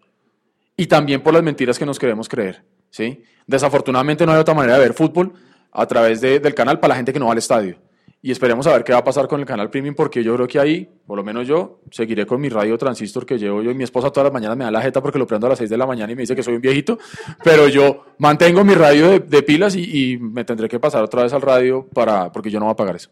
[0.75, 2.63] y también por las mentiras que nos queremos creer.
[2.89, 3.21] ¿sí?
[3.45, 5.33] Desafortunadamente no hay otra manera de ver fútbol
[5.71, 7.77] a través de- del canal para la gente que no va al estadio.
[8.25, 10.47] Y esperemos a ver qué va a pasar con el canal Premium, porque yo creo
[10.47, 13.75] que ahí, por lo menos yo, seguiré con mi radio transistor que llevo yo y
[13.75, 15.69] mi esposa todas las mañanas me da la jeta porque lo prendo a las 6
[15.69, 16.97] de la mañana y me dice que soy un viejito,
[17.43, 21.21] pero yo mantengo mi radio de, de pilas y, y me tendré que pasar otra
[21.21, 23.11] vez al radio para, porque yo no voy a pagar eso.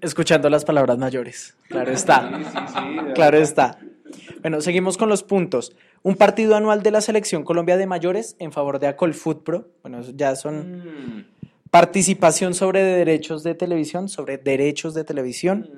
[0.00, 1.56] Escuchando las palabras mayores.
[1.66, 2.30] Claro está.
[3.16, 3.80] Claro está.
[4.42, 5.72] Bueno, seguimos con los puntos.
[6.04, 9.66] Un partido anual de la Selección Colombia de Mayores en favor de Acolfutpro.
[9.82, 11.26] Bueno, eso ya son
[11.72, 15.70] participación sobre derechos de televisión, sobre derechos de televisión.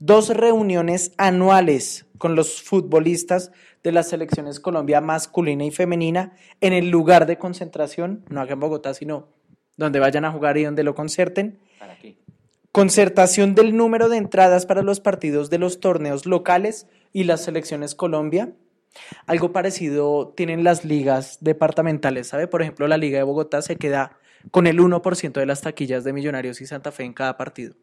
[0.00, 3.52] Dos reuniones anuales con los futbolistas
[3.84, 8.60] de las selecciones Colombia masculina y femenina en el lugar de concentración, no acá en
[8.60, 9.28] Bogotá, sino
[9.76, 11.60] donde vayan a jugar y donde lo concerten.
[12.72, 17.94] Concertación del número de entradas para los partidos de los torneos locales y las selecciones
[17.94, 18.54] Colombia.
[19.26, 22.48] Algo parecido tienen las ligas departamentales, ¿sabe?
[22.48, 24.18] Por ejemplo, la Liga de Bogotá se queda
[24.50, 27.74] con el 1% de las taquillas de Millonarios y Santa Fe en cada partido.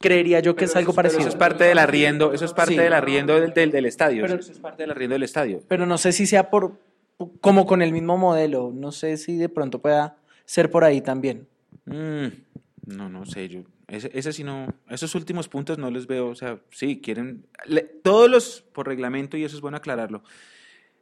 [0.00, 1.20] Creería yo que es algo parecido.
[1.20, 2.78] eso es parte del arriendo, eso es parte Sí.
[2.78, 4.22] del arriendo del, del, del estadio.
[4.22, 5.62] Pero- eso es parte del arriendo del estadio.
[5.68, 6.78] Pero no sé si sea por
[7.40, 8.72] como con el mismo modelo.
[8.74, 11.48] No sé si de pronto pueda ser por ahí también.
[11.86, 12.26] Mm,
[12.86, 13.62] no, no sé, yo.
[13.88, 14.66] Ese, ese sí no.
[14.90, 16.28] Esos últimos puntos no los veo.
[16.28, 17.46] O sea, sí, quieren.
[17.66, 20.22] le- todos los por reglamento, y eso es bueno aclararlo.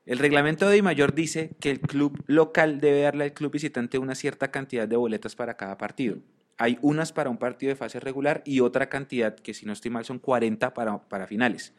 [0.06, 4.14] El reglamento de Mayor dice que el club local debe darle al club visitante una
[4.14, 6.18] cierta cantidad de boletas para cada partido.
[6.58, 9.90] Hay unas para un partido de fase regular y otra cantidad, que si no estoy
[9.90, 11.72] mal, son 40 para, para finales.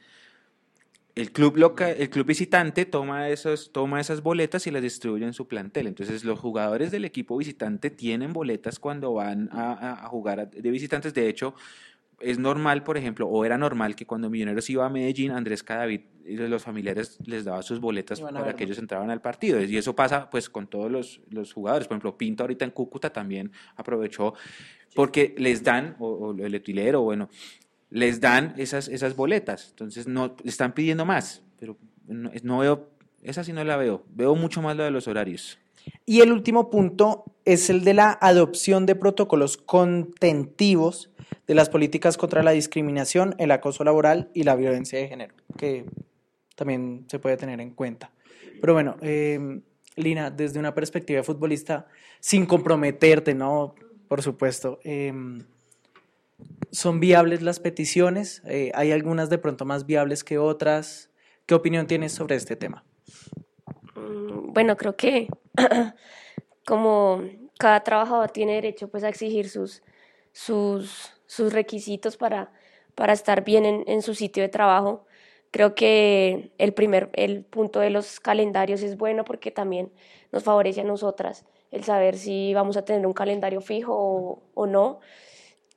[1.16, 5.48] El club, el club visitante toma, esos, toma esas boletas y las distribuye en su
[5.48, 5.88] plantel.
[5.88, 11.14] Entonces, los jugadores del equipo visitante tienen boletas cuando van a, jugar de visitantes.
[11.14, 11.56] De hecho,
[12.20, 16.02] es normal, por ejemplo, o era normal que cuando Millonarios iba a Medellín, Andrés Cadavid
[16.26, 18.58] y los familiares les daba sus boletas para verlo.
[18.58, 19.62] que ellos entraban al partido.
[19.62, 21.88] Y eso pasa pues con todos los, los jugadores.
[21.88, 24.34] Por ejemplo, Pinto ahorita en Cúcuta también aprovechó
[24.96, 27.30] porque les dan, o, o el utilero, bueno,
[27.90, 29.70] les dan esas, esas boletas.
[29.70, 32.90] Entonces no le están pidiendo más, pero no, no veo,
[33.22, 34.04] esa sí no la veo.
[34.10, 35.60] Veo mucho más lo de los horarios.
[36.06, 41.12] Y el último punto es el de la adopción de protocolos contentivos
[41.48, 45.86] de las políticas contra la discriminación, el acoso laboral y la violencia de género, que
[46.56, 48.12] también se puede tener en cuenta.
[48.62, 49.62] Pero bueno, eh,
[49.96, 51.88] Lina, desde una perspectiva de futbolista,
[52.20, 53.76] sin comprometerte, ¿no?
[54.08, 54.80] Por supuesto.
[54.84, 55.14] eh,
[56.72, 58.42] ¿Son viables las peticiones?
[58.46, 61.10] Eh, ¿Hay algunas de pronto más viables que otras?
[61.46, 62.84] ¿Qué opinión tienes sobre este tema?
[63.96, 65.28] Mm, Bueno, creo que
[66.66, 67.24] como
[67.58, 69.84] cada trabajador tiene derecho pues a exigir sus,
[70.34, 72.52] sus, sus requisitos para,
[72.96, 75.06] para estar bien en, en su sitio de trabajo,
[75.52, 79.92] creo que el primer el punto de los calendarios es bueno porque también
[80.32, 85.00] nos favorece a nosotras el saber si vamos a tener un calendario fijo o, no.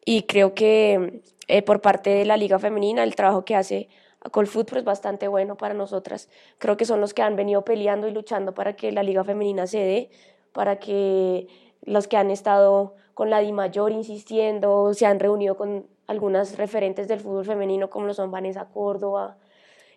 [0.04, 3.88] Y creo que eh, por parte de la Liga Femenina, el trabajo que hace
[4.30, 6.28] Colfootball es bastante bueno para nosotras.
[6.58, 9.66] Creo que son los que han venido peleando y luchando para que la Liga Femenina
[9.66, 10.10] se dé,
[10.52, 11.48] para que
[11.82, 17.08] los que han estado con la Di Mayor insistiendo, se han reunido con algunas referentes
[17.08, 19.36] del fútbol femenino, como lo son Vanessa Córdoba,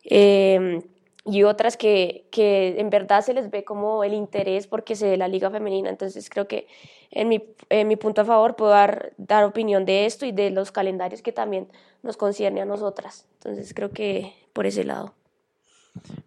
[0.04, 0.82] eh,
[1.26, 5.18] y otras que, que en verdad se les ve como el interés porque se dé
[5.18, 5.90] la liga femenina.
[5.90, 6.68] Entonces creo que
[7.12, 10.50] en mi, en mi punto a favor puedo dar, dar opinión de esto y de
[10.50, 11.68] los calendarios que también
[12.02, 13.28] nos concierne a nosotras.
[13.36, 15.14] Entonces creo que por ese lado.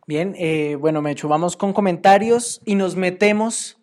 [0.06, 3.78] Bien, eh, bueno, Mecho, vamos con comentarios y nos metemos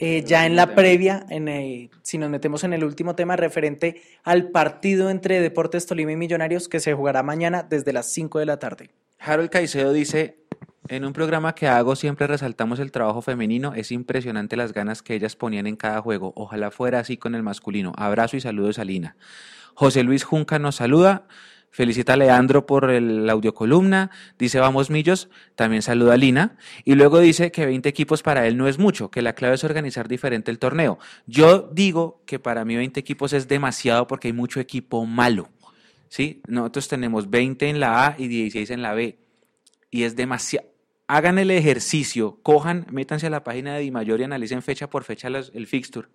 [0.00, 4.50] eh, ya en la previa, en, si nos metemos en el último tema referente al
[4.50, 8.58] partido entre Deportes Tolima y Millonarios que se jugará mañana desde las 5 de la
[8.58, 8.90] tarde.
[9.18, 10.38] Harold Caicedo dice,
[10.86, 13.74] En un programa que hago siempre resaltamos el trabajo femenino.
[13.74, 16.32] Es impresionante las ganas que ellas ponían en cada juego.
[16.36, 17.92] Ojalá fuera así con el masculino.
[17.96, 19.16] Abrazo y saludos a Lina.
[19.74, 21.26] José Luis Junca nos saluda.
[21.70, 24.10] Felicita a Leandro por el audiocolumna.
[24.38, 25.28] Dice vamos millos.
[25.54, 26.56] También saluda a Lina.
[26.84, 29.64] Y luego dice que 20 equipos para él no es mucho, que la clave es
[29.64, 30.98] organizar diferente el torneo.
[31.26, 35.50] Yo digo que para mí 20 equipos es demasiado porque hay mucho equipo malo.
[36.08, 36.42] ¿Sí?
[36.46, 39.18] Nosotros tenemos 20 en la A y 16 en la B.
[39.90, 40.68] Y es demasiado
[41.08, 45.04] hagan el ejercicio, cojan, métanse a la página de Di Mayor y analicen fecha por
[45.04, 46.08] fecha el fixture.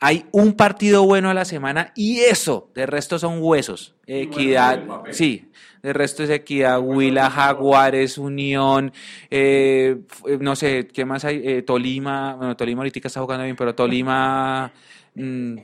[0.00, 3.96] Hay un partido bueno a la semana y eso, de resto son huesos.
[4.06, 4.80] Equidad,
[5.10, 5.50] sí,
[5.82, 8.92] de resto es Equidad, Huila, Jaguares, Unión,
[9.30, 9.96] eh,
[10.40, 11.42] no sé, ¿qué más hay?
[11.44, 14.72] Eh, Tolima, bueno, Tolima ahorita está jugando bien, pero Tolima,
[15.14, 15.56] mmm,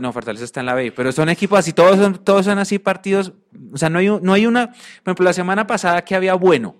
[0.00, 2.78] no, Fortaleza está en la B, pero son equipos así, todos son, todos son así
[2.78, 3.32] partidos,
[3.72, 6.76] o sea, no hay, no hay una, por ejemplo, la semana pasada que había bueno,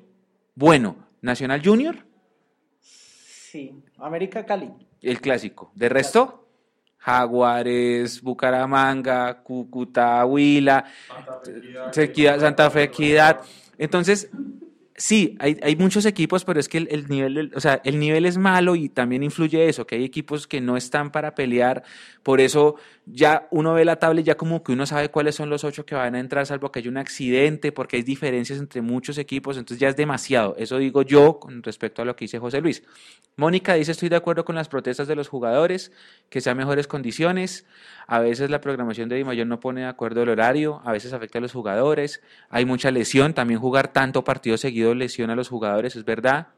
[0.55, 1.97] bueno, Nacional Junior.
[2.81, 4.71] Sí, América Cali.
[5.01, 5.71] El clásico.
[5.75, 6.48] De resto,
[7.09, 10.85] Jaguares, Bucaramanga, Cúcuta, Huila,
[11.91, 13.41] Santa Fe, Equidad.
[13.79, 14.29] Entonces,
[14.95, 18.37] sí, hay, hay, muchos equipos, pero es que el, nivel, o sea, el nivel es
[18.37, 21.83] malo y también influye eso, que hay equipos que no están para pelear,
[22.23, 22.75] por eso
[23.13, 25.87] ya uno ve la tabla y ya como que uno sabe cuáles son los ocho
[25.87, 29.57] que van a entrar, salvo que haya un accidente, porque hay diferencias entre muchos equipos,
[29.57, 30.55] entonces ya es demasiado.
[30.59, 32.83] Eso digo yo con respecto a lo que dice José Luis.
[33.37, 35.93] Mónica dice, estoy de acuerdo con las protestas de los jugadores,
[36.29, 37.67] que sean mejores condiciones.
[38.07, 41.13] A veces la programación de Di Mayor no pone de acuerdo el horario, a veces
[41.13, 45.49] afecta a los jugadores, hay mucha lesión, también jugar tanto partido seguido lesiona a los
[45.49, 46.49] jugadores, es verdad.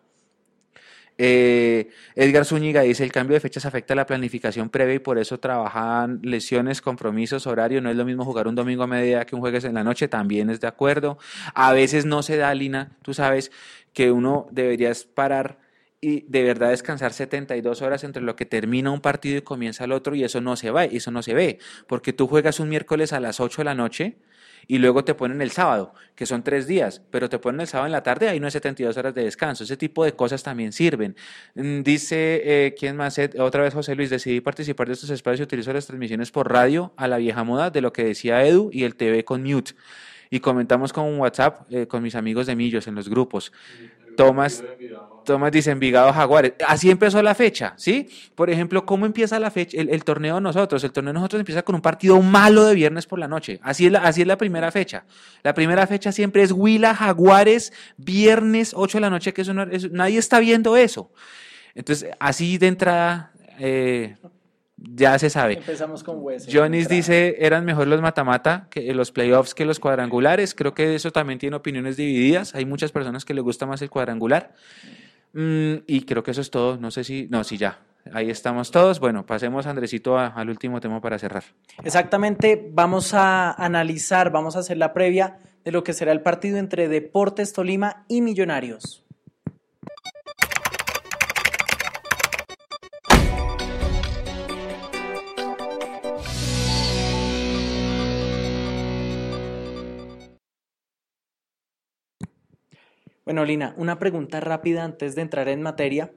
[1.22, 5.38] Eh, Edgar Zúñiga dice, el cambio de fechas afecta la planificación previa y por eso
[5.38, 7.82] trabajan lesiones, compromisos, horario.
[7.82, 10.08] No es lo mismo jugar un domingo a media que un jueves en la noche,
[10.08, 11.18] también es de acuerdo.
[11.54, 13.52] A veces no se da, Lina, tú sabes
[13.92, 15.58] que uno debería parar
[16.00, 19.92] y de verdad descansar 72 horas entre lo que termina un partido y comienza el
[19.92, 23.12] otro y eso no se va, eso no se ve, porque tú juegas un miércoles
[23.12, 24.16] a las 8 de la noche
[24.70, 27.86] y luego te ponen el sábado, que son tres días, pero te ponen el sábado
[27.86, 29.64] en la tarde, ahí no hay 72 horas de descanso.
[29.64, 31.16] Ese tipo de cosas también sirven.
[31.56, 33.18] Mm, dice, eh, ¿quién más?
[33.40, 36.92] Otra vez José Luis, decidí participar de estos espacios y utilizo las transmisiones por radio
[36.96, 39.72] a la vieja moda de lo que decía Edu y el TV con mute.
[40.30, 43.50] Y comentamos con WhatsApp eh, con mis amigos de Millos en los grupos.
[44.20, 44.62] Tomás,
[45.24, 46.52] Tomás dice Envigado Jaguares.
[46.68, 48.10] Así empezó la fecha, ¿sí?
[48.34, 50.84] Por ejemplo, ¿cómo empieza la fecha, el, torneo de nosotros?
[50.84, 53.60] El torneo de nosotros empieza con un partido malo de viernes por la noche.
[53.62, 55.06] Así es la, así es la primera fecha.
[55.42, 60.18] La primera fecha siempre es Huila Jaguares, viernes 8 de la noche, que eso, nadie
[60.18, 61.10] está viendo eso.
[61.74, 64.16] Entonces, así de entrada, eh,
[64.81, 65.55] ya se sabe.
[65.55, 70.55] Empezamos con Jonis dice, eran mejor los matamata que los playoffs que los cuadrangulares.
[70.55, 72.55] Creo que eso también tiene opiniones divididas.
[72.55, 74.55] Hay muchas personas que les gusta más el cuadrangular.
[75.33, 76.76] Mm, y creo que eso es todo.
[76.76, 77.81] No sé si, no, si ya.
[78.12, 78.99] Ahí estamos todos.
[78.99, 81.45] Bueno, pasemos, Andresito, al último tema para cerrar.
[81.85, 86.57] Exactamente, vamos a analizar, vamos a hacer la previa de lo que será el partido
[86.57, 89.05] entre Deportes Tolima y Millonarios.
[103.31, 106.11] Bueno, Lina, una pregunta rápida antes de entrar en materia.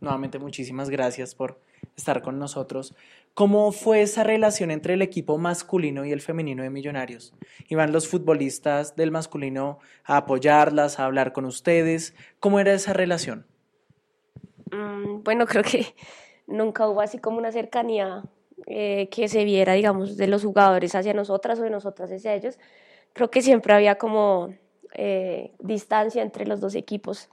[0.00, 1.60] Nuevamente, muchísimas gracias por
[1.96, 2.96] estar con nosotros.
[3.32, 7.32] ¿Cómo fue esa relación entre el equipo masculino y el femenino de Millonarios?
[7.68, 12.16] ¿Iban los futbolistas del masculino a apoyarlas, a hablar con ustedes?
[12.40, 13.46] ¿Cómo era esa relación?
[14.72, 15.94] Mm, bueno, creo que
[16.48, 18.24] nunca hubo así como una cercanía
[18.66, 22.58] eh, que se viera, digamos, de los jugadores hacia nosotras o de nosotras hacia ellos.
[23.12, 24.52] Creo que siempre había como
[24.94, 27.28] eh, distancia entre los dos equipos,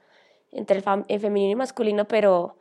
[0.51, 2.57] entre el, femenino y masculino, pero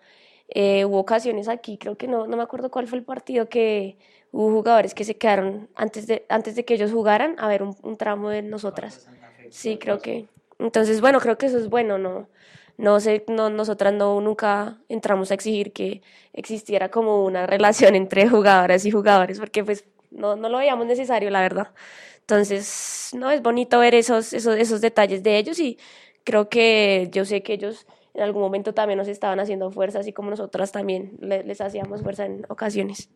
[0.49, 3.97] eh, hubo ocasiones aquí, creo que no, no me acuerdo cuál fue el partido que
[4.33, 7.97] hubo jugadores que se quedaron antes de, antes de que ellos jugaran a ver un,
[7.97, 9.09] tramo de nosotras.
[9.51, 10.27] Sí, creo que.
[10.59, 12.29] Entonces, bueno, creo que eso es bueno, ¿no?
[12.77, 18.29] No sé, no, nosotras no, nunca entramos a exigir que existiera como una relación entre
[18.29, 21.69] jugadoras y jugadores, porque pues no, no lo veíamos necesario, la verdad.
[22.29, 25.79] Entonces, no, es bonito ver esos, esos, esos detalles de ellos y
[26.25, 30.13] creo que yo sé que ellos en algún momento también nos estaban haciendo fuerza, así
[30.13, 33.09] como nosotras también les, hacíamos fuerza en ocasiones.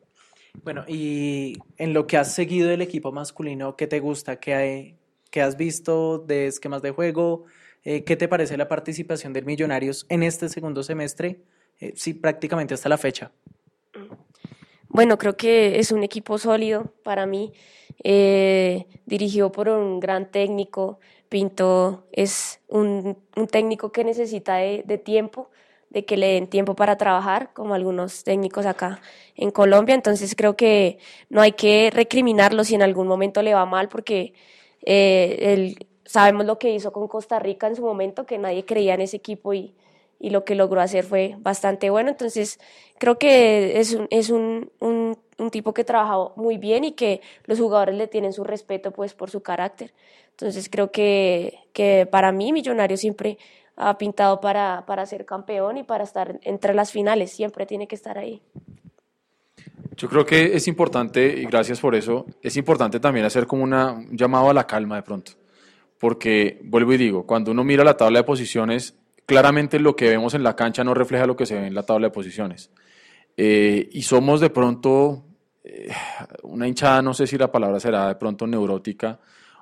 [0.62, 4.36] Bueno, y en lo que has seguido del equipo masculino, ¿qué te gusta?
[4.36, 4.96] ¿Qué, hay,
[5.30, 7.44] qué has visto de esquemas de juego?
[7.84, 11.42] Eh, ¿Qué te parece la participación del Millonarios en este segundo semestre?
[11.80, 13.30] Eh, sí, prácticamente hasta la fecha.
[14.92, 17.54] Bueno, creo que es un equipo sólido para mí,
[18.04, 24.98] eh, dirigido por un gran técnico, Pinto es un, un técnico que necesita de, de
[24.98, 25.48] tiempo,
[25.88, 29.00] de que le den tiempo para trabajar, como algunos técnicos acá
[29.34, 29.94] en Colombia.
[29.94, 30.98] Entonces creo que
[31.30, 34.34] no hay que recriminarlo si en algún momento le va mal, porque
[34.82, 38.92] eh, él, sabemos lo que hizo con Costa Rica en su momento, que nadie creía
[38.92, 39.74] en ese equipo y,
[40.22, 42.08] y lo que logró hacer fue bastante bueno.
[42.08, 42.60] Entonces
[42.98, 47.20] creo que es un, es un, un, un tipo que trabajó muy bien y que
[47.44, 49.92] los jugadores le tienen su respeto pues por su carácter.
[50.30, 53.36] Entonces creo que, que para mí Millonario siempre
[53.74, 57.96] ha pintado para, para ser campeón y para estar entre las finales, siempre tiene que
[57.96, 58.40] estar ahí.
[59.96, 63.92] Yo creo que es importante, y gracias por eso, es importante también hacer como una,
[63.92, 65.32] un llamado a la calma de pronto.
[65.98, 68.96] Porque, vuelvo y digo, cuando uno mira la tabla de posiciones,
[69.32, 71.84] claramente lo que vemos en la cancha no refleja lo que se ve en la
[71.84, 72.70] tabla de posiciones.
[73.34, 75.24] Eh, y somos de pronto
[75.64, 75.90] eh,
[76.42, 79.18] una hinchada, no sé si la palabra será de pronto neurótica,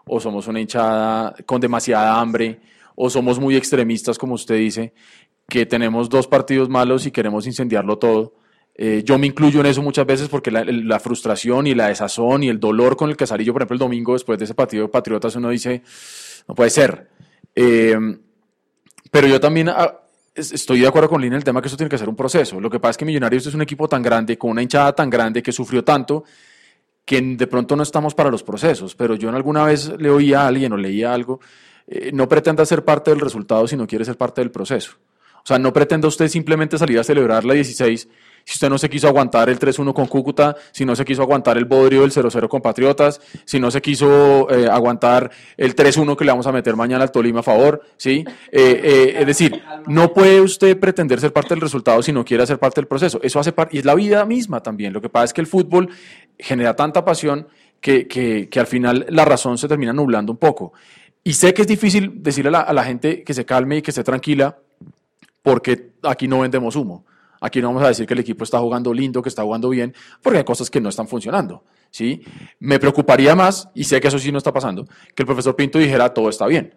[0.07, 2.61] o somos una hinchada con demasiada hambre,
[2.97, 4.93] o somos muy extremistas, como usted dice,
[5.49, 8.35] que tenemos dos partidos malos y queremos incendiarlo todo.
[8.75, 12.49] Eh, yo me incluyo en eso muchas veces porque la, frustración y la desazón y
[12.49, 14.83] el dolor con el que salí yo, por ejemplo, el domingo después de ese partido
[14.83, 15.83] de Patriotas, uno dice,
[16.49, 17.09] no puede ser.
[19.11, 20.01] Pero yo también ah,
[20.35, 22.61] estoy de acuerdo con Lina en el tema que eso tiene que ser un proceso.
[22.61, 25.11] Lo que pasa es que Millonarios es un equipo tan grande, con una hinchada tan
[25.11, 26.25] grande, que sufrió tanto,
[27.05, 28.95] que de pronto no estamos para los procesos.
[28.95, 31.41] Pero yo en alguna vez le oía a alguien o leía algo,
[31.87, 34.93] eh, no pretenda ser parte del resultado si no quiere ser parte del proceso.
[35.43, 38.09] O sea, no pretenda usted simplemente salir a celebrar la 16
[38.51, 41.57] si usted no se quiso aguantar el 3-1 con Cúcuta, si no se quiso aguantar
[41.57, 46.25] el bodrio del 0-0 con Patriotas, si no se quiso eh, aguantar el 3-1 que
[46.25, 48.25] le vamos a meter mañana al Tolima a favor, ¿sí?
[48.51, 52.45] Eh, eh, es decir, no puede usted pretender ser parte del resultado si no quiere
[52.45, 53.21] ser parte del proceso.
[53.23, 54.93] Eso hace parte, y es la vida misma también.
[54.93, 55.89] Lo que pasa es que el fútbol
[56.37, 57.47] genera tanta pasión
[57.81, 60.73] que, que, que al final la razón se termina nublando un poco.
[61.23, 63.83] Y sé que es difícil decirle a la, a la gente que se calme y
[63.83, 64.59] que esté tranquila,
[65.41, 67.05] porque aquí no vendemos humo.
[67.41, 69.95] Aquí no vamos a decir que el equipo está jugando lindo, que está jugando bien,
[70.23, 71.65] porque hay cosas que no están funcionando.
[71.91, 72.23] ¿sí?
[72.59, 74.85] Me preocuparía más, y sé que eso sí no está pasando,
[75.15, 76.75] que el profesor Pinto dijera todo está bien.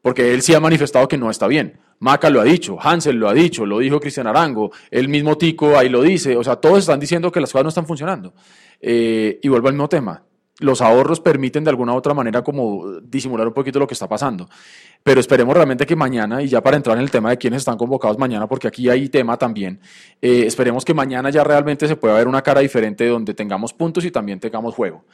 [0.00, 1.80] Porque él sí ha manifestado que no está bien.
[1.98, 5.76] Maca lo ha dicho, Hansel lo ha dicho, lo dijo Cristian Arango, el mismo Tico
[5.76, 6.36] ahí lo dice.
[6.36, 8.32] O sea, todos están diciendo que las cosas no están funcionando.
[8.80, 10.22] Eh, y vuelvo al mismo tema
[10.60, 14.08] los ahorros permiten de alguna u otra manera como disimular un poquito lo que está
[14.08, 14.48] pasando.
[15.02, 17.78] Pero esperemos realmente que mañana, y ya para entrar en el tema de quiénes están
[17.78, 19.80] convocados mañana, porque aquí hay tema también,
[20.20, 24.04] eh, esperemos que mañana ya realmente se pueda ver una cara diferente donde tengamos puntos
[24.04, 25.04] y también tengamos juego.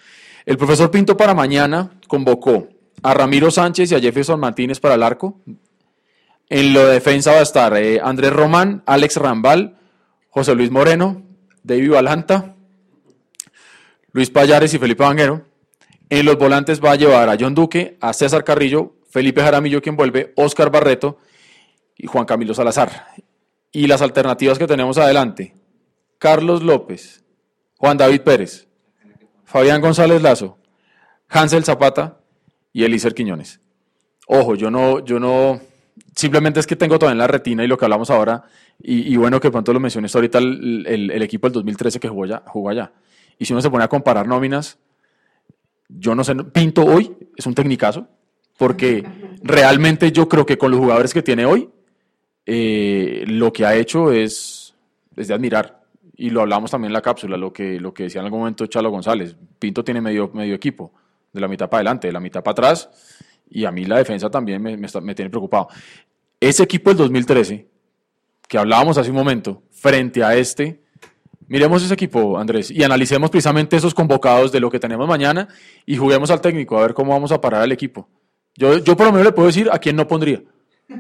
[0.47, 2.69] El profesor Pinto para mañana convocó
[3.03, 5.41] a Ramiro Sánchez y a Jefferson Martínez para el arco.
[6.49, 9.79] En la defensa va a estar eh, Andrés Román, Alex Rambal,
[10.29, 11.23] José Luis Moreno,
[11.63, 12.54] David Valanta,
[14.15, 15.45] Luis Payares y Felipe Vanguero.
[16.09, 19.97] En los volantes va a llevar a John Duque, a César Carrillo, Felipe Jaramillo quien
[19.97, 21.19] vuelve, Oscar Barreto
[21.97, 23.09] y Juan Camilo Salazar.
[23.73, 25.57] Y las alternativas que tenemos adelante,
[26.19, 27.25] Carlos López,
[27.77, 28.69] Juan David Pérez,
[29.43, 30.59] Fabián González Lazo,
[31.29, 32.21] Hansel Zapata
[32.73, 33.61] y Elícer Quiñones.
[34.29, 35.61] Ojo, yo no, yo no,
[36.15, 38.45] simplemente es que tengo todavía en la retina y lo que hablamos ahora,
[38.81, 42.25] y, bueno que pronto lo mencioné ahorita el, el, el, equipo del 2013 que jugó
[42.25, 42.43] allá.
[42.47, 42.93] Jugó allá.
[43.39, 44.79] Y si uno se pone a comparar nóminas,
[45.89, 48.09] yo no sé, Pinto hoy es un tecnicazo,
[48.57, 49.05] porque
[49.43, 51.69] realmente yo creo que con los jugadores que tiene hoy,
[52.47, 54.75] eh, lo que ha hecho es,
[55.17, 55.83] es, de admirar.
[56.17, 58.67] Y lo hablamos también en la cápsula, lo que, lo que decía en algún momento
[58.67, 59.37] Chalo González.
[59.59, 60.93] Pinto tiene medio, medio equipo,
[61.33, 62.89] de la mitad para adelante, de la mitad para atrás,
[63.51, 65.69] y a mí la defensa también me, me, está, me tiene preocupado.
[66.39, 67.67] Ese equipo del 2013,
[68.49, 70.84] que hablábamos hace un momento, frente a este,
[71.47, 75.49] Miremos ese equipo, Andrés, y analicemos precisamente esos convocados de lo que tenemos mañana
[75.85, 78.09] y juguemos al técnico a ver cómo vamos a parar al equipo.
[78.57, 80.43] Yo, yo por lo menos le puedo decir a quién no pondría.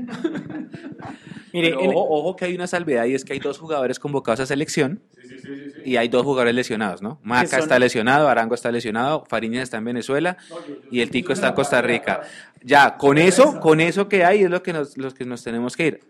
[1.52, 4.46] Mire, ojo, ojo, que hay una salvedad y es que hay dos jugadores convocados a
[4.46, 7.20] selección sí, sí, sí, y hay dos jugadores lesionados, ¿no?
[7.22, 11.10] Maca está lesionado, Arango está lesionado, Fariñas está en Venezuela no, yo, yo, y el
[11.10, 12.22] Tico está en Costa Rica.
[12.60, 15.76] Ya, con eso, con eso que hay es lo que nos, los que nos tenemos
[15.76, 16.00] que ir.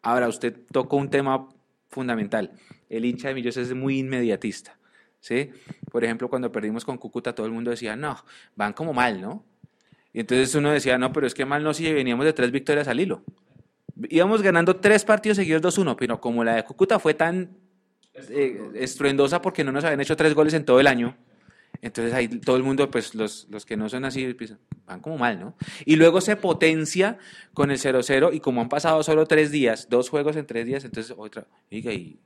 [0.00, 1.46] Ahora, usted tocó un tema
[1.90, 2.52] fundamental
[2.90, 4.78] el hincha de Millos es muy inmediatista.
[5.20, 5.50] ¿sí?
[5.90, 8.22] Por ejemplo, cuando perdimos con Cúcuta, todo el mundo decía, no,
[8.56, 9.44] van como mal, ¿no?
[10.12, 12.88] Y entonces uno decía, no, pero es que mal no si veníamos de tres victorias
[12.88, 13.22] al hilo.
[14.08, 17.56] Íbamos ganando tres partidos seguidos 2-1, pero como la de Cúcuta fue tan
[18.28, 21.16] eh, estruendosa porque no nos habían hecho tres goles en todo el año,
[21.82, 24.54] entonces ahí todo el mundo, pues los, los que no son así, pues,
[24.84, 25.54] van como mal, ¿no?
[25.84, 27.18] Y luego se potencia
[27.54, 30.84] con el 0-0 y como han pasado solo tres días, dos juegos en tres días,
[30.84, 32.18] entonces otra, oiga, y,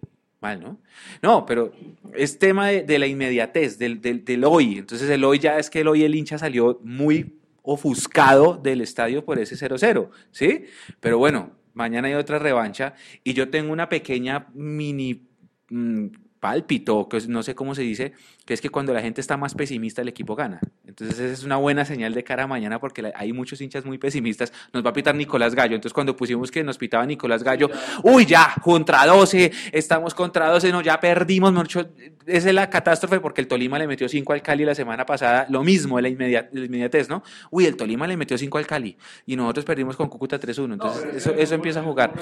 [0.44, 0.78] mal, ¿no?
[1.22, 1.72] No, pero
[2.14, 4.76] es tema de, la inmediatez, del, del, del, hoy.
[4.78, 9.24] Entonces el hoy ya es que el hoy el hincha salió muy ofuscado del estadio
[9.24, 10.66] por ese 0-0, ¿sí?
[11.00, 12.94] Pero bueno, mañana hay otra revancha
[13.24, 15.26] y yo tengo una pequeña mini
[15.70, 16.08] mm,
[16.44, 18.12] pálpito, que no sé cómo se dice,
[18.44, 20.60] que es que cuando la gente está más pesimista el equipo gana.
[20.86, 23.96] Entonces esa es una buena señal de cara a mañana porque hay muchos hinchas muy
[23.96, 24.52] pesimistas.
[24.70, 25.74] Nos va a pitar Nicolás Gallo.
[25.74, 27.70] Entonces cuando pusimos que nos pitaba Nicolás Gallo,
[28.02, 31.88] uy, ya, contra 12, estamos contra 12, no, ya perdimos, mucho.
[32.26, 35.46] Esa es la catástrofe porque el Tolima le metió 5 al Cali la semana pasada,
[35.48, 37.22] lo mismo, la, inmediatez, ¿no?
[37.50, 40.74] Uy, el Tolima le metió 5 al Cali y nosotros perdimos con Cúcuta 3-1.
[40.74, 42.12] Entonces eso, eso empieza a jugar.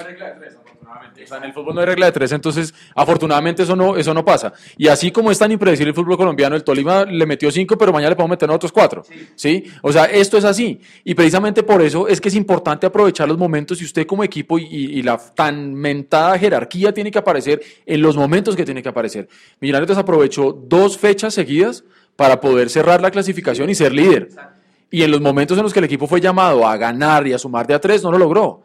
[1.17, 4.53] en el fútbol no hay regla de tres, entonces afortunadamente eso no, eso no pasa.
[4.77, 7.93] Y así como es tan impredecible el fútbol colombiano, el Tolima le metió cinco, pero
[7.93, 9.05] mañana le podemos meter otros cuatro.
[9.35, 9.65] Sí.
[9.83, 10.81] O sea, esto es así.
[11.05, 14.59] Y precisamente por eso es que es importante aprovechar los momentos y usted como equipo
[14.59, 19.29] y, la tan mentada jerarquía tiene que aparecer en los momentos que tiene que aparecer.
[19.61, 21.85] Millonarios aprovechó dos fechas seguidas
[22.17, 24.29] para poder cerrar la clasificación y ser líder.
[24.91, 27.39] Y en los momentos en los que el equipo fue llamado a ganar y a
[27.39, 28.62] sumar de a tres, no lo logró.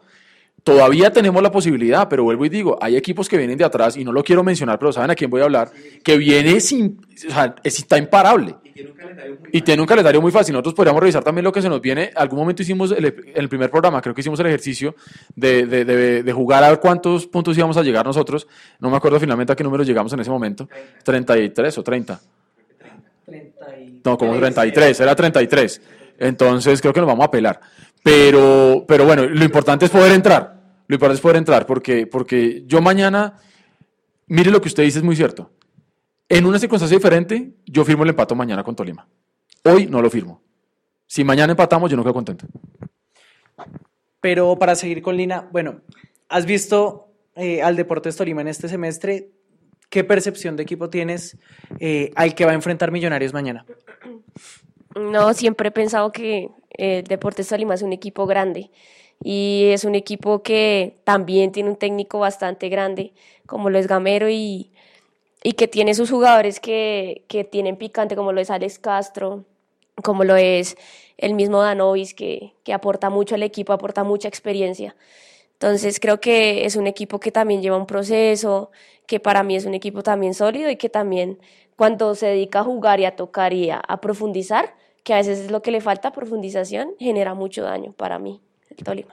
[0.68, 4.04] Todavía tenemos la posibilidad, pero vuelvo y digo, hay equipos que vienen de atrás, y
[4.04, 5.70] no lo quiero mencionar, pero saben a quién voy a hablar,
[6.04, 8.54] que viene sin, o sea, está imparable.
[9.50, 10.52] Y tiene un calendario muy fácil.
[10.52, 12.10] Nosotros podríamos revisar también lo que se nos viene.
[12.14, 14.94] Algún momento hicimos el, el primer programa, creo que hicimos el ejercicio
[15.34, 15.86] de, de,
[16.22, 18.46] de, jugar a ver cuántos puntos íbamos a llegar nosotros.
[18.78, 20.68] No me acuerdo finalmente a qué número llegamos en ese momento.
[21.02, 22.20] 33 o 30.
[24.04, 25.80] No, como 33, era 33.
[26.18, 27.58] Entonces creo que nos vamos a pelar.
[28.02, 30.57] Pero, pero bueno, lo importante es poder entrar.
[30.88, 33.36] Lo importante es poder entrar, porque, porque yo mañana,
[34.26, 35.50] mire lo que usted dice, es muy cierto.
[36.30, 39.06] En una circunstancia diferente, yo firmo el empato mañana con Tolima.
[39.64, 40.42] Hoy no lo firmo.
[41.06, 42.46] Si mañana empatamos, yo no quedo contento.
[44.20, 45.82] Pero para seguir con Lina, bueno,
[46.30, 49.30] ¿has visto eh, al Deportes Tolima en este semestre?
[49.90, 51.36] ¿Qué percepción de equipo tienes
[51.80, 53.66] eh, al que va a enfrentar Millonarios mañana?
[54.94, 58.70] No, siempre he pensado que el Deportes Tolima es un equipo grande
[59.22, 63.12] y es un equipo que también tiene un técnico bastante grande,
[63.46, 64.70] como lo es Gamero, y,
[65.42, 69.44] y que tiene sus jugadores que, que, tienen picante, como lo es Alex Castro,
[70.02, 70.76] como lo es
[71.16, 74.94] el mismo Danovis, que, que aporta mucho al equipo, aporta mucha experiencia.
[75.54, 78.70] Entonces creo que es un equipo que también lleva un proceso,
[79.06, 81.38] que para mí es un equipo también sólido y que también
[81.76, 85.40] cuando se dedica a jugar y a tocar y a, a profundizar, que a veces
[85.40, 88.40] es lo que le falta, profundización, genera mucho daño para mí,
[88.84, 89.12] Tolima.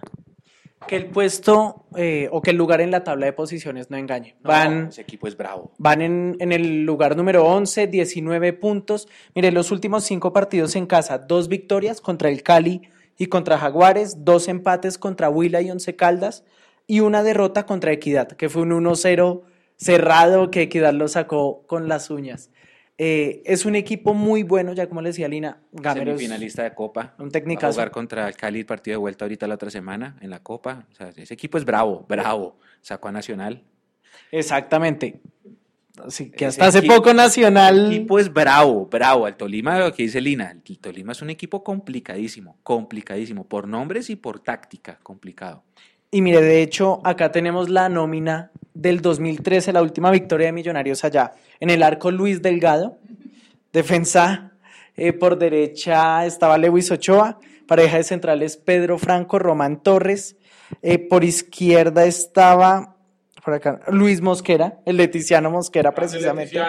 [0.87, 4.35] Que el puesto eh, o que el lugar en la tabla de posiciones no engañe.
[4.41, 5.71] Van, ese equipo es bravo.
[5.77, 9.07] Van en, en, el lugar número 11, 19 puntos.
[9.33, 12.81] Mire, los últimos cinco partidos en casa, dos victorias contra el Cali
[13.17, 16.43] y contra Jaguares, dos empates contra Huila y Once Caldas
[16.87, 19.41] y una derrota contra Equidad, que fue un 1-0
[19.77, 22.49] cerrado que Equidad lo sacó con las uñas.
[22.97, 25.59] Eh, es un equipo muy bueno, ya como le decía Lina.
[25.73, 27.13] Gamero finalista de Copa.
[27.19, 27.67] Un técnico.
[27.69, 30.85] jugar contra el Cali, partido de vuelta ahorita la otra semana en la Copa.
[30.91, 32.57] O sea, ese equipo es bravo, bravo.
[32.81, 33.63] Sacó a Nacional.
[34.31, 35.19] Exactamente.
[36.05, 37.88] Así que hasta hace poco Nacional.
[37.88, 39.27] El equipo es bravo, bravo.
[39.27, 44.09] El Tolima, lo que dice Lina, el Tolima es un equipo complicadísimo, complicadísimo, por nombres
[44.09, 45.63] y por táctica, complicado.
[46.11, 51.03] Y mire, de hecho, acá tenemos la nómina del 2013, la última victoria de Millonarios
[51.03, 51.31] allá.
[51.60, 52.99] En el arco Luis Delgado,
[53.73, 54.52] defensa
[54.95, 60.35] eh, por derecha estaba Lewis Ochoa, pareja de centrales Pedro Franco, Román Torres,
[60.84, 62.95] eh, por izquierda estaba
[63.43, 66.60] por acá, Luis Mosquera, el Leticiano Mosquera precisamente.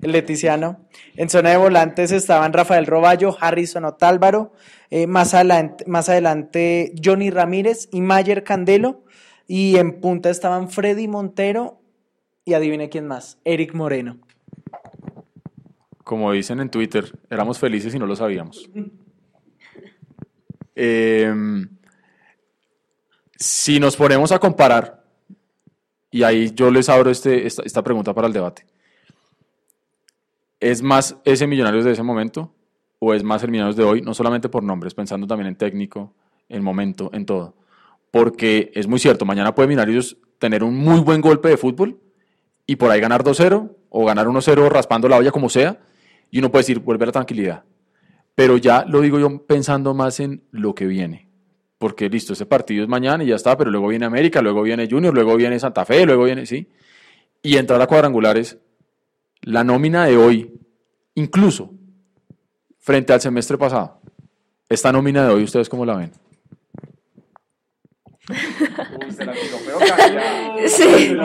[0.00, 0.80] El Leticiano.
[1.16, 4.52] En zona de volantes estaban Rafael Roballo, Harrison Otálvaro,
[4.90, 9.04] eh, más, adelante, más adelante Johnny Ramírez y Mayer Candelo.
[9.50, 11.80] Y en punta estaban Freddy Montero
[12.44, 14.18] y adivine quién más, Eric Moreno.
[16.04, 18.70] Como dicen en Twitter, éramos felices y no lo sabíamos.
[20.80, 21.68] Em,
[23.34, 25.04] si nos ponemos a comparar,
[26.08, 28.64] y ahí yo les abro este, esta, esta pregunta para el debate,
[30.60, 32.54] ¿es más ese Millonarios de ese momento
[33.00, 34.02] o es más el Millonarios de hoy?
[34.02, 36.14] No solamente por nombres, pensando también en técnico,
[36.48, 37.56] en momento, en todo
[38.10, 42.00] porque es muy cierto, mañana puede Millonarios tener un muy buen golpe de fútbol
[42.66, 45.80] y por ahí ganar 2-0 o ganar 1-0 raspando la olla como sea,
[46.30, 47.64] y uno puede decir, vuelve a la tranquilidad.
[48.34, 51.28] Pero ya lo digo yo pensando más en lo que viene.
[51.78, 54.88] Porque listo, ese partido es mañana y ya está, pero luego viene América, luego viene
[54.90, 56.68] Junior, luego viene Santa Fe, luego viene, sí.
[57.42, 58.58] Y entrar a cuadrangulares,
[59.42, 60.60] la nómina de hoy,
[61.14, 61.72] incluso
[62.78, 64.00] frente al semestre pasado,
[64.68, 66.12] esta nómina de hoy, ¿ustedes cómo la ven?
[70.66, 71.16] Sí.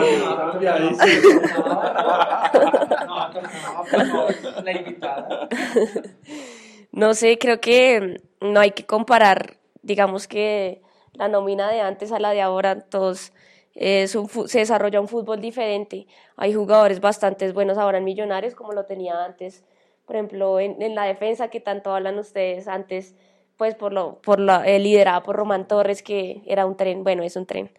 [6.92, 10.80] No sé, creo que no hay que comparar, digamos que
[11.12, 13.32] la nómina de antes a la de ahora, todos
[13.74, 16.06] es un se desarrolla un fútbol diferente.
[16.36, 19.64] Hay jugadores bastante buenos ahora en Millonarios como lo tenía antes.
[20.06, 23.14] Por ejemplo, en, en la defensa que tanto hablan ustedes antes,
[23.56, 27.22] pues por lo, por la, eh, liderada por Román Torres, que era un tren, bueno,
[27.22, 27.70] es un tren.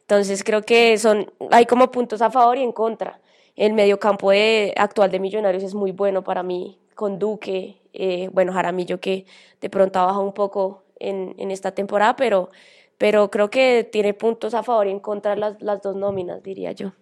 [0.00, 3.20] Entonces creo que son, hay como puntos a favor y en contra.
[3.56, 8.52] El mediocampo de, actual de Millonarios es muy bueno para mí, con Duque, eh, bueno,
[8.52, 9.26] Jaramillo que
[9.60, 12.50] de pronto ha bajado un poco en, en esta temporada, pero,
[12.96, 16.72] pero creo que tiene puntos a favor y en contra las, las dos nóminas, diría
[16.72, 16.92] yo.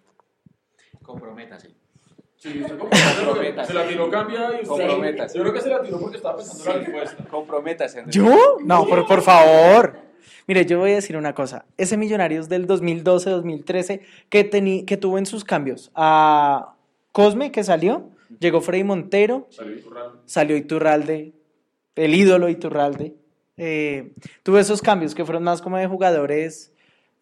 [1.03, 1.73] Comprométase.
[2.37, 5.37] Sí, usted se la tiró cambia y usted- Comprométase.
[5.37, 7.23] Yo creo que se la tiró porque estaba pensando en la respuesta.
[7.29, 7.99] Comprométase.
[7.99, 8.15] Andrés.
[8.15, 8.57] ¿Yo?
[8.63, 9.97] No, por, por favor.
[10.45, 11.65] Mire, yo voy a decir una cosa.
[11.77, 16.75] Ese Millonarios del 2012-2013 que, que tuvo en sus cambios a
[17.11, 18.09] Cosme, que salió,
[18.39, 19.47] llegó Freddy Montero,
[20.25, 21.33] salió Iturralde,
[21.95, 23.15] el ídolo Iturralde.
[23.57, 24.11] Eh,
[24.43, 26.71] tuvo esos cambios que fueron más como de jugadores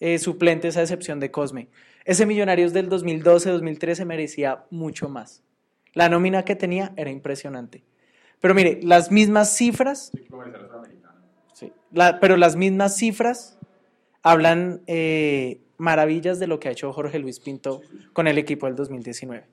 [0.01, 1.69] eh, suplentes a excepción de Cosme.
[2.05, 5.43] Ese Millonarios del 2012-2013 merecía mucho más.
[5.93, 7.83] La nómina que tenía era impresionante.
[8.39, 10.11] Pero mire, las mismas cifras
[11.53, 13.57] Sí, la- pero las mismas cifras
[14.21, 17.81] hablan eh, maravillas de lo que ha hecho Jorge Luis Pinto
[18.13, 19.45] con el equipo del 2019.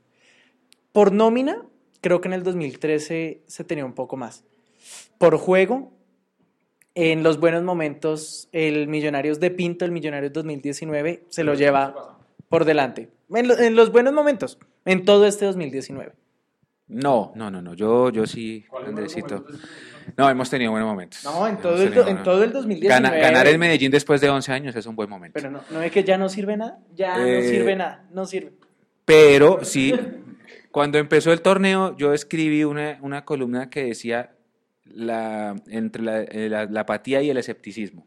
[0.92, 1.62] Por nómina,
[2.00, 4.44] creo que en el 2013 se tenía un poco más.
[5.18, 5.92] Por juego,
[6.94, 12.18] en los buenos momentos, el Millonarios de Pinto, el Millonarios 2019, se lo lleva
[12.52, 13.08] por delante.
[13.34, 16.12] En, lo- en los buenos momentos, en todo este 2019.
[16.88, 17.72] No, no, no, no.
[17.72, 19.46] Yo, yo sí, Andresito.
[20.18, 21.24] No, hemos tenido buenos momentos.
[21.24, 22.88] No, en todo el, en todo el 2019.
[22.88, 25.32] Gana- ganar en Medellín después de 11 años es un buen momento.
[25.32, 26.78] Pero no, no es que ya no sirve nada.
[26.94, 28.04] Ya no Eh, sirve nada.
[28.12, 28.52] No sirve.
[29.06, 29.94] Pero sí,
[30.70, 34.32] cuando empezó el torneo, yo escribí una, una columna que decía
[34.84, 38.06] la, entre la, eh, la- la apatía y el escepticismo.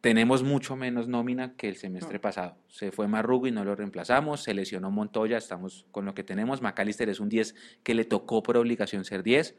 [0.00, 2.56] Tenemos mucho menos nómina que el semestre pasado.
[2.68, 4.42] Se fue Marrugo y no lo reemplazamos.
[4.42, 6.62] Se lesionó Montoya, estamos con lo que tenemos.
[6.62, 9.54] McAllister es un 10 que le tocó por obligación ser 10.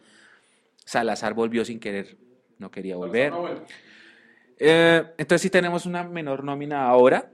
[0.84, 2.18] Salazar volvió sin querer,
[2.58, 3.34] no quería volver.
[4.58, 7.32] Eh, entonces sí tenemos una menor nómina ahora.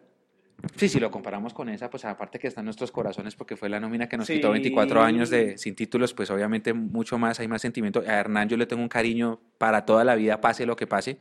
[0.75, 3.67] Sí, si lo comparamos con esa, pues aparte que está en nuestros corazones porque fue
[3.67, 4.53] la nómina que nos quitó Sí.
[4.53, 8.01] 24 años de sin títulos, pues obviamente mucho más, hay más sentimiento.
[8.01, 11.17] A Hernán yo le tengo un cariño para toda la vida, pase lo que pase,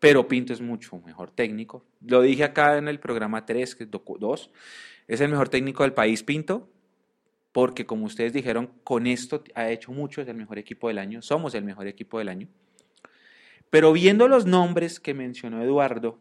[0.00, 1.84] pero Pinto es mucho mejor técnico.
[2.06, 4.50] Lo dije acá en el programa 3, que es 2,
[5.08, 6.68] es el mejor técnico del país Pinto,
[7.52, 11.22] porque como ustedes dijeron, con esto ha hecho mucho, es el mejor equipo del año,
[11.22, 12.48] somos el mejor equipo del año.
[13.70, 16.18] Pero viendo los nombres que mencionó Eduardo,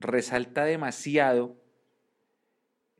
[0.00, 1.56] resalta demasiado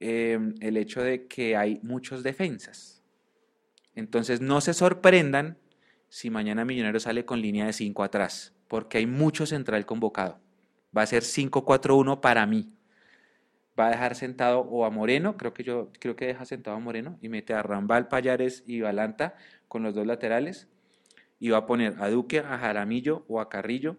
[0.00, 3.02] eh, el hecho de que hay muchos defensas.
[3.94, 5.58] Entonces no se sorprendan
[6.08, 10.38] si mañana Millonarios sale con línea de 5 atrás, porque hay mucho central convocado.
[10.96, 12.72] Va a ser 5-4-1 para mí.
[13.78, 16.80] Va a dejar sentado o a Moreno, creo que yo creo que deja sentado a
[16.80, 19.36] Moreno y mete a Rambal, Payares y Balanta
[19.68, 20.68] con los dos laterales
[21.38, 23.96] y va a poner a Duque, a Jaramillo o a Carrillo,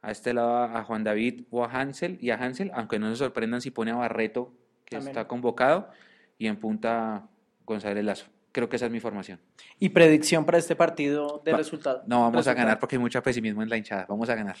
[0.00, 3.16] a este lado a Juan David o a Hansel y a Hansel, aunque no se
[3.16, 4.52] sorprendan si pone a Barreto,
[4.86, 5.10] que También.
[5.10, 5.90] está convocado,
[6.38, 7.28] y en punta
[7.64, 8.26] González Lazo.
[8.52, 9.40] Creo que esa es mi formación.
[9.78, 12.02] Y predicción para este partido de Va- resultado.
[12.06, 12.56] No vamos a Resultado.
[12.58, 14.04] ganar porque hay mucho pesimismo en la hinchada.
[14.08, 14.56] Vamos a ganar.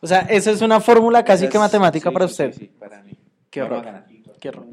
[0.00, 2.52] O sea, esa es una fórmula casi Esa que es- matemática sí, para usted.
[2.52, 3.16] sí, sí, para mí.
[3.50, 3.84] Qué a horror.
[3.84, 4.06] ganar.
[4.40, 4.66] Qué horror.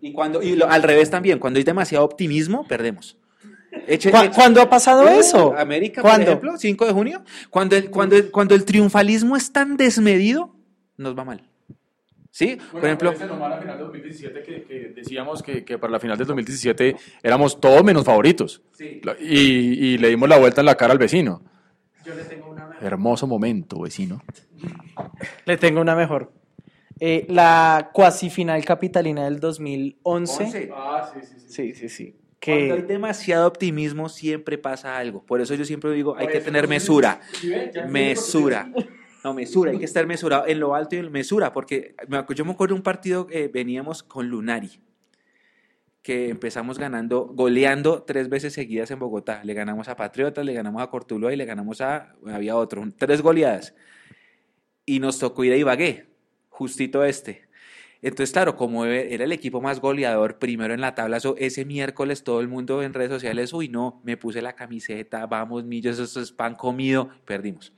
[0.00, 3.16] Y, cuando, y lo- al revés también, cuando hay demasiado optimismo, perdemos.
[3.88, 5.54] Eche- ¿Cu- eche- ¿Cuándo ha pasado Uh, eso?
[5.56, 6.26] América, ¿Cuándo?
[6.26, 7.24] por ejemplo, 5 de junio.
[7.50, 10.54] Cuando el, cuando, el, cuando el triunfalismo es tan desmedido,
[10.96, 11.47] nos va mal.
[12.38, 12.56] ¿Sí?
[12.78, 16.28] por ejemplo, la final del 2017 que, que decíamos que, que para la final del
[16.28, 18.62] 2017 éramos todos menos favoritos.
[19.02, 19.34] La- Y,
[19.94, 21.42] y le dimos la vuelta en la cara al vecino.
[22.80, 24.22] Hermoso momento, vecino.
[25.46, 26.32] Le tengo una mejor.
[27.00, 30.42] Eh, la cuasi final capitalina del 2011.
[30.44, 30.70] Once.
[30.72, 31.48] Ah, sí, sí, sí.
[31.48, 32.16] Sí, sí, sí.
[32.44, 35.24] cuando hay Que demasiado optimismo, siempre pasa algo.
[35.26, 37.20] Por eso yo siempre digo, hay que tener mesura.
[37.88, 38.70] Mesura.
[39.24, 41.94] No, mesura, hay que estar mesurado en lo alto y en mesura, porque
[42.34, 44.80] yo me acuerdo de un partido que veníamos con Lunari,
[46.02, 49.42] que empezamos ganando, goleando tres veces seguidas en Bogotá.
[49.44, 53.20] Le ganamos a Patriotas, le ganamos a Cortuluá y le ganamos a, había otro, tres
[53.20, 53.74] goleadas.
[54.86, 56.06] Y nos tocó ir a Ibagué,
[56.48, 57.48] justito este.
[58.00, 62.40] Entonces, claro, como era el equipo más goleador primero en la tabla, ese miércoles todo
[62.40, 66.30] el mundo en redes sociales, uy, no, me puse la camiseta, vamos, millos, eso es
[66.30, 67.72] pan comido, perdimos.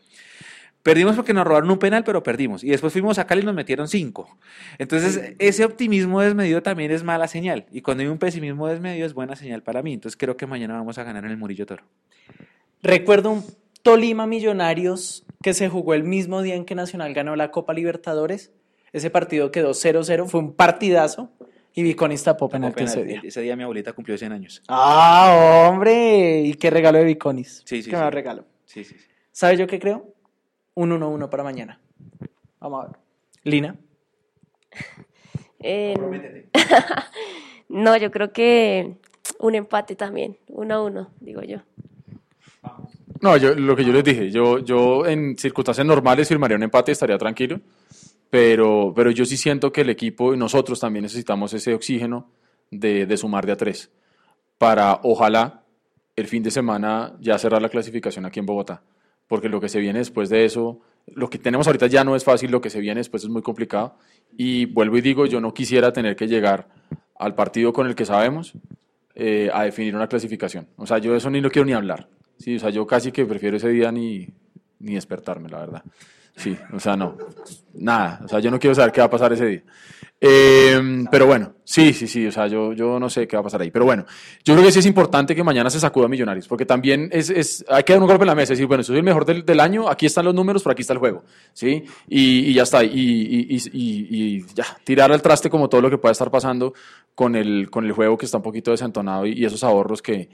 [0.82, 2.65] Perdimos porque nos robaron un penal, pero perdimos.
[2.65, 4.39] Y después fuimos a Cali y nos metieron cinco.
[4.78, 7.66] Entonces, ese optimismo desmedido también es mala señal.
[7.70, 9.93] Y cuando hay un pesimismo desmedido es buena señal para mí.
[9.93, 11.85] Entonces, creo que mañana vamos a ganar en el Murillo Toro.
[12.82, 13.44] recuerdo un-
[13.82, 18.51] Tolima Millonarios que se jugó el mismo día en que Nacional ganó la Copa Libertadores.
[18.93, 21.31] Ese partido quedó 0-0, fue un partidazo
[21.74, 23.20] y Viconis tapó penalti ese día.
[23.24, 24.62] Ese día mi abuelita cumplió 100 años.
[24.69, 27.62] Ah, hombre, y qué regalo de Viconis.
[27.65, 28.02] Sí, sí, Qué sí.
[28.02, 28.44] más regalo.
[28.66, 29.07] Sí, sí, sí.
[29.32, 30.12] ¿Sabes yo qué creo?
[30.75, 31.81] Un 1-1 para mañana.
[32.61, 32.97] Vamos a ver.
[33.45, 33.77] Lina.
[35.63, 36.49] Eh,
[37.69, 38.97] no, yo creo que
[39.41, 41.59] un empate también, uno a uno, digo yo.
[43.21, 46.91] No, yo, lo que yo les dije, yo, yo en circunstancias normales firmaría un empate
[46.91, 47.61] y estaría tranquilo,
[48.31, 52.31] pero, pero yo sí siento que el equipo y nosotros también necesitamos ese oxígeno
[52.71, 53.91] de, de sumar de a tres
[54.61, 55.63] para, ojalá,
[56.17, 58.83] el fin de semana ya cerrar la clasificación aquí en Bogotá,
[59.31, 62.24] porque lo que se viene después de eso, lo que tenemos ahorita ya no es
[62.24, 63.94] fácil, lo que se viene después es muy complicado,
[64.36, 66.66] y vuelvo y digo, yo no quisiera tener que llegar
[67.16, 68.55] al partido con el que sabemos
[69.15, 70.66] eh, a definir una clasificación.
[70.74, 72.09] O sea, yo de eso ni lo quiero ni hablar.
[72.40, 74.27] O sea, yo casi que prefiero ese día ni,
[74.81, 75.85] ni despertarme, la verdad.
[76.36, 77.16] Sí, o sea, no.
[77.74, 78.20] Nada.
[78.24, 79.62] O sea, yo no quiero saber qué va a pasar ese día.
[80.23, 82.27] Eh, pero bueno, sí, sí, sí.
[82.27, 83.70] O sea, yo, yo no sé qué va a pasar ahí.
[83.70, 84.05] Pero bueno,
[84.44, 87.31] yo creo que sí es importante que mañana se sacuda a Millonarios, porque también es,
[87.31, 89.24] es, hay que dar un golpe en la mesa y decir, bueno, soy el mejor
[89.24, 91.24] del, del año, aquí están los números, pero aquí está el juego.
[91.52, 91.85] ¿Sí?
[92.09, 92.85] Y, ya está.
[92.85, 92.90] Y,
[93.51, 96.74] y, ya, tirar al traste como todo lo que pueda estar pasando
[97.15, 100.28] con el, con el juego que está un poquito desentonado y esos ahorros que,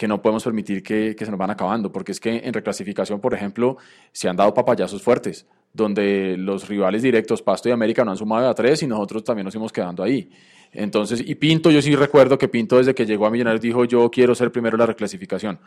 [0.00, 3.20] que no podemos permitir que, que se nos van acabando, porque es que en reclasificación,
[3.20, 3.76] por ejemplo,
[4.12, 5.44] se han dado papayazos fuertes,
[5.74, 9.44] donde los rivales directos, Pasto y América, no han sumado a tres y nosotros también
[9.44, 10.30] nos hemos quedando ahí.
[10.72, 14.10] Entonces, y Pinto, yo sí recuerdo que Pinto desde que llegó a Millonarios dijo, yo
[14.10, 15.58] quiero ser primero la reclasificación.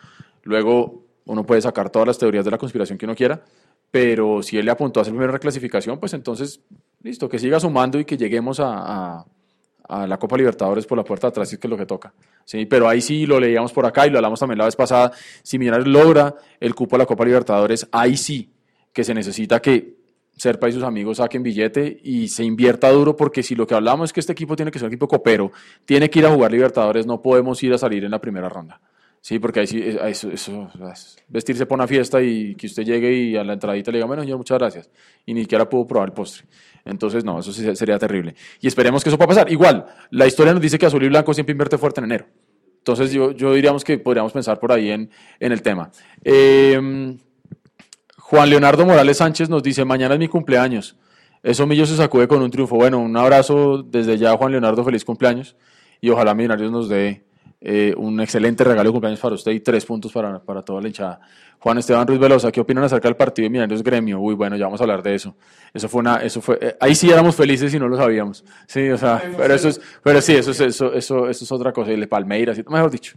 [0.41, 3.43] Luego, uno puede sacar todas las teorías de la conspiración que uno quiera,
[3.91, 6.59] pero si él le apuntó a ser primero reclasificación, pues entonces,
[7.03, 8.65] listo, que siga sumando y que lleguemos a,
[9.19, 9.25] a-
[9.89, 11.85] a la Copa Libertadores por la puerta de atrás, si es que es lo que
[11.85, 12.13] toca.
[12.45, 15.11] Sí, pero ahí sí lo leíamos por acá y lo hablamos también la vez pasada.
[15.41, 18.51] Si Millonarios logra el cupo a la Copa Libertadores, ahí sí
[18.91, 20.03] que se necesita que
[20.35, 24.09] Serpa y sus amigos saquen billete y se invierta duro, porque si lo que hablamos
[24.09, 25.51] es que este equipo tiene que ser un equipo copero,
[25.85, 28.81] tiene que ir a jugar Libertadores, no podemos ir a salir en la primera ronda.
[29.21, 30.13] Sí, porque ahí sí, eh,
[31.29, 34.21] vestirse para una fiesta y que usted llegue y a la entradita le diga, bueno,
[34.21, 34.89] señor, muchas gracias.
[35.25, 36.45] Y ni siquiera pudo probar el postre.
[36.85, 38.35] Entonces, no, eso sí sería terrible.
[38.59, 39.51] Y esperemos que eso pueda pasar.
[39.51, 42.25] Igual, la historia nos dice que Azul y Blanco siempre invierte fuerte en enero.
[42.79, 45.91] Entonces, yo, yo diríamos que podríamos pensar por ahí en, en el tema.
[46.23, 47.17] Eh,
[48.17, 50.97] Juan Leonardo Morales Sánchez nos dice, mañana es mi cumpleaños.
[51.43, 52.77] Eso Millo se sacude con un triunfo.
[52.77, 55.55] Bueno, un abrazo desde ya, Juan Leonardo, feliz cumpleaños.
[56.01, 57.22] Y ojalá Millonarios nos dé
[57.65, 60.87] eh, un excelente regalo de cumpleaños para usted y tres puntos para, para toda la
[60.87, 61.21] hinchada.
[61.59, 64.19] Juan Esteban Ruiz Velosa, ¿qué opinan acerca del partido de Millonarios Gremio?
[64.19, 65.33] Uy, bueno, ya vamos a hablar de eso.
[65.73, 68.43] Eso fue una, eso fue, eh, ahí sí éramos felices y no lo sabíamos.
[68.67, 71.71] Sí, o sea, pero eso es, pero sí, eso es, eso, eso, eso es otra
[71.71, 71.91] cosa.
[71.91, 73.15] Y el Palmeiras, mejor dicho.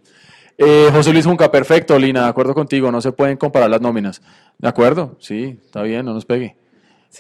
[0.57, 4.23] Eh, José Luis Junca, perfecto, Lina, de acuerdo contigo, no se pueden comparar las nóminas.
[4.59, 5.17] ¿De acuerdo?
[5.19, 6.57] Sí, está bien, no nos pegue.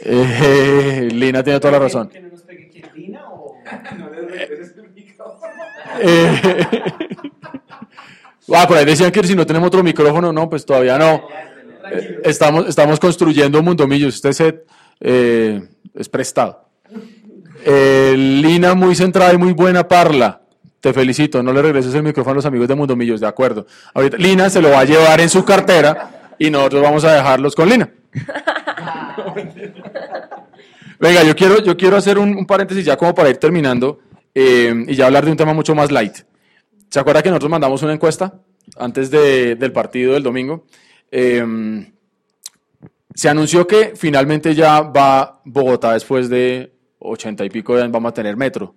[1.13, 2.09] Lina tiene toda la razón.
[2.09, 3.26] ¿Que no nos pegue quién, Lina
[5.19, 5.41] o...?
[6.01, 6.41] Eh,
[8.55, 11.23] ah, por ahí decían que si no tenemos otro micrófono, no, pues todavía no.
[11.91, 14.15] Eh, estamos, estamos construyendo Mundomillos.
[14.15, 14.67] Este set
[15.01, 15.63] eh,
[15.95, 16.69] es prestado.
[17.65, 20.41] Eh, Lina, muy centrada y muy buena parla.
[20.81, 21.43] Te felicito.
[21.43, 23.67] No le regreses el micrófono a los amigos de Mundomillos, de acuerdo.
[23.95, 27.55] Ahorita Lina se lo va a llevar en su cartera y nosotros vamos a dejarlos
[27.55, 27.91] con Lina.
[30.99, 34.01] Venga, yo quiero, yo quiero hacer un, paréntesis ya como para ir terminando
[34.35, 36.19] eh, y ya hablar de un tema mucho más light.
[36.91, 38.41] ¿Se acuerda que nosotros mandamos una encuesta
[38.77, 40.67] antes de- del partido del domingo?
[41.11, 41.45] Eh,
[43.15, 48.15] se anunció que finalmente ya va Bogotá después de ochenta y pico de vamos a
[48.15, 48.75] tener metro,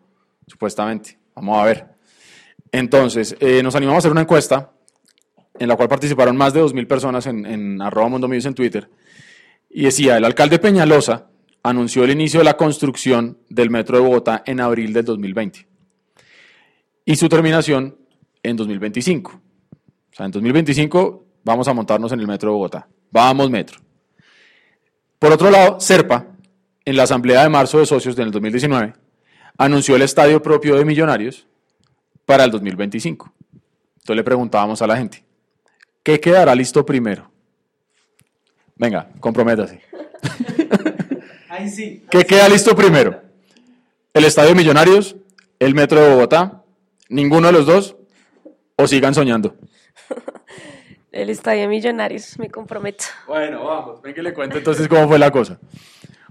[0.47, 1.17] supuestamente.
[1.35, 1.85] Vamos a ver.
[2.71, 4.71] Entonces, eh, nos animamos a hacer una encuesta
[5.57, 8.89] en la cual participaron más de 2.000 personas en, en arroba Mondomillos en Twitter.
[9.69, 11.28] Y decía, el alcalde Peñalosa
[11.64, 15.68] anunció el inicio de la construcción del metro de Bogotá en abril del 2020
[17.06, 17.98] y su terminación
[18.44, 19.31] en 2025.
[19.31, 22.88] O sea, en 2025 vamos a montarnos en el metro de Bogotá.
[23.11, 23.80] Vamos, metro.
[25.18, 26.27] Por otro lado, Serpa,
[26.86, 28.94] en la asamblea de marzo de socios del 2019,
[29.57, 31.48] anunció el estadio propio de Millonarios
[32.26, 33.34] para el 2025.
[33.98, 35.23] Entonces le preguntábamos a la gente,
[36.03, 37.30] ¿qué quedará listo primero?
[38.76, 39.81] Venga, comprométase.
[41.60, 42.06] Ahí sí.
[42.10, 43.22] ¿Qué queda listo primero?
[44.14, 45.15] ¿El estadio Millonarios?
[45.60, 46.64] ¿El metro de Bogotá?
[47.10, 47.95] ¿Ninguno de los dos?
[48.76, 49.56] ¿O sigan soñando?
[51.11, 53.03] El Estadio Millonarios, me comprometo.
[53.27, 55.60] Bueno, vamos, ven que le cuento entonces cómo fue la cosa.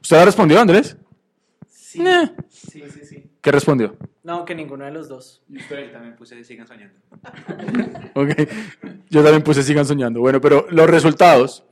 [0.01, 0.97] ¿Usted ha respondido, Andrés?
[1.69, 2.31] Sí, Eh.
[2.49, 3.31] sí, sí, sí.
[3.41, 3.97] ¿Qué respondió?
[4.23, 5.43] No, que ninguno de los dos.
[5.93, 6.95] también puse sigan soñando.
[8.15, 8.31] Ok.
[9.11, 10.21] Yo también puse sigan soñando.
[10.21, 11.65] Bueno, pero los resultados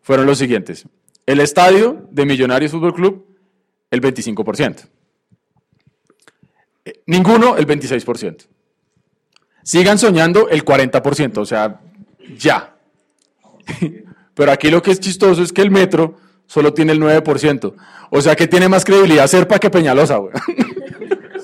[0.00, 0.86] fueron los siguientes.
[1.28, 3.26] El estadio de Millonarios Fútbol Club,
[3.90, 4.88] el 25%.
[6.86, 8.46] Eh, Ninguno, el 26%.
[9.62, 11.82] Sigan soñando el 40%, o sea,
[12.38, 12.74] ya.
[14.34, 17.74] Pero aquí lo que es chistoso es que el metro solo tiene el 9%.
[18.08, 20.20] O sea que tiene más credibilidad Serpa que Peñalosa.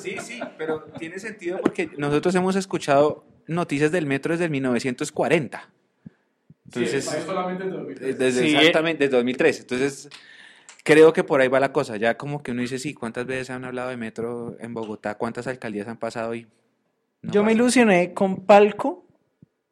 [0.02, 5.70] Sí, sí, pero tiene sentido porque nosotros hemos escuchado noticias del metro desde el 1940.
[6.74, 8.58] Entonces, desde Sí, eh.
[8.58, 9.60] exactamente, desde 2003.
[9.60, 10.08] Entonces,
[10.82, 11.96] creo que por ahí va la cosa.
[11.96, 15.16] Ya como que uno dice, sí, ¿cuántas veces han hablado de metro en Bogotá?
[15.16, 16.46] ¿Cuántas alcaldías han pasado y
[17.22, 17.54] no Yo me pasa?
[17.54, 19.06] ilusioné con Palco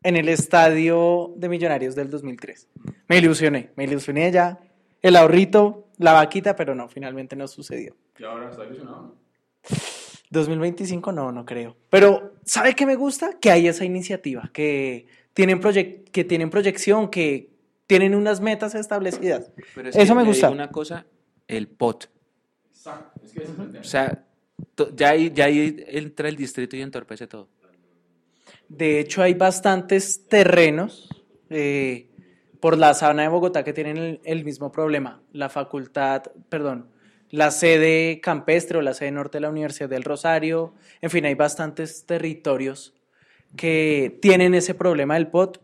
[0.02, 2.68] en el estadio de Millonarios del 2003.
[3.08, 4.58] Me ilusioné, me ilusioné ya.
[5.00, 7.96] El ahorrito, la vaquita, pero no, finalmente no sucedió.
[8.18, 9.16] ¿Y ahora está ilusionado?
[10.30, 11.76] 2025 no, no creo.
[11.90, 13.38] Pero, ¿sabe qué me gusta?
[13.38, 15.60] Que hay esa iniciativa, que tienen,
[16.12, 17.50] que tienen proyección, que
[17.86, 19.50] tienen unas metas establecidas.
[19.74, 20.46] Pero es Eso que me gusta.
[20.48, 21.06] digo una cosa,
[21.48, 22.08] el POT.
[23.80, 24.24] O sea,
[24.94, 27.48] ya ahí, ya ahí entra el distrito y entorpece todo.
[28.68, 31.08] De hecho, hay bastantes terrenos
[31.50, 32.08] eh,
[32.60, 35.22] por la sabana de Bogotá que tienen el, el mismo problema.
[35.32, 36.88] La facultad, perdón,
[37.30, 40.74] la sede campestre o la sede norte de la Universidad del Rosario.
[41.00, 42.94] En fin, hay bastantes territorios
[43.56, 45.60] que tienen ese problema del POT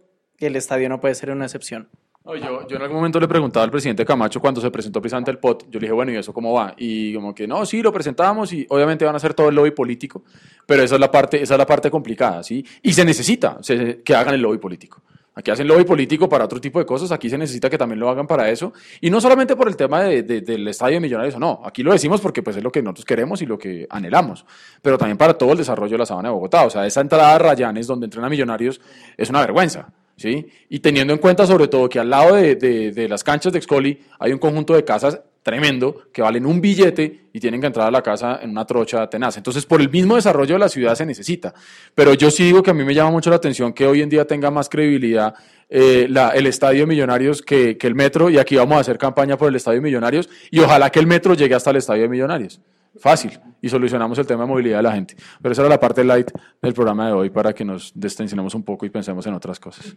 [0.47, 1.89] el estadio no puede ser una excepción.
[2.25, 5.39] Yo, yo en algún momento le preguntaba al presidente Camacho cuando se presentó precisamente el
[5.39, 6.75] POT, yo le dije, bueno, ¿y eso cómo va?
[6.77, 9.71] Y como que, no, sí, lo presentamos y obviamente van a hacer todo el lobby
[9.71, 10.25] político,
[10.67, 12.67] pero esa es la parte, esa es la parte complicada, ¿sí?
[12.83, 13.59] Y se necesita
[14.05, 15.03] que hagan el lobby político.
[15.35, 18.09] Aquí hacen lobby político para otro tipo de cosas, aquí se necesita que también lo
[18.11, 21.39] hagan para eso, y no solamente por el tema de- de- del estadio de Millonarios,
[21.39, 24.45] no, aquí lo decimos porque pues es lo que nosotros queremos y lo que anhelamos,
[24.83, 27.35] pero también para todo el desarrollo de la sabana de Bogotá, o sea, esa entrada
[27.35, 28.81] a Rayanes donde entrena Millonarios
[29.17, 29.89] es una vergüenza.
[30.17, 30.49] ¿sí?
[30.69, 33.61] Y teniendo en cuenta sobre todo que al lado de, de- de las canchas de
[33.61, 37.89] Excoli hay un conjunto de casas tremendo que valen un billete y tienen que entrar
[37.89, 39.39] a la casa en una trocha tenaz.
[39.39, 41.55] Entonces, por el mismo desarrollo de la ciudad se necesita.
[41.95, 44.11] Pero yo sí digo que a mí me llama mucho la atención que hoy en
[44.11, 45.35] día tenga más credibilidad
[45.71, 49.39] eh, el Estadio de Millonarios que, que el Metro y aquí vamos a hacer campaña
[49.39, 52.09] por el Estadio de Millonarios y ojalá que el Metro llegue hasta el Estadio de
[52.11, 52.61] Millonarios.
[52.99, 53.41] Fácil.
[53.63, 55.17] Y solucionamos el tema de movilidad de la gente.
[55.41, 56.31] Pero esa era la parte light
[56.61, 59.97] del programa de hoy para que nos destensionemos un poco y pensemos en otras cosas.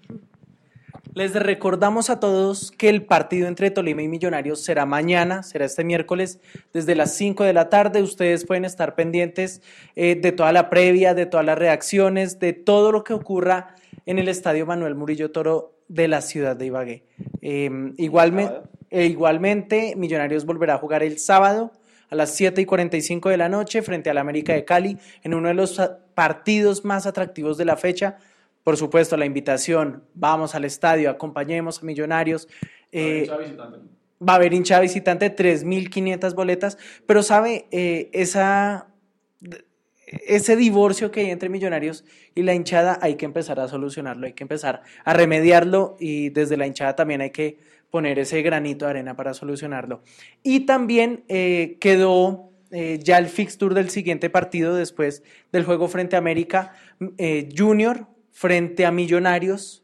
[1.14, 5.84] Les recordamos a todos que el partido entre Tolima y Millonarios será mañana, será este
[5.84, 6.40] miércoles
[6.74, 8.02] desde las 5 de la tarde.
[8.02, 9.62] Ustedes pueden estar pendientes
[9.98, 13.76] eh, de toda la previa, de todas las reacciones, de todo lo que ocurra
[14.06, 17.04] en el Estadio Manuel Murillo Toro de la ciudad de Ibagué.
[17.42, 18.50] Eh, igualme-
[18.90, 21.74] e igualmente, Millonarios volverá a jugar el sábado
[22.10, 25.50] a las 7 y 45 de la noche frente al América de Cali en uno
[25.50, 25.80] de los
[26.14, 28.18] partidos más atractivos de la fecha.
[28.64, 32.48] Por supuesto, la invitación, vamos al estadio, acompañemos a Millonarios.
[32.92, 38.88] Eh, va a haber hinchada visitante, 3.500 boletas, pero sabe, Eh, esa,
[40.28, 42.04] ese divorcio que hay entre Millonarios
[42.36, 46.58] y la hinchada hay que empezar a solucionarlo, hay que empezar a remediarlo y desde
[46.58, 47.60] la hinchada también hay que
[47.90, 50.02] poner ese granito de arena para solucionarlo.
[50.44, 56.16] Y también eh, quedó eh, ya el fixture del siguiente partido después del juego frente
[56.16, 56.74] a América
[57.18, 59.84] eh, Junior frente a Millonarios,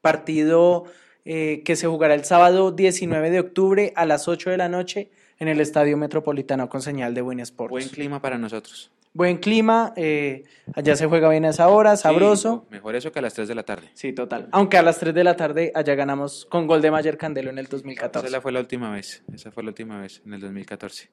[0.00, 0.84] partido
[1.24, 5.10] eh, que se jugará el sábado 19 de octubre a las 8 de la noche
[5.38, 7.70] en el Estadio Metropolitano con señal de Buen Sports.
[7.70, 8.90] Buen clima para nosotros.
[9.14, 10.44] Buen clima, eh,
[10.74, 12.64] allá se juega bien a esa hora, sabroso.
[12.68, 13.90] Sí, mejor eso que a las 3 de la tarde.
[13.92, 14.48] Sí, total.
[14.52, 17.58] Aunque a las 3 de la tarde allá ganamos con gol de Mayer Candelo en
[17.58, 18.30] el Esa 2014.
[18.30, 19.22] la fue la última vez.
[19.32, 21.10] Esa fue la última vez, en el 2014.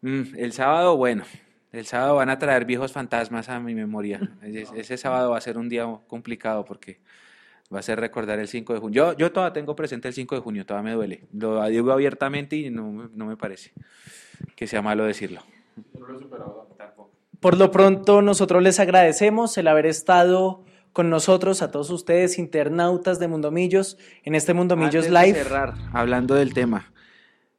[0.00, 1.24] Mm, el sábado, bueno.
[1.72, 4.20] El sábado van a traer viejos fantasmas a mi memoria.
[4.42, 7.00] Ese, ese sábado va a ser un día complicado porque
[7.72, 9.12] va a ser recordar el 5 de junio.
[9.12, 11.24] Yo, yo todavía tengo presente el 5 de junio, todavía me duele.
[11.34, 13.72] Lo digo abiertamente y no, me- no me parece
[14.56, 15.42] que sea malo decirlo.
[17.40, 23.20] Por lo pronto, nosotros les agradecemos el haber estado con nosotros, a todos ustedes, internautas
[23.20, 25.38] de Mundomillos, en este Mundomillos Antes de Live.
[25.44, 26.90] cerrar, hablando del tema.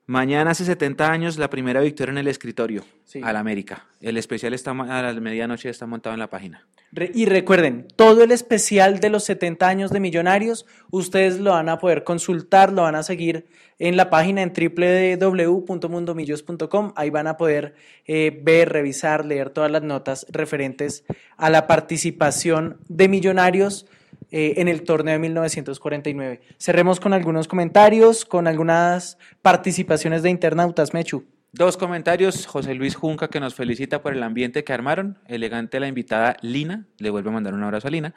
[0.09, 3.21] Mañana hace 70 años la primera victoria en el escritorio Sí.
[3.23, 3.85] al América.
[4.01, 6.65] El especial está a la medianoche está montado en la página.
[6.91, 11.69] Re- Y recuerden, todo el especial de los 70 años de Millonarios, ustedes lo van
[11.69, 13.45] a poder consultar, lo van a seguir
[13.77, 16.93] en la página en www.mundomillos.com.
[16.95, 17.75] Ahí van a poder
[18.07, 21.03] eh, ver, revisar, leer todas las notas referentes
[21.37, 23.85] a la participación de Millonarios
[24.31, 26.41] eh, en el torneo de 1949.
[26.57, 31.25] Cerremos con algunos comentarios, con algunas participaciones de internautas, Mechu.
[31.51, 32.45] Dos comentarios.
[32.45, 35.17] José Luis Junca que nos felicita por el ambiente que armaron.
[35.27, 36.85] Elegante la invitada Lina.
[36.99, 38.13] Le vuelvo a mandar un abrazo a Lina.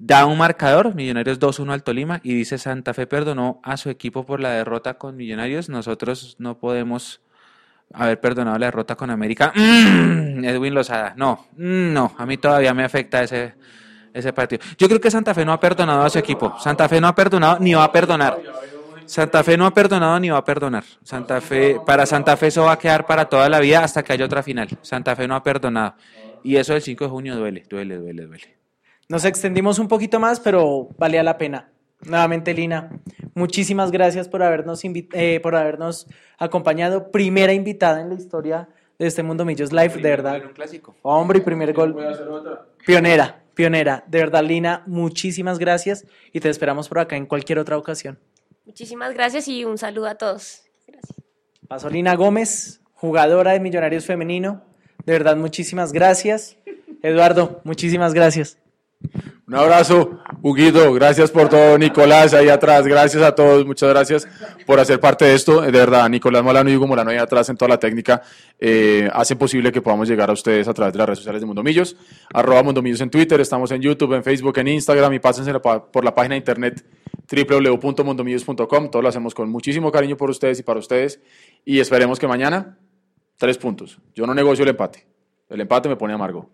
[0.00, 4.24] Da un marcador, Millonarios 2-1 al Tolima, y dice Santa Fe perdonó a su equipo
[4.24, 5.68] por la derrota con Millonarios.
[5.68, 7.20] Nosotros no podemos
[7.92, 9.52] haber perdonado la derrota con América.
[9.56, 13.54] Mm, Edwin Lozada, no, mm, no, a mí todavía me afecta ese,
[14.18, 14.62] ese partido.
[14.76, 16.54] Yo creo que Santa Fe no ha perdonado a su equipo.
[16.58, 18.38] Santa Fe no ha perdonado ni va a perdonar.
[19.06, 20.84] Santa Fe no ha perdonado ni va a perdonar.
[21.02, 24.12] Santa Fe, para Santa Fe eso va a quedar para toda la vida hasta que
[24.12, 24.68] haya otra final.
[24.82, 25.94] Santa Fe no ha perdonado.
[26.42, 28.58] Y eso del 5 de junio duele, duele, duele, duele.
[29.08, 31.70] Nos extendimos un poquito más, pero valía la pena.
[32.02, 32.90] Nuevamente, Lina,
[33.34, 36.06] muchísimas gracias por habernos, eh, por habernos
[36.38, 37.10] acompañado.
[37.10, 38.68] Primera invitada en la historia
[38.98, 40.42] de este Mundo Millos Live, de verdad.
[40.44, 40.94] Un clásico.
[41.02, 41.96] Hombre, y primer gol.
[42.86, 44.04] Pionera, pionera.
[44.06, 48.16] De verdad, Lina, muchísimas gracias y te esperamos por acá en cualquier otra ocasión.
[48.64, 50.62] Muchísimas gracias y un saludo a todos.
[50.86, 51.16] Gracias.
[51.66, 54.62] Pasolina Gómez, jugadora de Millonarios Femenino.
[55.04, 56.56] De verdad, muchísimas gracias.
[57.02, 58.58] Eduardo, muchísimas gracias.
[59.48, 64.28] Un abrazo, Huguito, gracias por todo, Nicolás, ahí atrás, gracias a todos, muchas gracias
[64.66, 67.56] por hacer parte de esto, de verdad, Nicolás Molano y Hugo Molano ahí atrás en
[67.56, 68.20] toda la técnica,
[68.58, 71.46] eh, hacen posible que podamos llegar a ustedes a través de las redes sociales de
[71.46, 71.96] Mundomillos,
[72.34, 76.14] arroba Mundomillos en Twitter, estamos en YouTube, en Facebook, en Instagram y pásense por la
[76.14, 76.84] página de internet
[77.30, 81.20] www.mundomillos.com, todo lo hacemos con muchísimo cariño por ustedes y para ustedes.
[81.64, 82.78] Y esperemos que mañana,
[83.38, 85.06] tres puntos, yo no negocio el empate,
[85.48, 86.50] el empate me pone amargo.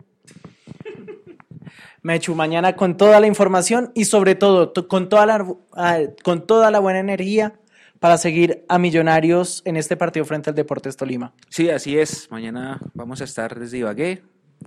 [2.05, 6.69] Mechu, mañana con toda la información y sobre todo con toda la, ah, con toda
[6.69, 7.55] la buena energía
[7.99, 11.33] para seguir a Millonarios en este partido frente al Deportes Tolima.
[11.49, 12.29] Sí, así es.
[12.29, 14.21] Mañana vamos a estar desde Ibagué,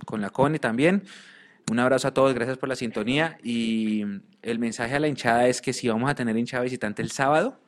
[0.05, 1.03] con la CONE también.
[1.71, 3.37] Un abrazo a todos, gracias por la sintonía.
[3.41, 4.03] Y
[4.41, 7.61] el mensaje a la hinchada es que si vamos a tener hinchada visitante el sábado,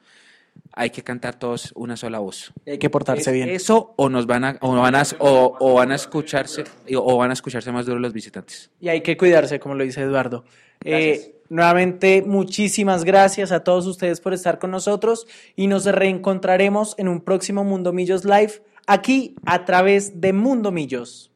[0.73, 2.53] hay que cantar todos una sola voz.
[2.65, 3.49] Hay que portarse bien.
[3.49, 6.63] Eso o nos van a o van a o, van a escucharse
[6.95, 8.71] o van a escucharse más duro los visitantes.
[8.79, 10.45] Y hay que cuidarse, como lo dice Eduardo.
[10.83, 17.07] Eh, nuevamente, muchísimas gracias a todos ustedes por estar con nosotros y nos reencontraremos en
[17.07, 21.30] un próximo Mundo Millos Live aquí a través de Mundo Millos.